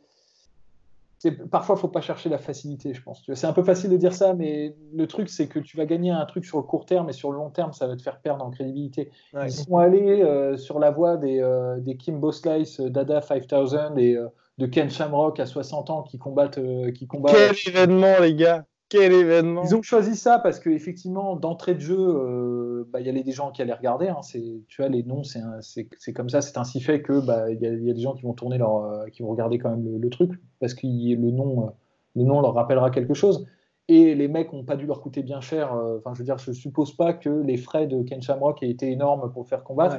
parfois, 1.51 1.77
il 1.77 1.81
faut 1.81 1.89
pas 1.89 2.01
chercher 2.01 2.29
la 2.31 2.39
facilité, 2.39 2.95
je 2.95 3.03
pense. 3.03 3.23
C'est 3.35 3.47
un 3.47 3.53
peu 3.53 3.63
facile 3.63 3.91
de 3.91 3.97
dire 3.97 4.15
ça, 4.15 4.33
mais 4.33 4.75
le 4.95 5.07
truc, 5.07 5.29
c'est 5.29 5.49
que 5.49 5.59
tu 5.59 5.77
vas 5.77 5.85
gagner 5.85 6.11
un 6.11 6.25
truc 6.25 6.47
sur 6.47 6.57
le 6.57 6.63
court 6.63 6.87
terme 6.87 7.11
et 7.11 7.13
sur 7.13 7.31
le 7.31 7.37
long 7.37 7.51
terme, 7.51 7.73
ça 7.73 7.87
va 7.87 7.97
te 7.97 8.03
faire 8.03 8.21
perdre 8.21 8.45
en 8.45 8.51
crédibilité. 8.51 9.11
Ils 9.35 9.53
sont 9.53 9.77
allés 9.77 10.23
euh, 10.23 10.57
sur 10.57 10.79
la 10.79 10.91
voie 10.91 11.19
des, 11.19 11.41
euh, 11.41 11.79
des 11.79 11.97
Kimbo 11.97 12.33
Slice, 12.33 12.81
euh, 12.81 12.89
Dada 12.89 13.21
5000 13.21 13.99
et 13.99 14.19
de 14.59 14.67
Ken 14.67 14.91
Shamrock 14.91 15.41
à 15.41 15.47
60 15.47 15.91
ans 15.91 16.03
qui 16.03 16.19
combattent. 16.19 16.61
qui 16.95 17.07
combattent 17.07 17.35
Quel 17.35 17.75
événement, 17.75 18.19
les 18.21 18.35
gars 18.35 18.65
quel 18.91 19.13
événement 19.13 19.63
Ils 19.65 19.75
ont 19.77 19.83
choisi 19.83 20.17
ça 20.17 20.41
parce 20.41 20.59
qu'effectivement, 20.59 21.37
d'entrée 21.37 21.75
de 21.75 21.81
jeu, 21.81 21.97
euh, 21.97 22.85
bah, 22.93 23.01
il 23.01 23.07
y 23.07 23.09
a 23.09 23.23
des 23.23 23.33
gens 23.33 23.53
qui 23.53 23.63
allaient 23.63 23.73
regarder. 23.73 24.09
Hein, 24.09 24.21
tu 24.33 24.83
vois, 24.83 24.89
les 24.89 25.05
noms, 25.05 25.23
c'est 25.23 26.13
comme 26.13 26.29
ça, 26.29 26.43
c'est 26.43 26.59
ainsi 26.59 26.81
fait 26.81 27.01
que 27.01 27.25
bah, 27.25 27.51
il 27.51 27.61
y, 27.61 27.67
a 27.67 27.95
des 27.95 28.01
gens 28.01 28.15
qui 28.15 28.23
vont 28.23 28.35
tourner 28.35 28.59
leur, 28.59 28.85
euh, 28.85 29.07
qui 29.07 29.23
vont 29.23 29.31
regarder 29.31 29.59
quand 29.59 29.71
même 29.71 30.01
le, 30.01 30.11
truc 30.11 30.33
parce 30.59 30.75
que 30.75 30.87
le 30.87 31.31
nom, 31.31 31.67
euh, 31.67 31.71
le 32.17 32.25
nom 32.25 32.41
leur 32.41 32.53
rappellera 32.53 32.91
quelque 32.91 33.15
chose. 33.15 33.47
Et 33.87 34.15
les 34.17 34.29
mecs 34.29 34.53
n'ont 34.53 34.65
pas 34.65 34.77
dû 34.77 34.87
leur 34.87 35.01
coûter 35.01 35.23
bien 35.23 35.41
cher. 35.41 35.73
Enfin, 35.73 36.13
je 36.15 36.19
veux 36.19 36.25
dire, 36.25 36.39
je 36.39 36.53
suppose 36.53 36.97
pas 36.97 37.13
que 37.13 37.29
les 37.29 37.57
frais 37.57 37.87
de 37.87 38.03
Ken 38.03 38.23
Shamrock 38.23 38.63
aient 38.63 38.71
été 38.71 38.91
énormes 38.91 39.33
pour 39.33 39.49
faire 39.49 39.65
combattre. 39.65 39.99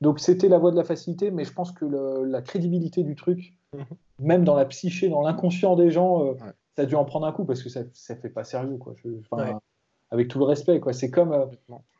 Donc 0.00 0.20
c'était 0.20 0.48
la 0.48 0.58
voie 0.58 0.70
de 0.70 0.76
la 0.76 0.84
facilité, 0.84 1.30
mais 1.30 1.44
je 1.44 1.52
pense 1.52 1.72
que 1.72 1.84
la 1.84 2.40
crédibilité 2.40 3.02
du 3.02 3.14
truc, 3.14 3.54
mhm. 3.74 3.84
même 4.20 4.44
dans 4.44 4.54
la 4.54 4.64
psyché, 4.64 5.10
dans 5.10 5.20
l'inconscient 5.20 5.76
des 5.76 5.90
gens, 5.90 6.34
ça 6.76 6.82
a 6.82 6.84
dû 6.86 6.94
en 6.94 7.04
prendre 7.04 7.26
un 7.26 7.32
coup 7.32 7.44
parce 7.44 7.62
que 7.62 7.70
ça, 7.70 7.80
ça 7.94 8.14
fait 8.16 8.28
pas 8.28 8.44
sérieux, 8.44 8.76
quoi. 8.76 8.94
Avec 10.10 10.28
tout 10.28 10.38
le 10.38 10.44
respect, 10.44 10.78
quoi. 10.78 10.92
C'est 10.92 11.10
comme. 11.10 11.32
Euh, 11.32 11.46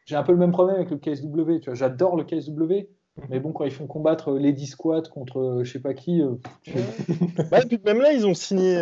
j'ai 0.04 0.16
un 0.16 0.22
peu 0.22 0.32
le 0.32 0.38
même 0.38 0.52
problème 0.52 0.76
avec 0.76 0.90
le 0.90 0.98
KSW, 0.98 1.60
tu 1.60 1.70
vois. 1.70 1.74
J'adore 1.74 2.16
le 2.16 2.24
KSW, 2.24 2.86
mais 3.30 3.40
bon, 3.40 3.52
quand 3.52 3.64
ils 3.64 3.72
font 3.72 3.86
combattre 3.86 4.32
euh, 4.32 4.38
Lady 4.38 4.66
Squad 4.66 5.08
contre 5.08 5.40
euh, 5.40 5.64
je 5.64 5.72
sais 5.72 5.80
pas 5.80 5.94
qui. 5.94 6.22
puis 6.62 6.74
même 7.84 8.00
là, 8.00 8.12
ils 8.12 8.26
ont 8.26 8.34
signé. 8.34 8.78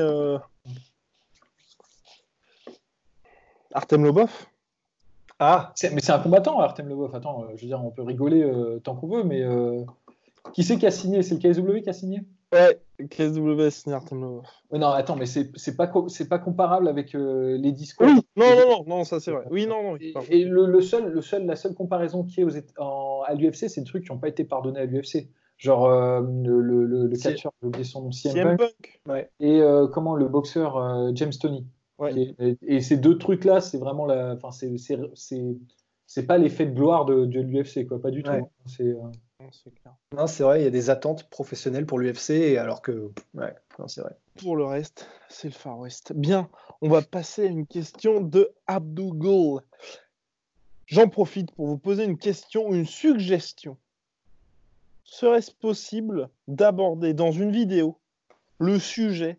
Artem 3.72 4.04
Lobov. 4.04 4.30
Ah, 5.38 5.72
mais 5.82 6.00
c'est 6.00 6.12
un 6.12 6.18
combattant, 6.18 6.58
Artem 6.58 6.88
Lobov. 6.88 7.14
Attends, 7.14 7.46
je 7.54 7.62
veux 7.62 7.68
dire, 7.68 7.82
on 7.84 7.90
peut 7.90 8.02
rigoler 8.02 8.44
tant 8.82 8.96
qu'on 8.96 9.06
veut, 9.06 9.22
mais 9.22 9.44
qui 10.52 10.64
c'est 10.64 10.76
qui 10.76 10.86
a 10.86 10.90
signé? 10.90 11.22
C'est 11.22 11.40
le 11.40 11.52
KSW 11.52 11.82
qui 11.82 11.88
a 11.88 11.92
signé? 11.92 12.22
Ouais, 12.52 12.80
KSW 12.98 13.90
Artem 13.92 14.20
Lobov. 14.20 14.46
non, 14.72 14.88
attends, 14.88 15.16
mais 15.16 15.26
c'est 15.26 15.76
pas, 15.76 15.88
pas 15.88 16.38
comparable 16.38 16.88
avec 16.88 17.14
euh, 17.14 17.58
les 17.58 17.72
discours. 17.72 18.06
Oui, 18.06 18.14
non, 18.36 18.46
non, 18.50 18.70
non, 18.70 18.84
non, 18.86 19.04
ça 19.04 19.20
c'est 19.20 19.32
vrai. 19.32 19.44
Oui, 19.50 19.66
non, 19.66 19.82
non. 19.82 19.96
Et, 20.30 20.44
le, 20.44 20.80
seul, 20.80 21.12
le 21.12 21.20
seul, 21.20 21.46
la 21.46 21.56
seule 21.56 21.74
comparaison 21.74 22.24
qui 22.24 22.40
est 22.40 22.44
aux, 22.44 23.22
à 23.26 23.34
l'UFC, 23.34 23.68
c'est 23.68 23.80
des 23.80 23.86
trucs 23.86 24.04
qui 24.04 24.12
n'ont 24.12 24.18
pas 24.18 24.28
été 24.28 24.44
pardonnés 24.44 24.80
à 24.80 24.84
l'UFC. 24.84 25.28
Genre 25.56 25.86
euh, 25.86 26.20
le, 26.20 26.60
le, 26.60 27.06
le 27.06 27.16
catcheur, 27.16 27.52
j'ai 27.62 27.68
oublié 27.68 27.84
son 27.84 28.02
nom, 28.02 28.12
CM, 28.12 28.56
Punk. 28.56 29.00
Ouais. 29.08 29.30
Et 29.40 29.60
euh, 29.60 29.86
comment 29.86 30.14
le 30.14 30.28
boxeur 30.28 31.12
James 31.14 31.32
Tony. 31.40 31.66
Ouais. 31.98 32.34
Et, 32.62 32.80
ces 32.80 32.96
deux 32.96 33.18
trucs-là, 33.18 33.60
c'est 33.60 33.78
vraiment 33.78 34.06
la. 34.06 34.34
Enfin, 34.34 34.50
c'est 36.06 36.26
pas 36.26 36.38
l'effet 36.38 36.66
de 36.66 36.74
gloire 36.74 37.04
de, 37.04 37.24
de 37.24 37.40
l'UFC, 37.40 37.86
quoi, 37.86 38.00
pas 38.00 38.10
du 38.10 38.22
tout. 38.22 38.30
C'est 38.66 38.94
c'est 40.26 40.42
vrai, 40.42 40.60
il 40.60 40.64
y 40.64 40.66
a 40.66 40.70
des 40.70 40.90
attentes 40.90 41.28
professionnelles 41.30 41.86
pour 41.86 41.98
l'UFC, 41.98 42.56
alors 42.58 42.82
que. 42.82 43.10
Ouais, 43.34 43.54
c'est 43.86 44.00
vrai. 44.00 44.16
Pour 44.36 44.56
le 44.56 44.64
reste, 44.64 45.08
c'est 45.28 45.48
le 45.48 45.54
Far 45.54 45.78
West. 45.78 46.12
Bien, 46.14 46.48
on 46.80 46.88
va 46.88 47.02
passer 47.02 47.42
à 47.42 47.50
une 47.50 47.66
question 47.66 48.20
de 48.20 48.52
Abdougoul. 48.66 49.62
J'en 50.86 51.08
profite 51.08 51.50
pour 51.52 51.66
vous 51.66 51.78
poser 51.78 52.04
une 52.04 52.18
question, 52.18 52.72
une 52.72 52.86
suggestion. 52.86 53.78
Serait-ce 55.04 55.52
possible 55.52 56.28
d'aborder 56.48 57.14
dans 57.14 57.32
une 57.32 57.52
vidéo 57.52 57.98
le 58.58 58.78
sujet 58.78 59.38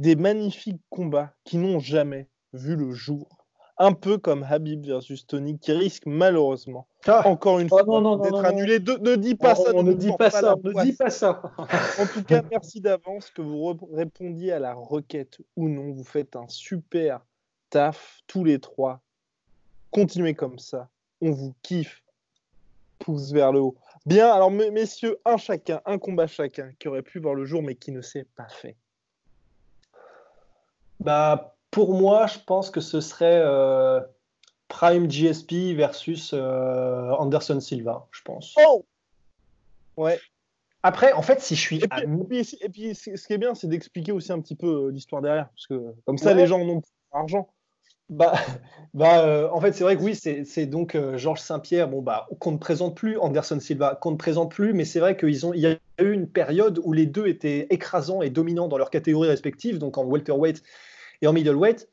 des 0.00 0.16
magnifiques 0.16 0.82
combats 0.90 1.34
qui 1.44 1.58
n'ont 1.58 1.80
jamais 1.80 2.28
vu 2.52 2.76
le 2.76 2.92
jour? 2.92 3.46
Un 3.76 3.92
peu 3.92 4.18
comme 4.18 4.42
Habib 4.42 4.84
versus 4.84 5.26
Tony, 5.26 5.58
qui 5.58 5.72
risque 5.72 6.06
malheureusement, 6.06 6.87
ah. 7.06 7.26
encore 7.26 7.58
une 7.58 7.68
oh, 7.70 7.78
fois, 7.78 8.18
d'être 8.18 8.44
annulé. 8.44 8.80
ne 8.80 9.14
dis 9.16 9.34
pas 9.34 9.54
ça. 9.54 9.70
On 9.74 9.82
ne 9.82 9.92
dit 9.92 10.12
pas 10.18 10.30
ça. 10.30 10.56
Ne 10.62 10.82
dis 10.82 10.92
pas 10.92 11.10
ça. 11.10 11.42
en 11.58 12.06
tout 12.06 12.24
cas, 12.24 12.42
merci 12.50 12.80
d'avance 12.80 13.30
que 13.30 13.42
vous 13.42 13.78
répondiez 13.92 14.52
à 14.52 14.58
la 14.58 14.74
requête 14.74 15.38
ou 15.56 15.68
non. 15.68 15.92
Vous 15.92 16.04
faites 16.04 16.36
un 16.36 16.48
super 16.48 17.24
taf, 17.70 18.20
tous 18.26 18.44
les 18.44 18.58
trois. 18.58 19.00
Continuez 19.90 20.34
comme 20.34 20.58
ça. 20.58 20.88
On 21.20 21.30
vous 21.30 21.54
kiffe. 21.62 22.02
Pouce 22.98 23.32
vers 23.32 23.52
le 23.52 23.60
haut. 23.60 23.76
Bien, 24.06 24.32
alors 24.32 24.50
messieurs, 24.50 25.18
un 25.24 25.36
chacun, 25.36 25.80
un 25.86 25.98
combat 25.98 26.26
chacun 26.26 26.72
qui 26.78 26.88
aurait 26.88 27.02
pu 27.02 27.20
voir 27.20 27.34
le 27.34 27.44
jour 27.44 27.62
mais 27.62 27.74
qui 27.74 27.92
ne 27.92 28.00
s'est 28.00 28.26
pas 28.36 28.48
fait. 28.48 28.76
Bah, 31.00 31.54
pour 31.70 31.94
moi, 31.94 32.26
je 32.26 32.38
pense 32.44 32.70
que 32.70 32.80
ce 32.80 33.00
serait 33.00 33.40
euh, 33.44 34.00
Prime 34.68 35.08
GSP 35.08 35.74
versus 35.74 36.32
euh, 36.34 37.10
Anderson 37.12 37.60
Silva, 37.60 38.06
je 38.10 38.22
pense. 38.22 38.54
Oh 38.64 38.84
Ouais. 39.96 40.18
Après, 40.82 41.12
en 41.12 41.22
fait, 41.22 41.40
si 41.40 41.56
je 41.56 41.60
suis. 41.60 41.82
Et 41.82 42.68
puis, 42.68 42.94
ce 42.94 43.26
qui 43.26 43.32
est 43.32 43.38
bien, 43.38 43.54
c'est 43.54 43.66
d'expliquer 43.66 44.12
aussi 44.12 44.32
un 44.32 44.40
petit 44.40 44.54
peu 44.54 44.86
euh, 44.86 44.90
l'histoire 44.90 45.20
derrière. 45.20 45.48
Parce 45.48 45.66
que 45.66 45.92
comme 46.06 46.18
ça, 46.18 46.34
les 46.34 46.46
gens 46.46 46.64
n'ont 46.64 46.80
pas 46.80 47.18
d'argent. 47.18 47.48
Bah, 48.08 48.32
bah 48.94 49.24
euh, 49.24 49.48
en 49.52 49.60
fait, 49.60 49.72
c'est 49.72 49.84
vrai 49.84 49.96
que 49.96 50.02
oui, 50.02 50.14
c'est 50.14 50.66
donc 50.66 50.94
euh, 50.94 51.18
Georges 51.18 51.40
Saint-Pierre, 51.40 51.88
bon, 51.88 52.00
bah, 52.00 52.28
qu'on 52.38 52.52
ne 52.52 52.58
présente 52.58 52.96
plus, 52.96 53.18
Anderson 53.18 53.58
Silva, 53.60 53.98
qu'on 54.00 54.12
ne 54.12 54.16
présente 54.16 54.52
plus, 54.52 54.72
mais 54.72 54.84
c'est 54.84 55.00
vrai 55.00 55.16
qu'il 55.16 55.34
y 55.34 55.66
a 55.66 55.76
eu 56.00 56.12
une 56.12 56.28
période 56.28 56.80
où 56.84 56.92
les 56.92 57.06
deux 57.06 57.26
étaient 57.26 57.66
écrasants 57.70 58.22
et 58.22 58.30
dominants 58.30 58.68
dans 58.68 58.78
leurs 58.78 58.90
catégories 58.90 59.28
respectives, 59.28 59.78
donc 59.78 59.98
en 59.98 60.04
welterweight 60.04 60.62
et 61.22 61.26
en 61.26 61.32
middleweight. 61.32 61.88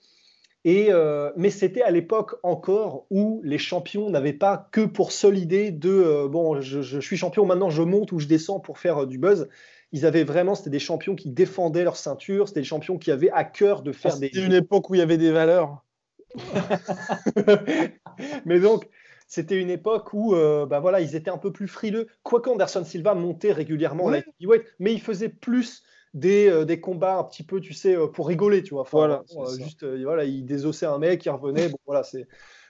Et, 0.68 0.88
euh, 0.90 1.32
mais 1.38 1.52
c'était 1.52 1.84
à 1.84 1.92
l'époque 1.92 2.38
encore 2.42 3.06
où 3.12 3.40
les 3.44 3.60
champions 3.60 4.10
n'avaient 4.10 4.34
pas 4.34 4.68
que 4.72 4.82
pour 4.82 5.12
seule 5.12 5.38
idée 5.38 5.72
de 5.72 6.28
bon, 6.28 6.60
je, 6.60 6.82
je, 6.82 7.00
suis 7.00 7.18
champion, 7.18 7.46
maintenant 7.46 7.70
je 7.70 7.84
monte 7.84 8.12
ou 8.12 8.20
je 8.20 8.26
descends 8.26 8.60
pour 8.60 8.80
faire 8.80 9.06
du 9.06 9.20
buzz. 9.20 9.48
Ils 9.92 10.06
avaient 10.06 10.24
vraiment, 10.24 10.56
c'était 10.56 10.72
des 10.72 10.80
champions 10.80 11.16
qui 11.16 11.30
défendaient 11.30 11.84
leur 11.84 11.96
ceinture, 11.96 12.48
c'était 12.48 12.62
des 12.62 12.66
champions 12.66 12.98
qui 12.98 13.12
avaient 13.12 13.32
à 13.32 13.44
cœur 13.44 13.84
de 13.84 13.92
faire 13.92 14.18
des. 14.18 14.28
C'était 14.28 14.46
une 14.46 14.54
époque 14.54 14.90
où 14.90 14.96
il 14.96 14.98
y 14.98 15.02
avait 15.02 15.18
des 15.18 15.32
valeurs. 15.32 15.84
mais 18.46 18.60
donc, 18.60 18.90
c'était 19.28 19.56
une 19.56 19.70
époque 19.70 20.14
où 20.14 20.36
euh, 20.36 20.66
bah 20.66 20.80
voilà, 20.80 21.00
ils 21.00 21.16
étaient 21.16 21.30
un 21.30 21.38
peu 21.38 21.54
plus 21.54 21.68
frileux. 21.68 22.08
Quoique 22.24 22.50
Anderson 22.50 22.84
Silva 22.84 23.14
montait 23.14 23.54
régulièrement 23.54 24.10
la 24.10 24.22
mais 24.80 24.94
il 24.94 25.02
faisait 25.02 25.30
plus 25.30 25.84
des, 26.16 26.50
euh, 26.50 26.66
des, 26.66 26.80
combats 26.80 27.18
un 27.18 27.24
petit 27.24 27.44
peu, 27.44 27.62
tu 27.62 27.74
sais, 27.74 27.96
euh, 27.96 28.08
pour 28.08 28.28
rigoler, 28.28 28.64
tu 28.64 28.74
vois. 28.74 28.88
voilà, 28.92 29.24
juste, 29.60 29.86
voilà, 29.86 30.24
il 30.24 30.46
désossait 30.46 30.88
un 30.88 30.98
mec, 30.98 31.24
il 31.26 31.30
revenait. 31.30 31.70
Bon, 31.70 31.78
voilà, 31.86 32.02
c'est 32.02 32.28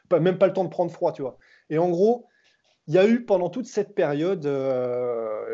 pas, 0.10 0.20
même 0.20 0.38
pas 0.38 0.48
le 0.48 0.54
temps 0.54 0.66
de 0.66 0.70
prendre 0.70 0.92
froid, 0.92 1.14
tu 1.14 1.22
vois. 1.22 1.38
Et 1.70 1.78
en 1.78 1.90
gros, 1.90 2.28
il 2.88 2.94
y 2.94 2.98
a 2.98 3.08
eu 3.08 3.24
pendant 3.24 3.50
toute 3.50 3.66
cette 3.66 3.96
période 3.96 4.46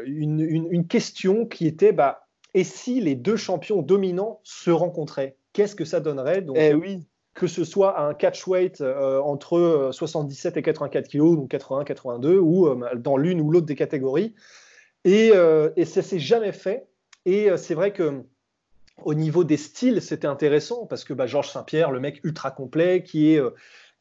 une, 0.05 0.41
une, 0.41 0.87
question 0.87 1.45
qui 1.45 1.67
était, 1.67 1.93
bah, 1.93 2.27
et 2.53 2.63
si 2.63 2.99
les 2.99 3.15
deux 3.15 3.37
champions 3.37 3.81
dominants 3.81 4.41
se 4.43 4.71
rencontraient 4.71 5.37
Qu'est-ce 5.53 5.75
que 5.75 5.85
ça 5.85 5.99
donnerait? 5.99 6.41
Donc, 6.41 6.55
eh 6.57 6.73
oui 6.73 7.05
que 7.33 7.47
ce 7.47 7.63
soit 7.63 7.99
un 7.99 8.13
catch 8.13 8.45
weight 8.47 8.81
euh, 8.81 9.19
entre 9.21 9.89
77 9.93 10.57
et 10.57 10.61
84 10.61 11.07
kg, 11.07 11.35
donc 11.35 11.49
81, 11.49 11.85
82, 11.85 12.37
ou 12.37 12.67
euh, 12.67 12.95
dans 12.95 13.17
l'une 13.17 13.39
ou 13.41 13.51
l'autre 13.51 13.65
des 13.65 13.75
catégories. 13.75 14.35
Et, 15.05 15.31
euh, 15.33 15.69
et 15.77 15.85
ça 15.85 16.01
s'est 16.01 16.19
jamais 16.19 16.51
fait. 16.51 16.87
Et 17.25 17.49
c'est 17.57 17.73
vrai 17.73 17.93
que 17.93 18.23
au 19.03 19.13
niveau 19.13 19.43
des 19.43 19.57
styles, 19.57 20.01
c'était 20.01 20.27
intéressant 20.27 20.85
parce 20.85 21.03
que 21.03 21.13
bah, 21.13 21.27
Georges 21.27 21.49
Saint-Pierre, 21.49 21.91
le 21.91 21.99
mec 21.99 22.19
ultra 22.23 22.51
complet, 22.51 23.03
qui 23.03 23.33
est, 23.33 23.41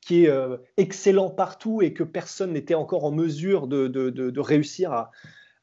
qui 0.01 0.25
est 0.25 0.33
excellent 0.77 1.31
partout 1.31 1.83
et 1.83 1.93
que 1.93 2.03
personne 2.03 2.53
n'était 2.53 2.75
encore 2.75 3.05
en 3.05 3.12
mesure 3.12 3.66
de, 3.66 4.41
réussir 4.41 4.93
à, 4.93 5.11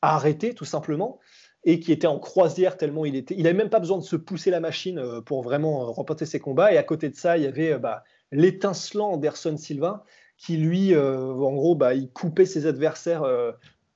arrêter, 0.02 0.54
tout 0.54 0.66
simplement 0.66 1.20
et 1.68 1.82
qui 1.82 1.92
était 1.92 2.08
en 2.08 2.18
croisière 2.18 2.78
tellement 2.78 3.04
il 3.04 3.18
était. 3.18 3.36
Il 3.38 3.44
n'avait 3.44 3.58
même 3.58 3.70
pas 3.70 3.82
besoin 3.82 3.98
de 3.98 4.04
se 4.04 4.16
pousser 4.16 4.52
la 4.52 4.62
machine 4.62 5.00
euh, 5.00 5.20
pour 5.20 5.44
vraiment 5.44 5.82
euh, 5.84 5.86
remporter 5.88 6.26
ses 6.26 6.40
combats. 6.40 6.72
Et 6.72 6.78
à 6.78 6.84
côté 6.84 7.10
de 7.10 7.16
ça, 7.16 7.38
il 7.38 7.44
y 7.44 7.48
avait 7.48 7.74
euh, 7.74 7.78
bah, 7.78 8.06
l'étincelant 8.32 9.12
Anderson 9.12 9.58
Silva 9.58 10.06
qui, 10.38 10.56
lui, 10.56 10.96
en 10.96 11.54
gros, 11.54 11.74
bah, 11.74 11.96
il 11.96 12.12
coupait 12.12 12.46
ses 12.46 12.68
adversaires 12.68 13.24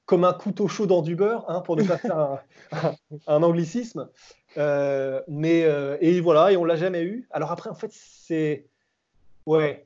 comme 0.05 0.23
un 0.23 0.33
couteau 0.33 0.67
chaud 0.67 0.87
dans 0.87 1.01
du 1.01 1.15
beurre, 1.15 1.45
hein, 1.49 1.61
pour 1.61 1.77
ne 1.77 1.83
pas 1.83 1.97
faire 1.97 2.17
un, 2.17 2.39
un, 3.27 3.43
anglicisme. 3.43 4.09
mais 4.57 5.65
et 6.01 6.21
voilà, 6.21 6.51
et 6.51 6.57
on 6.57 6.65
l'a 6.65 6.75
jamais 6.75 7.03
eu. 7.03 7.27
Alors 7.31 7.51
après, 7.51 7.69
en 7.69 7.75
fait, 7.75 7.91
c'est 7.91 8.65
ouais, 9.45 9.85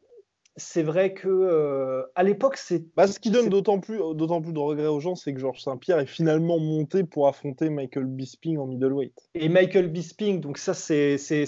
c'est 0.58 0.84
vrai 0.84 1.14
que 1.14 1.28
euh, 1.28 2.04
à 2.16 2.24
l'époque, 2.24 2.56
c'est. 2.58 2.84
Bah, 2.96 3.08
ce 3.08 3.20
qui 3.20 3.30
donne 3.30 3.50
d'autant 3.50 3.80
plus, 3.80 3.98
d'autant 3.98 4.42
plus 4.42 4.54
de 4.54 4.60
regrets 4.60 4.88
aux 4.88 5.00
gens, 5.00 5.16
c'est 5.16 5.34
que 5.34 5.40
Georges 5.40 5.62
Saint-Pierre 5.62 6.00
est 6.00 6.06
finalement 6.06 6.60
monté 6.60 7.04
pour 7.04 7.28
affronter 7.28 7.70
Michael 7.70 8.06
Bisping 8.06 8.58
en 8.58 8.66
middleweight. 8.66 9.14
Et 9.34 9.50
Michael 9.50 9.90
Bisping, 9.90 10.40
donc 10.40 10.58
ça, 10.58 10.74
c'est, 10.74 11.18
c'est, 11.18 11.46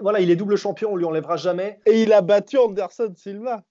voilà, 0.00 0.20
il 0.20 0.30
est 0.30 0.36
double 0.36 0.56
champion, 0.56 0.92
on 0.92 0.96
lui 0.96 1.04
enlèvera 1.04 1.36
jamais. 1.36 1.80
Et 1.84 2.02
il 2.02 2.12
a 2.12 2.22
battu 2.22 2.56
Anderson 2.56 3.12
Silva. 3.14 3.62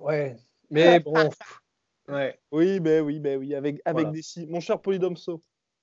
Ouais, 0.00 0.36
mais 0.70 1.00
bon. 1.00 1.14
Ouais. 2.08 2.38
Oui, 2.52 2.80
ben 2.80 3.04
oui, 3.04 3.20
ben 3.20 3.38
oui, 3.38 3.54
avec, 3.54 3.80
avec 3.84 4.10
des 4.10 4.22
Mon 4.48 4.60
cher 4.60 4.80
Polydomso. 4.80 5.40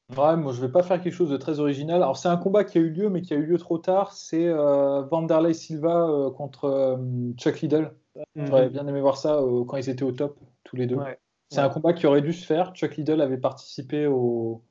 Ouais, 0.09 0.35
moi 0.35 0.51
je 0.51 0.61
vais 0.61 0.71
pas 0.71 0.83
faire 0.83 1.01
quelque 1.01 1.13
chose 1.13 1.29
de 1.29 1.37
très 1.37 1.59
original. 1.59 2.01
Alors 2.03 2.17
c'est 2.17 2.27
un 2.27 2.37
combat 2.37 2.63
qui 2.63 2.77
a 2.77 2.81
eu 2.81 2.89
lieu, 2.89 3.09
mais 3.09 3.21
qui 3.21 3.33
a 3.33 3.37
eu 3.37 3.45
lieu 3.45 3.57
trop 3.57 3.77
tard. 3.77 4.11
C'est 4.11 4.47
euh, 4.47 5.01
Vanderlei 5.03 5.53
Silva 5.53 6.07
euh, 6.07 6.29
contre 6.29 6.65
euh, 6.65 6.97
Chuck 7.37 7.61
Liddell. 7.61 7.91
Mhm. 8.35 8.47
J'aurais 8.47 8.69
bien 8.69 8.85
aimé 8.87 9.01
voir 9.01 9.17
ça 9.17 9.39
quand 9.67 9.77
ils 9.77 9.89
étaient 9.89 10.03
au 10.03 10.11
top, 10.11 10.37
tous 10.63 10.75
les 10.75 10.85
deux. 10.85 10.97
C'est 11.49 11.61
un 11.61 11.69
combat 11.69 11.93
qui 11.93 12.05
aurait 12.05 12.21
dû 12.21 12.33
se 12.33 12.45
faire. 12.45 12.73
Chuck 12.73 12.97
Liddell 12.97 13.21
avait 13.21 13.37
participé 13.37 14.07
au, 14.07 14.61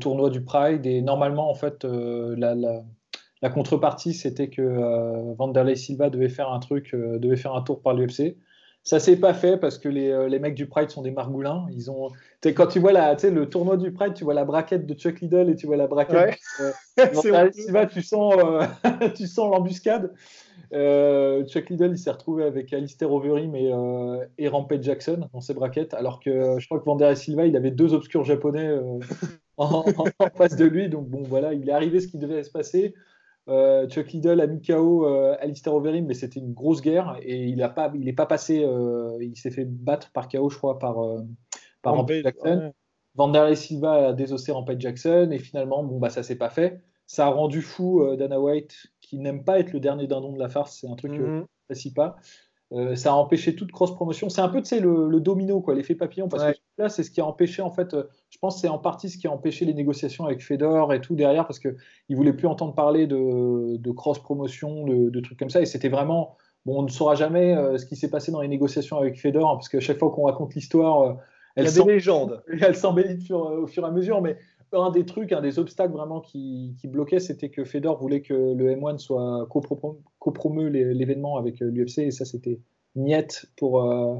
tournoi 0.00 0.30
du 0.30 0.42
Pride 0.42 0.84
et 0.86 1.00
normalement 1.00 1.50
en 1.50 1.54
fait 1.54 1.84
la, 1.84 2.54
la, 2.54 3.50
contrepartie 3.50 4.12
c'était 4.12 4.48
que 4.48 5.34
Vanderlei 5.34 5.76
Silva 5.76 6.10
devait 6.10 6.28
faire 6.28 6.50
un 6.50 6.58
truc, 6.58 6.94
devait 6.94 7.36
faire 7.36 7.54
un 7.54 7.62
tour 7.62 7.80
par 7.80 7.94
l'UFC. 7.94 8.36
Ça 8.84 9.00
s'est 9.00 9.16
pas 9.16 9.34
fait 9.34 9.58
parce 9.58 9.76
que 9.76 9.88
les, 9.88 10.08
euh, 10.08 10.28
les, 10.28 10.38
mecs 10.38 10.54
du 10.54 10.66
Pride 10.66 10.88
sont 10.88 11.02
des 11.02 11.10
margoulins. 11.10 11.66
Ils 11.72 11.90
ont, 11.90 12.10
quand 12.42 12.68
tu 12.68 12.78
vois 12.78 12.92
la, 12.92 13.14
le 13.14 13.46
tournoi 13.46 13.76
du 13.76 13.92
Pride, 13.92 14.14
tu 14.14 14.24
vois 14.24 14.32
la 14.32 14.46
braquette 14.46 14.86
de 14.86 14.94
Chuck 14.94 15.20
Liddell 15.20 15.50
et 15.50 15.56
tu 15.56 15.66
vois 15.66 15.76
la 15.76 15.86
braquette. 15.86 16.38
de, 16.96 17.86
tu 17.92 18.02
sens, 18.02 18.34
euh, 18.38 19.08
tu 19.14 19.26
sens 19.26 19.50
l'embuscade. 19.50 20.14
Euh, 20.72 21.44
Chuck 21.44 21.68
Liddell, 21.68 21.92
il 21.92 21.98
s'est 21.98 22.10
retrouvé 22.10 22.44
avec 22.44 22.72
Alistair 22.72 23.12
Overeem 23.12 23.54
et, 23.54 23.72
et 24.38 24.48
Rampage 24.48 24.82
Jackson 24.82 25.28
dans 25.34 25.40
ses 25.40 25.52
braquettes, 25.52 25.92
alors 25.92 26.20
que 26.20 26.58
je 26.58 26.66
crois 26.66 26.78
que 26.78 26.84
Vander 26.84 27.14
Silva, 27.14 27.46
il 27.46 27.56
avait 27.56 27.70
deux 27.70 27.92
obscurs 27.92 28.24
japonais 28.24 28.70
en, 29.58 29.84
en, 29.96 30.30
face 30.34 30.56
de 30.56 30.64
lui. 30.64 30.88
Donc 30.88 31.08
bon, 31.08 31.22
voilà, 31.24 31.52
il 31.52 31.68
est 31.68 31.72
arrivé 31.72 32.00
ce 32.00 32.08
qui 32.08 32.16
devait 32.16 32.42
se 32.42 32.50
passer. 32.50 32.94
Euh, 33.48 33.88
Chuck 33.88 34.12
Liddell 34.12 34.40
a 34.40 34.46
mis 34.46 34.60
KO 34.60 35.06
euh, 35.06 35.36
Alistair 35.40 35.74
Overeem, 35.74 36.06
mais 36.06 36.14
c'était 36.14 36.40
une 36.40 36.52
grosse 36.52 36.82
guerre 36.82 37.18
et 37.22 37.44
il 37.46 37.56
n'est 37.56 37.68
pas, 37.68 37.90
il 37.94 38.14
pas 38.14 38.26
passé. 38.26 38.62
Euh, 38.62 39.16
il 39.20 39.36
s'est 39.36 39.50
fait 39.50 39.64
battre 39.64 40.12
par 40.12 40.28
KO, 40.28 40.50
je 40.50 40.56
crois, 40.56 40.78
par, 40.78 40.96
par 41.82 41.94
Rampage 41.94 42.22
Jackson. 42.22 42.72
Vanderlei 43.14 43.56
Silva 43.56 44.08
a 44.08 44.12
désossé 44.12 44.52
Rampage 44.52 44.80
Jackson 44.80 45.30
et 45.32 45.38
finalement, 45.38 45.82
bon, 45.82 45.98
bah, 45.98 46.10
ça 46.10 46.22
s'est 46.22 46.36
pas 46.36 46.50
fait. 46.50 46.80
Ça 47.06 47.26
a 47.26 47.30
rendu 47.30 47.62
fou 47.62 48.04
Dana 48.16 48.38
White, 48.38 48.88
qui 49.00 49.18
n'aime 49.18 49.42
pas 49.44 49.58
être 49.58 49.72
le 49.72 49.80
dernier 49.80 50.06
dindon 50.06 50.32
de 50.32 50.38
la 50.38 50.50
farce. 50.50 50.78
C'est 50.80 50.88
un 50.88 50.94
truc 50.94 51.12
mm 51.12 51.40
-hmm. 51.40 51.44
que 51.70 51.94
pas. 51.94 52.16
Euh, 52.72 52.96
ça 52.96 53.12
a 53.12 53.14
empêché 53.14 53.54
toute 53.54 53.72
cross 53.72 53.94
promotion. 53.94 54.28
C'est 54.28 54.42
un 54.42 54.48
peu 54.48 54.62
le, 54.78 55.08
le 55.08 55.20
domino, 55.20 55.60
quoi, 55.60 55.74
l'effet 55.74 55.94
papillon, 55.94 56.28
parce 56.28 56.44
que 56.44 56.58
là, 56.76 56.88
c'est 56.88 57.02
ce 57.02 57.10
qui 57.10 57.20
a 57.20 57.24
empêché, 57.24 57.62
en 57.62 57.70
fait, 57.70 57.94
euh, 57.94 58.04
je 58.28 58.38
pense 58.38 58.60
c'est 58.60 58.68
en 58.68 58.78
partie 58.78 59.08
ce 59.08 59.16
qui 59.16 59.26
a 59.26 59.30
empêché 59.32 59.64
les 59.64 59.72
négociations 59.72 60.26
avec 60.26 60.42
Fedor 60.42 60.92
et 60.92 61.00
tout 61.00 61.14
derrière, 61.14 61.46
parce 61.46 61.58
qu'ils 61.58 61.76
ne 62.10 62.16
voulaient 62.16 62.34
plus 62.34 62.46
entendre 62.46 62.74
parler 62.74 63.06
de, 63.06 63.76
de 63.76 63.90
cross 63.90 64.18
promotion, 64.18 64.84
de, 64.84 65.08
de, 65.08 65.20
trucs 65.20 65.38
comme 65.38 65.50
ça, 65.50 65.62
et 65.62 65.66
c'était 65.66 65.88
vraiment. 65.88 66.36
Bon, 66.66 66.80
on 66.80 66.82
ne 66.82 66.88
saura 66.88 67.14
jamais 67.14 67.56
euh, 67.56 67.78
ce 67.78 67.86
qui 67.86 67.96
s'est 67.96 68.10
passé 68.10 68.32
dans 68.32 68.42
les 68.42 68.48
négociations 68.48 68.98
avec 68.98 69.18
Fedor, 69.18 69.50
hein, 69.50 69.54
parce 69.54 69.70
qu'à 69.70 69.80
chaque 69.80 69.98
fois 69.98 70.10
qu'on 70.10 70.24
raconte 70.24 70.54
l'histoire. 70.54 71.18
Elle 72.60 72.76
s'embellit 72.76 73.32
au 73.32 73.66
fur 73.66 73.82
et 73.82 73.86
à 73.86 73.90
mesure, 73.90 74.22
mais 74.22 74.36
un 74.72 74.90
des 74.90 75.04
trucs, 75.04 75.32
un 75.32 75.40
des 75.40 75.58
obstacles 75.58 75.92
vraiment 75.92 76.20
qui, 76.20 76.76
qui 76.80 76.88
bloquait, 76.88 77.20
c'était 77.20 77.50
que 77.50 77.64
Fedor 77.64 77.98
voulait 77.98 78.22
que 78.22 78.34
le 78.34 78.74
M1 78.74 78.98
soit 78.98 79.46
copromeux 79.48 80.68
l'événement 80.68 81.36
avec 81.36 81.62
euh, 81.62 81.70
l'UFC, 81.70 81.98
et 81.98 82.10
ça, 82.10 82.24
c'était 82.24 82.60
niette 82.94 83.46
pour, 83.56 83.82
euh, 83.82 84.16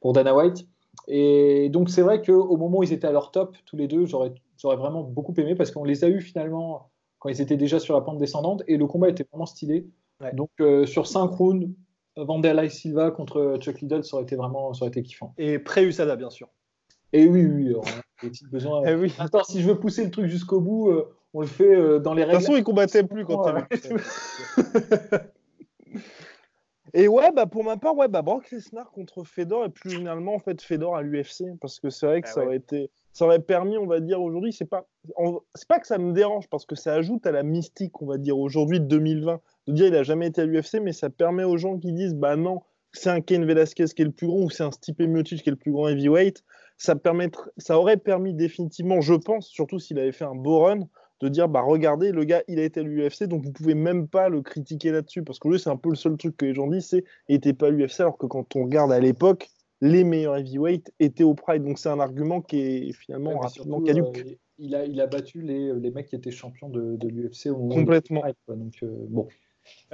pour 0.00 0.12
Dana 0.12 0.34
White. 0.34 0.66
Et 1.06 1.68
donc, 1.70 1.90
c'est 1.90 2.02
vrai 2.02 2.22
qu'au 2.22 2.56
moment 2.56 2.78
où 2.78 2.82
ils 2.82 2.92
étaient 2.92 3.06
à 3.06 3.12
leur 3.12 3.30
top, 3.30 3.56
tous 3.64 3.76
les 3.76 3.88
deux, 3.88 4.04
j'aurais 4.06 4.32
vraiment 4.62 5.02
beaucoup 5.02 5.34
aimé 5.38 5.54
parce 5.54 5.70
qu'on 5.70 5.84
les 5.84 6.04
a 6.04 6.08
eus 6.08 6.20
finalement 6.20 6.90
quand 7.18 7.28
ils 7.28 7.40
étaient 7.40 7.56
déjà 7.56 7.80
sur 7.80 7.94
la 7.94 8.00
pente 8.00 8.18
descendante, 8.18 8.62
et 8.68 8.76
le 8.76 8.86
combat 8.86 9.08
était 9.08 9.26
vraiment 9.30 9.46
stylé. 9.46 9.88
Donc, 10.34 10.50
euh, 10.60 10.86
sur 10.86 11.06
5 11.06 11.26
rounds, 11.26 11.68
Vanderlei 12.16 12.68
Silva 12.68 13.10
contre 13.10 13.56
Chuck 13.60 13.80
Liddell, 13.80 14.04
ça 14.04 14.16
aurait 14.16 14.24
été 14.24 14.36
vraiment 14.36 14.74
ça 14.74 14.82
aurait 14.82 14.90
été 14.90 15.02
kiffant. 15.02 15.34
Et 15.38 15.58
pré-USADA, 15.58 16.16
bien 16.16 16.30
sûr. 16.30 16.48
Et 17.12 17.26
oui, 17.26 17.46
oui. 17.46 17.74
besoin. 18.50 18.82
Eh 18.86 18.94
oui. 18.94 19.14
Attends, 19.18 19.44
si 19.44 19.62
je 19.62 19.68
veux 19.68 19.78
pousser 19.78 20.04
le 20.04 20.10
truc 20.10 20.26
jusqu'au 20.26 20.60
bout, 20.60 20.90
euh, 20.90 21.14
on 21.34 21.40
le 21.40 21.46
fait 21.46 21.74
euh, 21.74 21.98
dans 21.98 22.14
les 22.14 22.24
règles. 22.24 22.38
De 22.38 22.44
toute 22.44 22.46
façon, 22.46 22.58
il 22.58 22.64
combattait 22.64 23.04
plus 23.04 23.24
quand 23.24 23.52
tu 23.70 23.94
Et 26.94 27.06
ouais, 27.06 27.30
bah 27.32 27.46
pour 27.46 27.64
ma 27.64 27.76
part, 27.76 27.94
ouais, 27.96 28.08
bah 28.08 28.22
Brock 28.22 28.50
Lesnar 28.50 28.90
contre 28.90 29.22
Fedor 29.22 29.66
et 29.66 29.68
plus 29.68 29.90
généralement 29.90 30.34
en 30.34 30.38
fait 30.38 30.62
Fedor 30.62 30.96
à 30.96 31.02
l'UFC 31.02 31.44
parce 31.60 31.80
que 31.80 31.90
c'est 31.90 32.06
vrai 32.06 32.22
que 32.22 32.28
ah 32.28 32.32
ça 32.32 32.44
aurait 32.44 32.56
été, 32.56 32.90
ça 33.12 33.26
aurait 33.26 33.42
permis, 33.42 33.76
on 33.76 33.86
va 33.86 34.00
dire 34.00 34.22
aujourd'hui, 34.22 34.54
c'est 34.54 34.64
pas, 34.64 34.86
c'est 35.54 35.68
pas 35.68 35.80
que 35.80 35.86
ça 35.86 35.98
me 35.98 36.12
dérange 36.12 36.48
parce 36.48 36.64
que 36.64 36.74
ça 36.74 36.94
ajoute 36.94 37.26
à 37.26 37.30
la 37.30 37.42
mystique, 37.42 38.00
on 38.00 38.06
va 38.06 38.16
dire 38.16 38.38
aujourd'hui 38.38 38.80
de 38.80 38.86
2020, 38.86 39.38
de 39.66 39.72
dire 39.72 39.86
il 39.86 39.94
a 39.96 40.02
jamais 40.02 40.28
été 40.28 40.40
à 40.40 40.46
l'UFC, 40.46 40.80
mais 40.80 40.92
ça 40.94 41.10
permet 41.10 41.44
aux 41.44 41.58
gens 41.58 41.78
qui 41.78 41.92
disent 41.92 42.14
bah 42.14 42.36
non, 42.36 42.62
c'est 42.92 43.10
un 43.10 43.20
Ken 43.20 43.44
Velasquez 43.44 43.84
qui 43.94 44.00
est 44.00 44.06
le 44.06 44.10
plus 44.10 44.26
grand 44.26 44.38
ou 44.38 44.50
c'est 44.50 44.64
un 44.64 44.70
Stipe 44.70 45.00
Miocic 45.00 45.42
qui 45.42 45.50
est 45.50 45.52
le 45.52 45.58
plus 45.58 45.72
grand 45.72 45.88
heavyweight 45.88 46.42
ça, 46.78 46.96
aurait 47.78 47.96
permis 47.96 48.34
définitivement, 48.34 49.00
je 49.00 49.14
pense, 49.14 49.48
surtout 49.48 49.78
s'il 49.78 49.98
avait 49.98 50.12
fait 50.12 50.24
un 50.24 50.34
beau 50.34 50.60
run, 50.60 50.88
de 51.20 51.28
dire 51.28 51.48
bah 51.48 51.62
regardez, 51.62 52.12
le 52.12 52.22
gars, 52.24 52.42
il 52.46 52.60
a 52.60 52.64
été 52.64 52.80
à 52.80 52.82
l'UFC, 52.84 53.24
donc 53.24 53.44
vous 53.44 53.52
pouvez 53.52 53.74
même 53.74 54.06
pas 54.06 54.28
le 54.28 54.40
critiquer 54.40 54.92
là-dessus. 54.92 55.24
Parce 55.24 55.40
que 55.40 55.58
c'est 55.58 55.70
un 55.70 55.76
peu 55.76 55.90
le 55.90 55.96
seul 55.96 56.16
truc 56.16 56.36
que 56.36 56.46
les 56.46 56.54
gens 56.54 56.68
disent, 56.68 56.86
c'est 56.86 57.04
il 57.28 57.34
était 57.34 57.52
pas 57.52 57.66
à 57.66 57.70
l'UFC, 57.70 58.00
alors 58.00 58.16
que 58.16 58.26
quand 58.26 58.54
on 58.54 58.64
regarde 58.64 58.92
à 58.92 59.00
l'époque, 59.00 59.48
les 59.80 60.04
meilleurs 60.04 60.36
heavyweights 60.36 60.92
étaient 61.00 61.24
au 61.24 61.34
Pride. 61.34 61.64
Donc 61.64 61.78
c'est 61.78 61.88
un 61.88 61.98
argument 62.00 62.40
qui 62.40 62.60
est 62.60 62.92
finalement 62.92 63.30
Ouais, 63.30 63.36
mais 63.36 63.46
rapidement 63.46 63.78
surtout, 63.78 63.84
caduque. 63.84 64.26
euh, 64.26 64.34
il, 64.58 64.74
a, 64.74 64.84
il 64.84 65.00
a 65.00 65.06
battu 65.06 65.40
les, 65.40 65.72
les 65.74 65.90
mecs 65.90 66.06
qui 66.06 66.16
étaient 66.16 66.30
champions 66.30 66.68
de, 66.68 66.96
de 66.96 67.08
l'UFC 67.08 67.46
au 67.46 67.58
moment 67.58 67.74
Complètement. 67.74 68.22
Donc, 68.48 68.74
euh, 68.82 69.06
bon. 69.08 69.28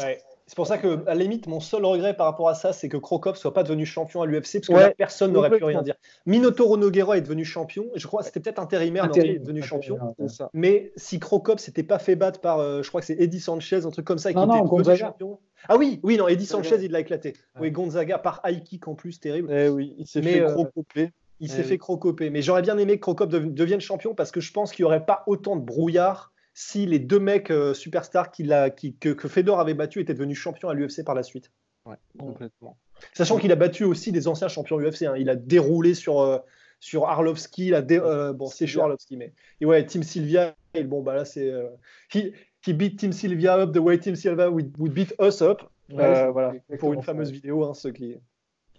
Ouais. 0.00 0.20
C'est 0.46 0.56
pour 0.56 0.66
ça 0.66 0.76
que, 0.76 1.00
à 1.06 1.14
la 1.14 1.22
limite, 1.22 1.46
mon 1.46 1.58
seul 1.58 1.86
regret 1.86 2.14
par 2.14 2.26
rapport 2.26 2.50
à 2.50 2.54
ça, 2.54 2.74
c'est 2.74 2.90
que 2.90 2.98
Krokop 2.98 3.34
soit 3.38 3.54
pas 3.54 3.62
devenu 3.62 3.86
champion 3.86 4.20
à 4.20 4.26
l'UFC, 4.26 4.58
parce 4.58 4.66
que 4.66 4.72
Ouais, 4.74 4.80
là, 4.80 4.90
personne 4.90 5.32
n'aurait 5.32 5.48
pu 5.56 5.64
rien 5.64 5.80
dire. 5.80 5.94
Minotauro 6.26 6.76
Nogueira 6.76 7.16
est 7.16 7.22
devenu 7.22 7.46
champion, 7.46 7.86
et 7.94 7.98
je 7.98 8.06
crois 8.06 8.20
que 8.20 8.26
c'était 8.26 8.40
peut-être 8.40 8.58
intérimaire, 8.58 9.06
est 9.16 9.38
devenu 9.38 9.62
champion. 9.62 9.98
Ça. 10.28 10.50
Mais 10.52 10.92
si 10.96 11.18
Krokop 11.18 11.58
s'était 11.60 11.82
pas 11.82 11.98
fait 11.98 12.14
battre 12.14 12.40
par, 12.40 12.58
euh, 12.58 12.82
je 12.82 12.88
crois 12.88 13.00
que 13.00 13.06
c'est 13.06 13.18
Eddie 13.18 13.40
Sanchez, 13.40 13.86
un 13.86 13.90
truc 13.90 14.04
comme 14.06 14.18
ça, 14.18 14.30
qui 14.32 14.36
Non, 14.36 14.44
était 14.44 14.52
non, 14.56 14.64
devenu 14.64 14.68
Gonzaga. 14.82 15.06
champion. 15.06 15.38
Ah 15.66 15.76
oui, 15.78 15.98
oui, 16.02 16.18
non, 16.18 16.28
Eddie. 16.28 16.44
Sanchez, 16.44 16.76
il 16.82 16.90
l'a 16.92 17.00
éclaté. 17.00 17.30
Ouais. 17.54 17.62
Oui, 17.62 17.70
Gonzaga 17.70 18.18
par 18.18 18.42
high 18.44 18.62
kick 18.62 18.86
en 18.86 18.94
plus, 18.94 19.18
terrible. 19.18 19.50
Eh 19.50 19.68
oui, 19.70 19.94
il 19.96 20.06
s'est 20.06 20.20
Mais, 20.20 20.34
fait 20.34 20.40
euh, 20.42 20.52
crocoper. 20.52 21.10
Il 21.40 21.46
Eh 21.46 21.48
s'est 21.48 21.62
oui. 21.62 21.64
fait 21.68 21.78
crocoper. 21.78 22.28
Mais 22.28 22.42
j'aurais 22.42 22.60
bien 22.62 22.76
aimé 22.76 22.96
que 22.96 23.00
Krokop 23.00 23.30
dev- 23.30 23.52
devienne 23.52 23.80
champion 23.80 24.14
parce 24.14 24.30
que 24.30 24.40
je 24.40 24.52
pense 24.52 24.72
qu'il 24.72 24.82
n'y 24.84 24.86
aurait 24.88 25.06
pas 25.06 25.24
autant 25.26 25.56
de 25.56 25.62
brouillard 25.64 26.32
si 26.55 26.86
les 26.86 26.98
deux 27.00 27.18
mecs 27.18 27.50
euh, 27.50 27.74
superstars 27.74 28.30
a- 28.50 28.70
qui- 28.70 28.96
que, 28.96 29.11
que 29.11 29.28
Fedor 29.28 29.61
avait 29.61 29.74
battu 29.74 30.00
étaient 30.00 30.14
devenus 30.14 30.38
champions 30.38 30.68
à 30.70 30.74
l'UFC 30.74 31.05
par 31.05 31.14
la 31.14 31.22
suite. 31.22 31.50
Ouais, 31.84 31.96
complètement. 32.18 32.78
Sachant 33.12 33.36
qu'il 33.38 33.52
a 33.52 33.57
battu 33.57 33.84
aussi 33.84 34.12
des 34.12 34.26
anciens 34.28 34.48
champions 34.48 34.78
UFC. 34.80 35.02
hein. 35.02 35.14
Il 35.18 35.28
a 35.28 35.36
déroulé 35.36 35.92
sur, 35.94 36.20
euh, 36.20 36.38
sur 36.80 37.07
Arlovski. 37.09 37.66
Il 37.66 37.74
a 37.74 37.82
dé- 37.82 37.98
euh, 37.98 38.32
bon, 38.32 38.46
c'est 38.46 38.66
chaud 38.66 38.80
Arlovski, 38.82 39.16
mais. 39.16 39.34
Et 39.61 39.66
ouais, 39.66 39.84
Team 39.84 40.02
Sylvia. 40.02 40.55
Et 40.74 40.84
bon, 40.84 41.02
bah 41.02 41.14
là, 41.14 41.24
c'est. 41.24 41.50
euh, 41.50 41.68
he, 42.14 42.32
he 42.66 42.72
beat 42.72 42.98
Team 42.98 43.12
Sylvia 43.12 43.59
up 43.59 43.72
the 43.74 43.78
way 43.78 43.98
Team 43.98 44.14
Sylvia 44.16 44.48
would, 44.50 44.72
would 44.78 44.94
beat 44.94 45.14
us 45.20 45.42
up. 45.42 45.61
Ouais, 45.90 46.02
Euh, 46.02 46.30
voilà, 46.30 46.55
pour 46.78 46.94
une 46.94 47.02
fameuse 47.02 47.28
ouais. 47.28 47.34
vidéo, 47.34 47.64
hein, 47.64 47.74
ceux 47.74 47.90
qui. 47.92 48.16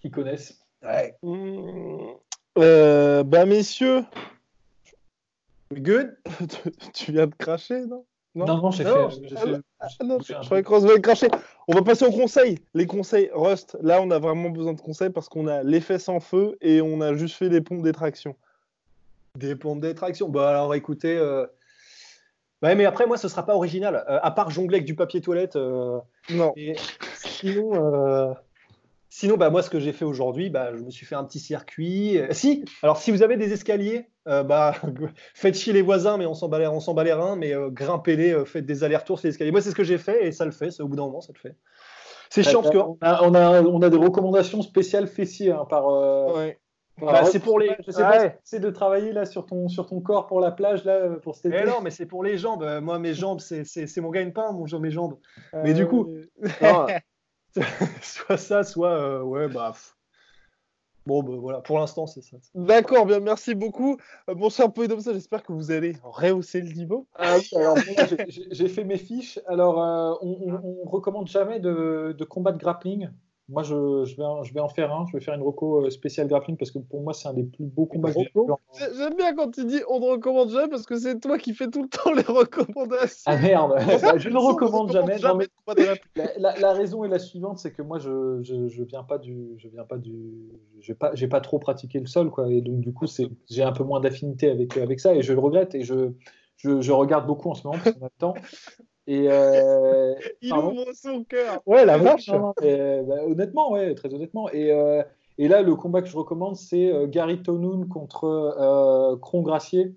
Qui 0.01 0.09
connaissent. 0.09 0.59
Mmh. 1.23 2.11
Euh, 2.57 3.23
bah 3.23 3.45
messieurs, 3.45 4.01
Good. 5.73 6.17
tu, 6.93 7.11
viens 7.11 7.27
de 7.27 7.35
cracher, 7.35 7.85
non? 7.85 8.05
Non? 8.35 8.45
Non, 8.45 8.57
non, 8.57 8.71
j'ai 8.71 8.83
Non, 8.83 9.09
fait. 9.09 9.27
j'ai 9.27 9.35
ah, 9.37 9.39
fait- 9.39 9.61
Ah 9.79 9.87
je 9.89 10.45
croyais 10.45 10.63
qu'on 10.63 10.81
se 10.81 10.97
cracher. 10.99 11.27
On 11.67 11.73
va 11.73 11.81
passer 11.81 12.05
aux 12.05 12.11
conseils. 12.11 12.59
Les 12.73 12.85
conseils 12.85 13.29
Rust, 13.33 13.77
là 13.81 14.01
on 14.01 14.11
a 14.11 14.19
vraiment 14.19 14.49
besoin 14.49 14.73
de 14.73 14.81
conseils 14.81 15.09
parce 15.09 15.29
qu'on 15.29 15.47
a 15.47 15.63
les 15.63 15.79
fesses 15.79 16.09
en 16.09 16.19
feu 16.19 16.57
et 16.61 16.81
on 16.81 16.99
a 16.99 17.13
juste 17.13 17.35
fait 17.37 17.49
des 17.49 17.61
pompes 17.61 17.81
d'étraction. 17.81 18.35
Des 19.37 19.55
pompes 19.55 19.79
d'attraction. 19.79 20.27
Bah 20.29 20.49
alors 20.49 20.75
écoutez. 20.75 21.17
euh, 21.17 21.45
Ouais, 22.61 22.73
mais 22.73 22.85
après, 22.85 23.05
moi, 23.05 23.17
ce 23.17 23.27
sera 23.27 23.45
pas 23.45 23.55
original. 23.55 24.05
Euh, 24.09 24.19
à 24.23 24.31
part 24.31 24.49
jongler 24.49 24.77
avec 24.77 24.85
du 24.87 24.95
papier 24.95 25.21
toilette. 25.21 25.55
euh, 25.55 25.99
Non. 26.31 26.51
Et 26.55 26.75
sinon, 27.13 27.73
euh, 27.75 28.33
sinon 29.17 29.37
bah, 29.37 29.49
moi, 29.49 29.61
ce 29.61 29.69
que 29.69 29.79
j'ai 29.79 29.93
fait 29.93 30.03
aujourd'hui, 30.03 30.49
bah, 30.49 30.75
je 30.75 30.83
me 30.83 30.89
suis 30.91 31.05
fait 31.05 31.15
un 31.15 31.23
petit 31.23 31.39
circuit. 31.39 32.17
Euh, 32.19 32.27
Si, 32.31 32.65
alors 32.83 32.97
si 32.97 33.11
vous 33.11 33.23
avez 33.23 33.37
des 33.37 33.53
escaliers, 33.53 34.09
euh, 34.27 34.43
bah, 34.43 34.73
faites 35.33 35.55
chier 35.55 35.71
les 35.73 35.81
voisins, 35.81 36.17
mais 36.17 36.25
on 36.25 36.33
s'en 36.33 36.49
bat 36.49 36.59
les, 36.59 36.67
on 36.67 36.81
s'en 36.81 36.93
bat 36.93 37.03
les 37.05 37.13
reins, 37.13 37.35
mais 37.37 37.53
euh, 37.55 37.69
grimpez-les, 37.69 38.43
faites 38.45 38.65
des 38.65 38.83
allers-retours 38.83 39.19
sur 39.19 39.27
les 39.27 39.31
escaliers. 39.33 39.51
Moi, 39.51 39.61
c'est 39.61 39.69
ce 39.69 39.75
que 39.75 39.83
j'ai 39.85 39.97
fait 39.97 40.25
et 40.27 40.31
ça 40.33 40.43
le 40.43 40.51
fait. 40.51 40.81
Au 40.81 40.87
bout 40.89 40.97
d'un 40.97 41.03
moment, 41.05 41.21
ça 41.21 41.31
le 41.33 41.39
fait. 41.39 41.55
C'est 42.29 42.43
chiant 42.43 42.61
parce 42.61 42.73
que 42.73 42.79
on, 42.79 42.97
a, 43.01 43.21
on, 43.23 43.33
a, 43.35 43.61
on 43.61 43.81
a 43.81 43.89
des 43.89 43.97
recommandations 43.97 44.61
spéciales 44.61 45.07
fessiers 45.07 45.51
hein, 45.51 45.65
par. 45.69 45.85
Ouais. 45.87 46.59
par- 46.99 47.13
Bah, 47.13 47.25
c'est 47.25 47.39
pour 47.39 47.59
les- 47.59 47.75
Je 47.85 47.91
sais 47.91 48.01
pas 48.01 48.19
Ouais. 48.19 48.39
si 48.43 48.55
c'est 48.55 48.59
de 48.59 48.69
travailler 48.69 49.13
là 49.13 49.25
sur 49.25 49.45
ton, 49.45 49.69
sur 49.69 49.85
ton 49.85 50.01
corps 50.01 50.27
pour 50.27 50.41
la 50.41 50.51
plage 50.51 50.83
là 50.83 51.09
pour 51.21 51.35
cet 51.35 51.45
été. 51.45 51.55
Mais 51.63 51.65
non, 51.65 51.79
mais 51.81 51.91
c'est 51.91 52.05
pour 52.07 52.23
les 52.23 52.37
jambes. 52.37 52.67
Moi, 52.81 52.99
mes 52.99 53.13
jambes, 53.13 53.39
c'est 53.39 53.63
c'est- 53.63 53.87
c'est 53.87 54.01
mon 54.01 54.09
gagne-pain, 54.09 54.51
mon, 54.51 54.65
mes 54.79 54.91
jambes. 54.91 55.17
Mais 55.53 55.73
du 55.73 55.87
coup- 55.87 56.09
Non, 56.61 56.87
soit 58.01 58.37
ça, 58.37 58.63
soit 58.63 58.91
euh, 58.91 59.21
ouais, 59.21 59.47
bah. 59.47 59.71
pff. 59.73 59.95
Bon, 61.05 61.21
bah, 61.21 61.33
voilà, 61.37 61.61
pour 61.61 61.77
l'instant, 61.77 62.07
c'est 62.07 62.21
ça. 62.23 62.37
D'accord, 62.55 63.05
bien, 63.05 63.19
merci 63.19 63.53
beaucoup. 63.53 63.97
Euh, 64.27 64.33
bon 64.33 64.49
cher 64.49 64.73
Poidomsa, 64.73 65.13
j'espère 65.13 65.43
que 65.43 65.53
vous 65.53 65.69
allez 65.69 65.95
rehausser 66.03 66.61
le 66.61 66.71
niveau. 66.73 67.07
Ah 67.13 67.35
oui, 67.37 67.47
alors 67.55 67.75
moi, 67.75 68.05
j'ai- 68.51 68.67
fait 68.67 68.83
mes 68.83 68.97
fiches. 68.97 69.39
Alors, 69.47 69.83
euh, 69.83 70.15
on, 70.21 70.51
on, 70.51 70.77
on 70.83 70.89
recommande 70.89 71.27
jamais 71.27 71.59
de, 71.59 72.15
de 72.17 72.23
combat 72.25 72.51
de 72.51 72.57
grappling. 72.57 73.09
Moi, 73.47 73.61
je, 73.61 74.05
je 74.05 74.15
vais, 74.17 74.23
en- 74.23 74.41
je 74.43 74.53
vais 74.55 74.59
en 74.59 74.69
faire 74.69 74.91
un. 74.91 75.05
Je 75.05 75.15
vais 75.15 75.23
faire 75.23 75.35
une 75.35 75.43
reco 75.43 75.85
euh, 75.85 75.89
spéciale 75.91 76.27
grappling 76.27 76.57
parce 76.57 76.71
que 76.71 76.79
pour 76.79 77.01
moi, 77.03 77.13
c'est 77.13 77.27
un 77.27 77.33
des 77.33 77.43
plus 77.43 77.65
beaux 77.65 77.85
combats 77.85 78.11
que 78.11 78.19
j'ai 78.19 78.31
vu. 78.33 78.51
en- 78.51 78.59
J'ai- 78.73 78.97
J'aime 78.97 79.13
bien 79.15 79.35
quand 79.35 79.51
tu 79.51 79.65
dis 79.65 79.81
on 79.87 79.99
ne 79.99 80.05
recommande 80.05 80.49
jamais 80.49 80.67
parce 80.67 80.87
que 80.87 80.95
c'est 80.95 81.19
toi 81.19 81.37
qui 81.37 81.53
fais 81.53 81.69
tout 81.69 81.83
le 81.83 81.89
temps 81.89 82.11
les 82.13 82.23
recommandations. 82.23 83.23
Ah 83.27 83.37
merde, 83.37 83.75
Bah, 84.01 84.17
je 84.17 84.29
ne 84.29 84.37
recommande 84.37 84.91
jamais. 84.91 85.19
Non, 85.19 85.35
mais 85.35 85.47
la, 86.15 86.37
la- 86.39 86.59
la 86.59 86.73
raison 86.73 87.03
est 87.03 87.07
la 87.07 87.19
suivante, 87.19 87.59
c'est 87.59 87.71
que 87.71 87.83
moi, 87.83 87.99
je, 87.99 88.39
je, 88.41 88.67
je 88.67 88.83
viens 88.83 89.03
pas 89.03 89.19
du, 89.19 89.53
je 89.57 89.67
viens 89.67 89.83
pas 89.83 89.97
du, 89.97 90.49
j'ai 90.79 90.95
pas, 91.27 91.41
trop 91.41 91.59
pratiqué 91.59 91.99
le 91.99 92.07
sol, 92.07 92.31
quoi. 92.31 92.51
Et 92.51 92.61
donc, 92.61 92.79
du 92.79 92.93
coup, 92.93 93.05
j'ai 93.49 93.63
un 93.63 93.71
peu 93.73 93.83
moins 93.83 93.99
d'affinité 93.99 94.49
avec, 94.49 94.75
avec 94.77 94.99
ça, 94.99 95.13
et 95.13 95.21
je 95.21 95.33
le 95.33 95.39
regrette. 95.39 95.75
Et 95.75 95.83
je, 95.83 96.13
je, 96.57 96.81
je 96.81 96.91
regarde 96.91 97.27
beaucoup 97.27 97.49
en 97.51 97.53
ce 97.53 97.67
moment 97.67 97.79
parce 97.83 97.95
qu'on 97.95 98.05
a 98.05 98.09
le 98.09 98.17
temps. 98.19 98.33
Et 99.07 99.27
euh, 99.29 100.13
Il 100.41 100.49
Pardon 100.49 100.71
ouvre 100.71 100.93
son 100.93 101.23
cœur. 101.23 101.61
Ouais, 101.65 101.85
la 101.85 101.97
vache. 101.97 102.27
non, 102.27 102.39
non, 102.39 102.53
mais, 102.61 102.79
euh, 102.79 103.03
bah, 103.03 103.25
honnêtement, 103.25 103.71
ouais, 103.71 103.93
très 103.95 104.13
honnêtement. 104.13 104.49
Et, 104.51 104.71
euh, 104.71 105.03
et 105.37 105.47
là, 105.47 105.61
le 105.61 105.75
combat 105.75 106.01
que 106.01 106.07
je 106.07 106.17
recommande, 106.17 106.55
c'est 106.55 106.91
euh, 106.91 107.07
Gary 107.07 107.41
Tonoun 107.43 107.87
contre 107.87 108.23
euh, 108.25 109.15
Cron 109.17 109.41
Gracier. 109.41 109.95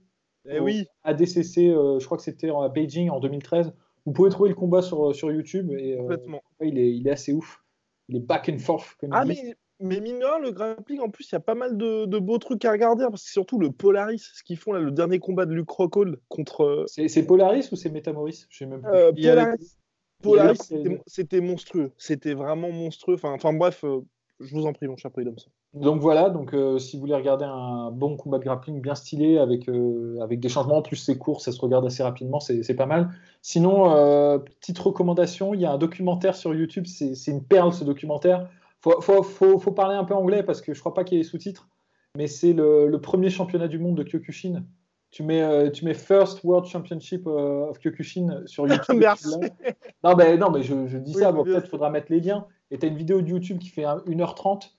Eh 0.51 0.61
oui. 0.61 0.87
ADCC, 1.05 1.69
euh, 1.69 1.99
je 1.99 2.07
crois 2.07 2.17
que 2.17 2.23
c'était 2.23 2.51
à 2.51 2.69
Beijing 2.69 3.11
en 3.11 3.21
2013. 3.21 3.73
Vous 4.07 4.13
pouvez 4.13 4.31
trouver 4.31 4.49
le 4.49 4.55
combat 4.55 4.81
sur, 4.81 5.15
sur 5.15 5.31
YouTube 5.31 5.71
et 5.73 5.95
euh, 5.95 5.99
Complètement. 5.99 6.43
ouais, 6.61 6.69
il, 6.69 6.79
est, 6.79 6.91
il 6.95 7.07
est 7.07 7.11
assez 7.11 7.33
ouf. 7.33 7.63
Il 8.09 8.17
est 8.17 8.21
back 8.21 8.49
and 8.49 8.59
forth. 8.59 8.95
Comme 8.99 9.11
Ah 9.13 9.25
mais, 9.27 9.55
mais 9.81 10.01
mine 10.01 10.19
de 10.19 10.25
rien, 10.25 10.39
le 10.39 10.51
grappling, 10.53 11.01
en 11.01 11.09
plus, 11.11 11.29
il 11.31 11.33
y 11.33 11.37
a 11.37 11.41
pas 11.41 11.55
mal 11.55 11.77
de, 11.77 12.05
de 12.07 12.19
beaux 12.19 12.39
trucs 12.39 12.65
à 12.65 12.73
regarder 12.73 13.05
parce 13.11 13.25
que 13.25 13.31
surtout 13.31 13.59
le 13.59 13.71
Polaris, 13.71 14.19
ce 14.35 14.43
qu'ils 14.43 14.57
font 14.59 14.73
là, 14.73 14.81
le 14.81 14.91
dernier 14.91 15.19
combat 15.19 15.47
de 15.47 15.55
Luke 15.55 15.71
Rockhold 15.71 16.19
contre 16.29 16.63
euh, 16.65 16.85
C'est 16.87 17.23
Polaris 17.27 17.69
ou 17.73 17.77
c'est 17.77 17.91
Metamoris 17.91 18.47
Je 18.51 18.59
sais 18.59 18.67
même 18.67 18.83
plus. 18.83 18.91
euh, 18.93 19.13
Polaris. 20.23 20.59
C'était- 21.07 21.41
monstrueux. 21.41 21.93
C'était 21.97 22.35
vraiment 22.35 22.71
monstrueux. 22.71 23.15
Enfin, 23.15 23.33
enfin 23.33 23.53
bref, 23.53 23.85
euh, 23.85 24.01
je 24.41 24.55
vous 24.55 24.67
en 24.67 24.73
prie, 24.73 24.89
mon 24.89 24.97
cher 24.97 25.11
Poidomsa. 25.11 25.47
Donc 25.75 26.01
voilà, 26.01 26.31
donc 26.31 26.55
euh, 26.55 26.79
si 26.79 26.97
vous 26.97 27.03
voulez 27.03 27.15
regarder 27.15 27.45
un 27.45 27.91
bon 27.91 28.17
combat 28.17 28.39
de 28.39 28.45
grappling 28.45 28.81
bien 28.81 28.95
stylé 28.95 29.37
avec, 29.39 29.69
euh, 29.69 30.19
avec 30.23 30.41
des 30.41 30.49
changements, 30.49 30.79
en 30.79 30.83
plus 30.83 30.97
c'est 30.97 31.19
court, 31.19 31.43
ça 31.43 31.53
se 31.53 31.61
regarde 31.61 31.85
assez 31.85 32.03
rapidement, 32.03 32.41
c'est 32.41 32.63
c'est 32.63 32.75
pas 32.75 32.87
mal. 32.87 33.11
Sinon, 33.43 33.95
euh, 33.95 34.39
petite 34.39 34.79
recommandation, 34.79 35.53
il 35.55 35.61
y 35.61 35.67
a 35.67 35.73
un 35.73 35.79
documentaire 35.79 36.35
sur 36.37 36.55
YouTube, 36.55 36.87
c'est 36.87 37.15
c'est 37.15 37.31
une 37.33 37.45
perle 37.45 37.73
ce 37.75 37.85
documentaire. 37.85 38.49
Faut, 38.81 39.01
faut, 39.01 39.23
faut, 39.23 39.59
faut 39.59 39.73
parler 39.73 39.97
un 39.97 40.05
peu 40.05 40.15
anglais 40.15 40.43
parce 40.43 40.61
que 40.61 40.73
je 40.75 40.81
crois 40.81 40.95
pas 40.95 41.05
qu'il 41.05 41.17
y 41.17 41.21
ait 41.21 41.25
les 41.25 41.29
sous-titres, 41.29 41.69
mais 42.17 42.27
c'est 42.27 42.53
le, 42.53 42.87
le 42.89 43.01
premier 43.01 43.31
championnat 43.31 43.69
du 43.69 43.79
monde 43.79 43.97
de 43.97 44.05
Kyokushin. 44.05 44.65
Tu 45.11 45.23
mets, 45.23 45.43
euh, 45.43 45.71
tu 45.71 45.85
mets 45.87 45.95
First 45.95 46.45
World 46.45 46.67
Championship 46.67 47.27
euh, 47.27 47.71
of 47.71 47.79
Kyokushin 47.79 48.43
sur 48.47 48.67
YouTube. 48.69 48.97
Merci. 48.99 49.35
Non, 50.05 50.15
mais, 50.17 50.37
non, 50.37 50.51
mais 50.51 50.63
je, 50.63 50.87
je 50.87 50.99
dis 50.99 51.15
Oui, 51.17 51.23
ça, 51.23 51.33
bon, 51.33 51.45
peut-être 51.45 51.69
faudra 51.69 51.91
mettre 51.91 52.13
les 52.13 52.21
liens. 52.21 52.47
Et 52.71 52.79
tu 52.79 52.85
as 52.85 52.91
une 52.91 52.97
vidéo 52.97 53.23
de 53.23 53.29
YouTube 53.29 53.59
qui 53.59 53.71
fait 53.71 53.85
un- 53.85 54.03
1h30, 54.07 54.73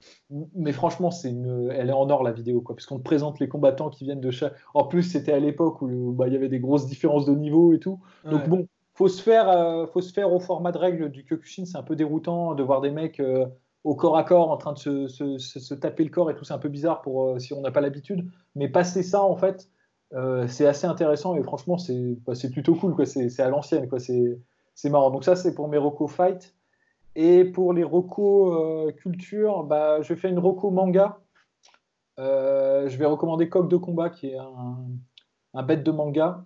mais 0.55 0.71
franchement, 0.71 1.09
c'est 1.09 1.31
une... 1.31 1.71
elle 1.73 1.89
est 1.89 1.93
en 1.93 2.07
or 2.11 2.21
la 2.21 2.31
vidéo, 2.31 2.61
quoi, 2.61 2.75
parce 2.75 2.85
qu'on 2.85 2.99
te 2.99 3.03
présente 3.03 3.39
les 3.39 3.47
combattants 3.49 3.89
qui 3.89 4.03
viennent 4.03 4.21
de 4.21 4.29
chaque. 4.29 4.53
En 4.75 4.83
plus, 4.83 5.01
c'était 5.01 5.31
à 5.33 5.39
l'époque 5.39 5.81
où 5.81 6.11
bah, 6.11 6.27
il 6.27 6.33
y 6.33 6.35
avait 6.35 6.49
des 6.49 6.59
grosses 6.59 6.85
différences 6.85 7.25
de 7.25 7.33
niveau 7.33 7.73
et 7.73 7.79
tout. 7.79 7.99
Donc 8.29 8.47
bon, 8.47 8.67
faut 8.93 9.07
se 9.07 9.23
faire, 9.23 9.49
euh, 9.49 9.87
faut 9.87 10.01
se 10.01 10.13
faire 10.13 10.31
au 10.31 10.39
format 10.39 10.71
de 10.71 10.77
règle 10.77 11.09
du 11.09 11.23
Kyokushin. 11.25 11.65
C'est 11.65 11.77
un 11.79 11.83
peu 11.83 11.95
déroutant 11.95 12.53
de 12.53 12.61
voir 12.61 12.81
des 12.81 12.91
mecs 12.91 13.19
euh, 13.19 13.47
au 13.83 13.95
corps 13.95 14.17
à 14.17 14.23
corps 14.23 14.51
en 14.51 14.57
train 14.57 14.73
de 14.73 14.77
se, 14.77 15.07
se- 15.07 15.37
se- 15.37 15.73
taper 15.73 16.03
le 16.03 16.09
corps 16.09 16.29
et 16.29 16.35
tout. 16.35 16.43
C'est 16.43 16.53
un 16.53 16.59
peu 16.59 16.69
bizarre 16.69 17.01
pour 17.01 17.25
euh, 17.25 17.39
si 17.39 17.53
on 17.53 17.61
n'a 17.61 17.71
pas 17.71 17.81
l'habitude. 17.81 18.29
Mais 18.55 18.67
passer 18.67 19.03
ça, 19.03 19.23
en 19.23 19.35
fait, 19.35 19.69
euh, 20.13 20.47
c'est 20.47 20.65
assez 20.65 20.87
intéressant 20.87 21.35
et 21.35 21.43
franchement, 21.43 21.77
c'est 21.77 22.15
bah, 22.25 22.33
plutôt 22.51 22.75
cool. 22.75 22.95
C'est 23.05 23.39
à 23.39 23.49
l'ancienne. 23.49 23.87
C'est 24.75 24.89
marrant. 24.89 25.11
Donc 25.11 25.23
ça, 25.23 25.35
c'est 25.35 25.53
pour 25.55 25.67
mes 25.67 25.77
Rocco 25.77 26.07
Fight. 26.07 26.55
Et 27.15 27.43
pour 27.45 27.73
les 27.73 27.83
Rocco 27.83 28.53
euh, 28.53 28.91
culture, 28.91 29.63
bah, 29.63 30.01
je 30.01 30.13
fais 30.13 30.29
une 30.29 30.39
Rocco 30.39 30.71
manga. 30.71 31.19
Je 32.17 32.97
vais 32.97 33.05
recommander 33.05 33.47
Coq 33.49 33.69
de 33.69 33.77
combat, 33.77 34.09
qui 34.09 34.27
est 34.27 34.37
un, 34.37 34.77
un 35.53 35.63
bête 35.63 35.83
de 35.83 35.91
manga, 35.91 36.45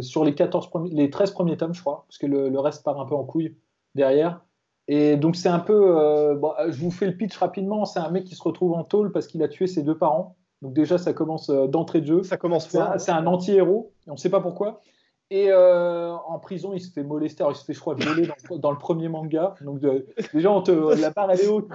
sur 0.00 0.24
les, 0.24 0.34
14 0.34 0.68
premiers, 0.68 0.90
les 0.90 1.08
13 1.08 1.30
premiers 1.30 1.56
tomes, 1.56 1.74
je 1.74 1.80
crois, 1.80 2.04
parce 2.06 2.18
que 2.18 2.26
le, 2.26 2.50
le 2.50 2.60
reste 2.60 2.84
part 2.84 3.00
un 3.00 3.06
peu 3.06 3.14
en 3.14 3.24
couille 3.24 3.56
derrière. 3.94 4.44
Et 4.88 5.16
donc 5.16 5.34
c'est 5.36 5.48
un 5.48 5.60
peu, 5.60 5.98
euh, 5.98 6.34
bon, 6.34 6.52
je 6.68 6.78
vous 6.80 6.90
fais 6.90 7.06
le 7.06 7.16
pitch 7.16 7.36
rapidement, 7.38 7.84
c'est 7.86 8.00
un 8.00 8.10
mec 8.10 8.24
qui 8.24 8.34
se 8.34 8.42
retrouve 8.42 8.72
en 8.74 8.84
tôle 8.84 9.12
parce 9.12 9.26
qu'il 9.26 9.42
a 9.42 9.48
tué 9.48 9.66
ses 9.66 9.82
deux 9.82 9.96
parents. 9.96 10.36
Donc 10.62 10.74
déjà 10.74 10.98
ça 10.98 11.12
commence 11.12 11.48
euh, 11.50 11.66
d'entrée 11.66 12.00
de 12.02 12.06
jeu. 12.06 12.22
Ça 12.22 12.36
commence 12.36 12.68
C'est 12.68 12.78
fort. 12.78 12.92
un, 12.92 12.98
c'est 12.98 13.12
un 13.12 13.26
anti-héros, 13.26 13.92
on 14.06 14.12
ne 14.12 14.16
sait 14.18 14.30
pas 14.30 14.40
pourquoi. 14.40 14.80
Et 15.30 15.46
euh, 15.50 16.12
en 16.12 16.38
prison, 16.38 16.72
il 16.74 16.80
se 16.80 16.92
fait 16.92 17.02
molester, 17.02 17.42
alors 17.42 17.52
il 17.52 17.56
se 17.56 17.64
fait, 17.64 17.72
je 17.72 17.80
crois, 17.80 17.94
violer 17.94 18.28
dans, 18.50 18.58
dans 18.58 18.70
le 18.70 18.76
premier 18.78 19.08
manga. 19.08 19.54
Donc 19.62 19.80
de- 19.80 20.06
déjà, 20.34 20.50
on 20.52 20.60
te, 20.60 20.70
la 21.00 21.10
barre 21.10 21.30
elle 21.30 21.40
est 21.40 21.48
haute. 21.48 21.68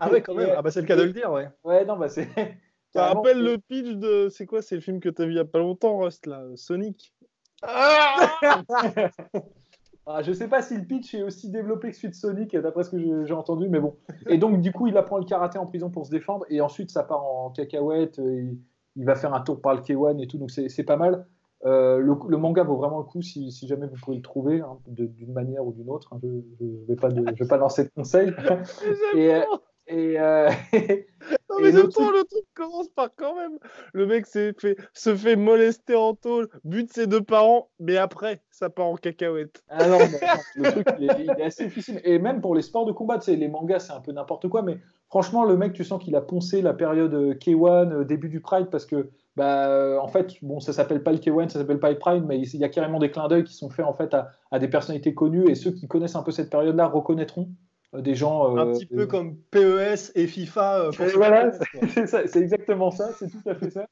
Ah 0.00 0.10
ouais, 0.10 0.22
quand 0.22 0.34
même. 0.34 0.54
Ah 0.56 0.62
bah 0.62 0.70
c'est 0.70 0.80
le 0.80 0.86
cas 0.86 0.96
de 0.96 1.02
le 1.02 1.12
dire, 1.12 1.30
ouais. 1.30 1.48
Ouais, 1.62 1.84
non, 1.84 1.96
bah 1.98 2.08
c'est. 2.08 2.26
Ça 2.92 3.12
rappelle 3.12 3.40
le 3.44 3.58
pitch 3.58 3.90
de. 3.96 4.28
C'est 4.30 4.46
quoi 4.46 4.62
C'est 4.62 4.74
le 4.74 4.80
film 4.80 4.98
que 4.98 5.08
t'as 5.10 5.24
vu 5.24 5.32
il 5.32 5.36
y 5.36 5.40
a 5.40 5.44
pas 5.44 5.58
longtemps, 5.60 5.98
Rust, 5.98 6.26
là 6.26 6.42
Sonic 6.56 7.14
ah, 7.62 8.30
je 10.22 10.32
sais 10.32 10.48
pas 10.48 10.62
si 10.62 10.76
le 10.76 10.84
pitch 10.84 11.14
est 11.14 11.22
aussi 11.22 11.50
développé 11.50 11.90
que 11.90 11.96
celui 11.96 12.10
de 12.10 12.14
Sonic, 12.14 12.56
d'après 12.56 12.84
ce 12.84 12.90
que 12.90 13.24
j'ai 13.24 13.34
entendu, 13.34 13.68
mais 13.68 13.80
bon. 13.80 13.96
Et 14.28 14.38
donc, 14.38 14.60
du 14.60 14.72
coup, 14.72 14.86
il 14.86 14.96
apprend 14.96 15.18
le 15.18 15.24
karaté 15.24 15.58
en 15.58 15.66
prison 15.66 15.90
pour 15.90 16.06
se 16.06 16.10
défendre, 16.10 16.44
et 16.48 16.60
ensuite, 16.60 16.90
ça 16.90 17.02
part 17.02 17.24
en 17.24 17.50
cacahuète. 17.50 18.18
Il, 18.18 18.58
il 18.96 19.04
va 19.04 19.14
faire 19.14 19.34
un 19.34 19.40
tour 19.40 19.60
par 19.60 19.74
le 19.74 19.80
K1 19.80 20.22
et 20.22 20.26
tout, 20.26 20.38
donc 20.38 20.50
c'est 20.50 20.84
pas 20.84 20.96
mal. 20.96 21.26
Euh, 21.66 21.98
le, 21.98 22.36
manga 22.38 22.62
vaut 22.62 22.76
vraiment 22.76 22.98
le 22.98 23.04
coup 23.04 23.20
si, 23.20 23.52
si 23.52 23.66
jamais 23.66 23.86
vous 23.86 23.96
pouvez 24.02 24.16
le 24.16 24.22
trouver 24.22 24.60
hein, 24.60 24.78
d'une 24.86 25.32
manière 25.32 25.64
ou 25.66 25.72
d'une 25.72 25.90
autre. 25.90 26.12
Hein. 26.12 26.18
je 26.22 26.26
ne 26.26 26.86
vais, 26.88 26.96
pas 26.96 27.08
vais 27.08 27.46
pas 27.48 27.58
lancer 27.58 27.84
de 27.84 27.90
conseils. 27.94 28.32
et, 29.14 29.42
et, 29.86 30.20
euh, 30.20 30.48
non, 30.72 30.80
mais 31.60 31.72
le, 31.72 31.88
truc... 31.88 32.08
le 32.12 32.24
truc 32.24 32.44
commence 32.54 32.88
par 32.88 33.08
quand 33.14 33.34
même. 33.36 33.58
Le 33.92 34.06
mec 34.06 34.26
fait, 34.26 34.54
se 34.94 35.14
fait 35.14 35.36
molester 35.36 35.94
en 35.94 36.14
tôle, 36.14 36.48
bute 36.64 36.92
ses 36.92 37.06
deux 37.06 37.22
parents, 37.22 37.70
mais 37.78 37.96
après, 37.96 38.42
ça 38.50 38.70
part 38.70 38.86
en 38.86 38.96
cacahuète. 38.96 39.62
Ah 39.68 39.88
non, 39.88 39.98
le 40.56 40.70
truc, 40.70 40.86
il 40.98 41.10
est, 41.10 41.42
assez 41.42 41.64
difficile. 41.64 42.00
Et 42.04 42.18
même 42.18 42.40
pour 42.40 42.54
les 42.54 42.62
sports 42.62 42.86
de 42.86 42.92
combat, 42.92 43.18
les 43.26 43.48
mangas, 43.48 43.80
c'est 43.80 43.92
un 43.92 44.00
peu 44.00 44.12
n'importe 44.12 44.48
quoi, 44.48 44.62
mais 44.62 44.78
franchement, 45.08 45.44
le 45.44 45.56
mec, 45.56 45.72
tu 45.72 45.84
sens 45.84 46.02
qu'il 46.02 46.16
a 46.16 46.20
poncé 46.20 46.62
la 46.62 46.74
période 46.74 47.14
euh, 47.14 47.34
K1, 47.34 48.04
début 48.04 48.28
du 48.28 48.40
Pride, 48.40 48.68
parce 48.70 48.86
que 48.86 49.10
bah, 49.36 49.98
en 50.02 50.08
fait, 50.08 50.34
bon, 50.42 50.60
ça 50.60 50.72
s'appelle 50.72 51.02
pas 51.02 51.12
le 51.12 51.18
K1, 51.18 51.48
ça 51.48 51.60
s'appelle 51.60 51.78
pas 51.78 51.90
le 51.90 51.98
Pride, 51.98 52.24
mais 52.26 52.40
il 52.40 52.60
y 52.60 52.64
a 52.64 52.68
carrément 52.68 52.98
des 52.98 53.10
clins 53.10 53.28
d'œil 53.28 53.44
qui 53.44 53.54
sont 53.54 53.70
faits 53.70 53.86
en 53.86 53.94
fait 53.94 54.14
à, 54.14 54.58
des 54.58 54.68
personnalités 54.68 55.14
connues 55.14 55.48
et 55.48 55.54
ceux 55.54 55.70
qui 55.70 55.86
connaissent 55.88 56.16
un 56.16 56.22
peu 56.22 56.32
cette 56.32 56.50
période-là 56.50 56.86
reconnaîtront 56.86 57.42
euh, 57.42 57.69
des 57.92 58.14
gens. 58.14 58.56
un 58.56 58.68
euh, 58.68 58.72
petit 58.72 58.86
peu 58.86 59.06
comme 59.06 59.36
PES 59.50 60.12
et 60.14 60.26
FIFA. 60.26 60.80
Euh, 60.80 60.90
voilà, 61.14 61.52
c'est 62.06 62.36
exactement 62.36 62.90
ça, 62.90 63.10
c'est 63.18 63.28
tout 63.28 63.48
à 63.48 63.54
fait 63.54 63.70
ça. 63.70 63.86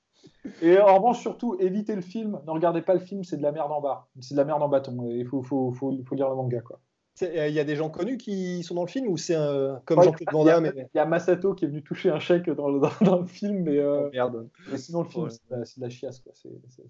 Et 0.62 0.78
en 0.78 0.96
revanche, 0.96 1.20
surtout, 1.20 1.57
évitez 1.59 1.94
le 1.94 2.03
film. 2.03 2.40
Ne 2.46 2.51
regardez 2.51 2.82
pas 2.82 2.94
le 2.94 3.01
film, 3.01 3.24
c'est 3.24 3.36
de 3.36 3.42
la 3.42 3.53
merde 3.53 3.72
en 3.72 3.80
bas. 3.80 4.09
C'est 4.20 4.34
de 4.34 4.38
la 4.38 4.44
merde 4.44 4.62
en 4.62 4.68
bâton. 4.68 4.96
Il 5.11 5.26
faut, 5.26 5.42
faut, 5.42 5.72
faut, 5.72 5.92
faut 6.05 6.14
lire 6.14 6.28
le 6.28 6.36
manga, 6.36 6.61
quoi. 6.61 6.80
Il 7.21 7.53
y 7.53 7.61
a 7.61 7.64
des 7.64 7.77
gens 7.77 7.91
connus 7.91 8.16
qui 8.16 8.62
sont 8.62 8.75
dans 8.75 8.85
le 8.85 8.89
film 8.89 9.09
ou 9.09 9.16
c'est 9.16 9.37
comme 9.85 10.03
Jean-Claude 10.03 10.29
Van 10.33 10.45
Damme 10.45 10.73
Il 10.77 10.97
y 10.97 10.99
a 10.99 11.07
Masato 11.07 11.55
qui 11.55 11.64
est 11.64 11.69
venu 11.69 11.83
toucher 11.83 12.11
un 12.11 12.21
chèque 12.21 12.49
dans 12.51 12.69
le, 12.69 12.81
dans, 13.05 13.21
le 13.21 13.27
film, 13.27 13.64
mais, 13.64 13.79
euh, 13.79 14.11
oh, 14.14 14.77
sinon 14.77 15.03
le 15.03 15.09
film 15.09 15.29
c'est 15.31 15.79
de, 15.79 15.83
la 15.83 15.91
chiasse. 15.91 16.21
Quoi. 16.21 16.33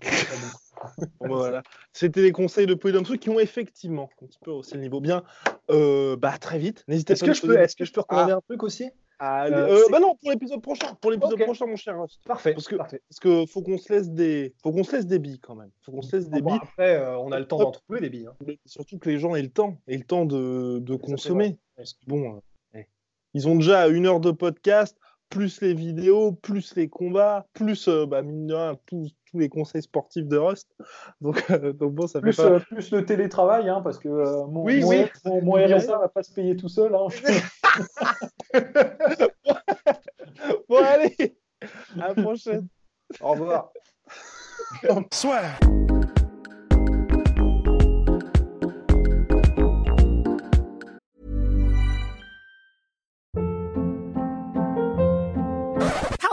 voilà. 1.20 1.62
C'était 1.92 2.22
les 2.22 2.32
conseils 2.32 2.66
de 2.66 2.74
truc 2.74 3.20
qui 3.20 3.30
ont 3.30 3.40
effectivement 3.40 4.10
un 4.22 4.26
petit 4.26 4.38
peu 4.42 4.50
aussi 4.50 4.74
le 4.74 4.80
niveau. 4.80 5.00
Bien, 5.00 5.22
euh, 5.70 6.16
bah, 6.16 6.36
très 6.38 6.58
vite. 6.58 6.84
N'hésitez 6.88 7.14
pas. 7.14 7.26
Est-ce 7.26 7.42
que, 7.42 7.52
est 7.52 7.76
que, 7.76 7.84
je 7.84 7.92
peux 7.92 8.00
recommander 8.00 8.32
ah. 8.32 8.36
un 8.36 8.40
truc 8.40 8.62
aussi? 8.62 8.90
Euh, 9.20 9.68
euh, 9.68 9.82
bah 9.90 9.98
non, 9.98 10.14
pour 10.14 10.30
l'épisode 10.30 10.62
prochain, 10.62 10.94
pour 11.00 11.10
l'épisode 11.10 11.40
prochain, 11.40 11.66
mon 11.66 11.76
cher 11.76 11.96
Parfait. 12.24 12.54
Parce 12.54 12.68
que, 12.68 12.76
parfait. 12.76 13.02
parce 13.08 13.18
que 13.18 13.46
faut 13.46 13.62
qu'on 13.62 13.78
se 13.78 13.92
laisse 13.92 14.10
des, 14.10 14.54
faut 14.62 14.70
qu'on 14.70 14.84
se 14.84 14.94
laisse 14.94 15.06
des 15.06 15.18
billes 15.18 15.40
quand 15.40 15.56
même. 15.56 15.70
Faut 15.82 15.90
qu'on 15.92 16.02
se 16.02 16.16
laisse 16.16 16.28
des 16.28 16.40
billes. 16.40 16.58
Après, 16.62 16.96
euh, 16.96 17.18
on 17.18 17.32
a 17.32 17.38
le 17.38 17.46
temps 17.46 17.58
d'en 17.58 17.72
trouver 17.72 18.00
des 18.00 18.10
billes. 18.10 18.28
Hein. 18.28 18.54
Surtout 18.64 18.98
que 18.98 19.08
les 19.08 19.18
gens 19.18 19.34
aient 19.34 19.42
le 19.42 19.50
temps, 19.50 19.76
aient 19.88 19.96
le 19.96 20.04
temps 20.04 20.24
de, 20.24 20.78
de 20.78 20.94
consommer. 20.94 21.58
Bon, 22.06 22.40
eh, 22.74 22.86
ils 23.34 23.48
ont 23.48 23.56
déjà 23.56 23.88
une 23.88 24.06
heure 24.06 24.20
de 24.20 24.30
podcast, 24.30 24.96
plus 25.28 25.60
les 25.60 25.74
vidéos, 25.74 26.32
plus 26.32 26.74
les 26.76 26.88
combats, 26.88 27.46
plus 27.52 27.88
bah, 27.88 28.22
mine 28.22 28.46
de 28.46 28.54
rien, 28.54 28.76
tous, 28.86 29.14
tous 29.30 29.38
les 29.38 29.48
conseils 29.48 29.82
sportifs 29.82 30.26
de 30.26 30.36
Rust. 30.36 30.68
Donc, 31.20 31.50
donc 31.78 31.94
bon, 31.94 32.06
ça 32.06 32.20
plus, 32.20 32.34
fait 32.34 32.50
pas... 32.50 32.60
plus 32.60 32.90
le 32.90 33.04
télétravail, 33.04 33.68
hein, 33.68 33.80
parce 33.82 33.98
que 33.98 34.08
mon, 34.08 34.62
oui, 34.62 34.80
mon, 34.80 34.88
oui, 34.88 35.04
mon, 35.24 35.42
mon 35.42 35.52
RSA 35.52 35.98
va 35.98 36.08
pas 36.08 36.22
se 36.22 36.32
payer 36.32 36.56
tout 36.56 36.68
seul. 36.68 36.94
Hein. 36.94 37.06
bon, 40.68 40.82
allez, 40.82 41.36
à 42.00 42.08
la 42.08 42.14
prochaine. 42.14 42.68
Au 43.20 43.32
revoir. 43.32 43.72
Soit. 45.12 45.42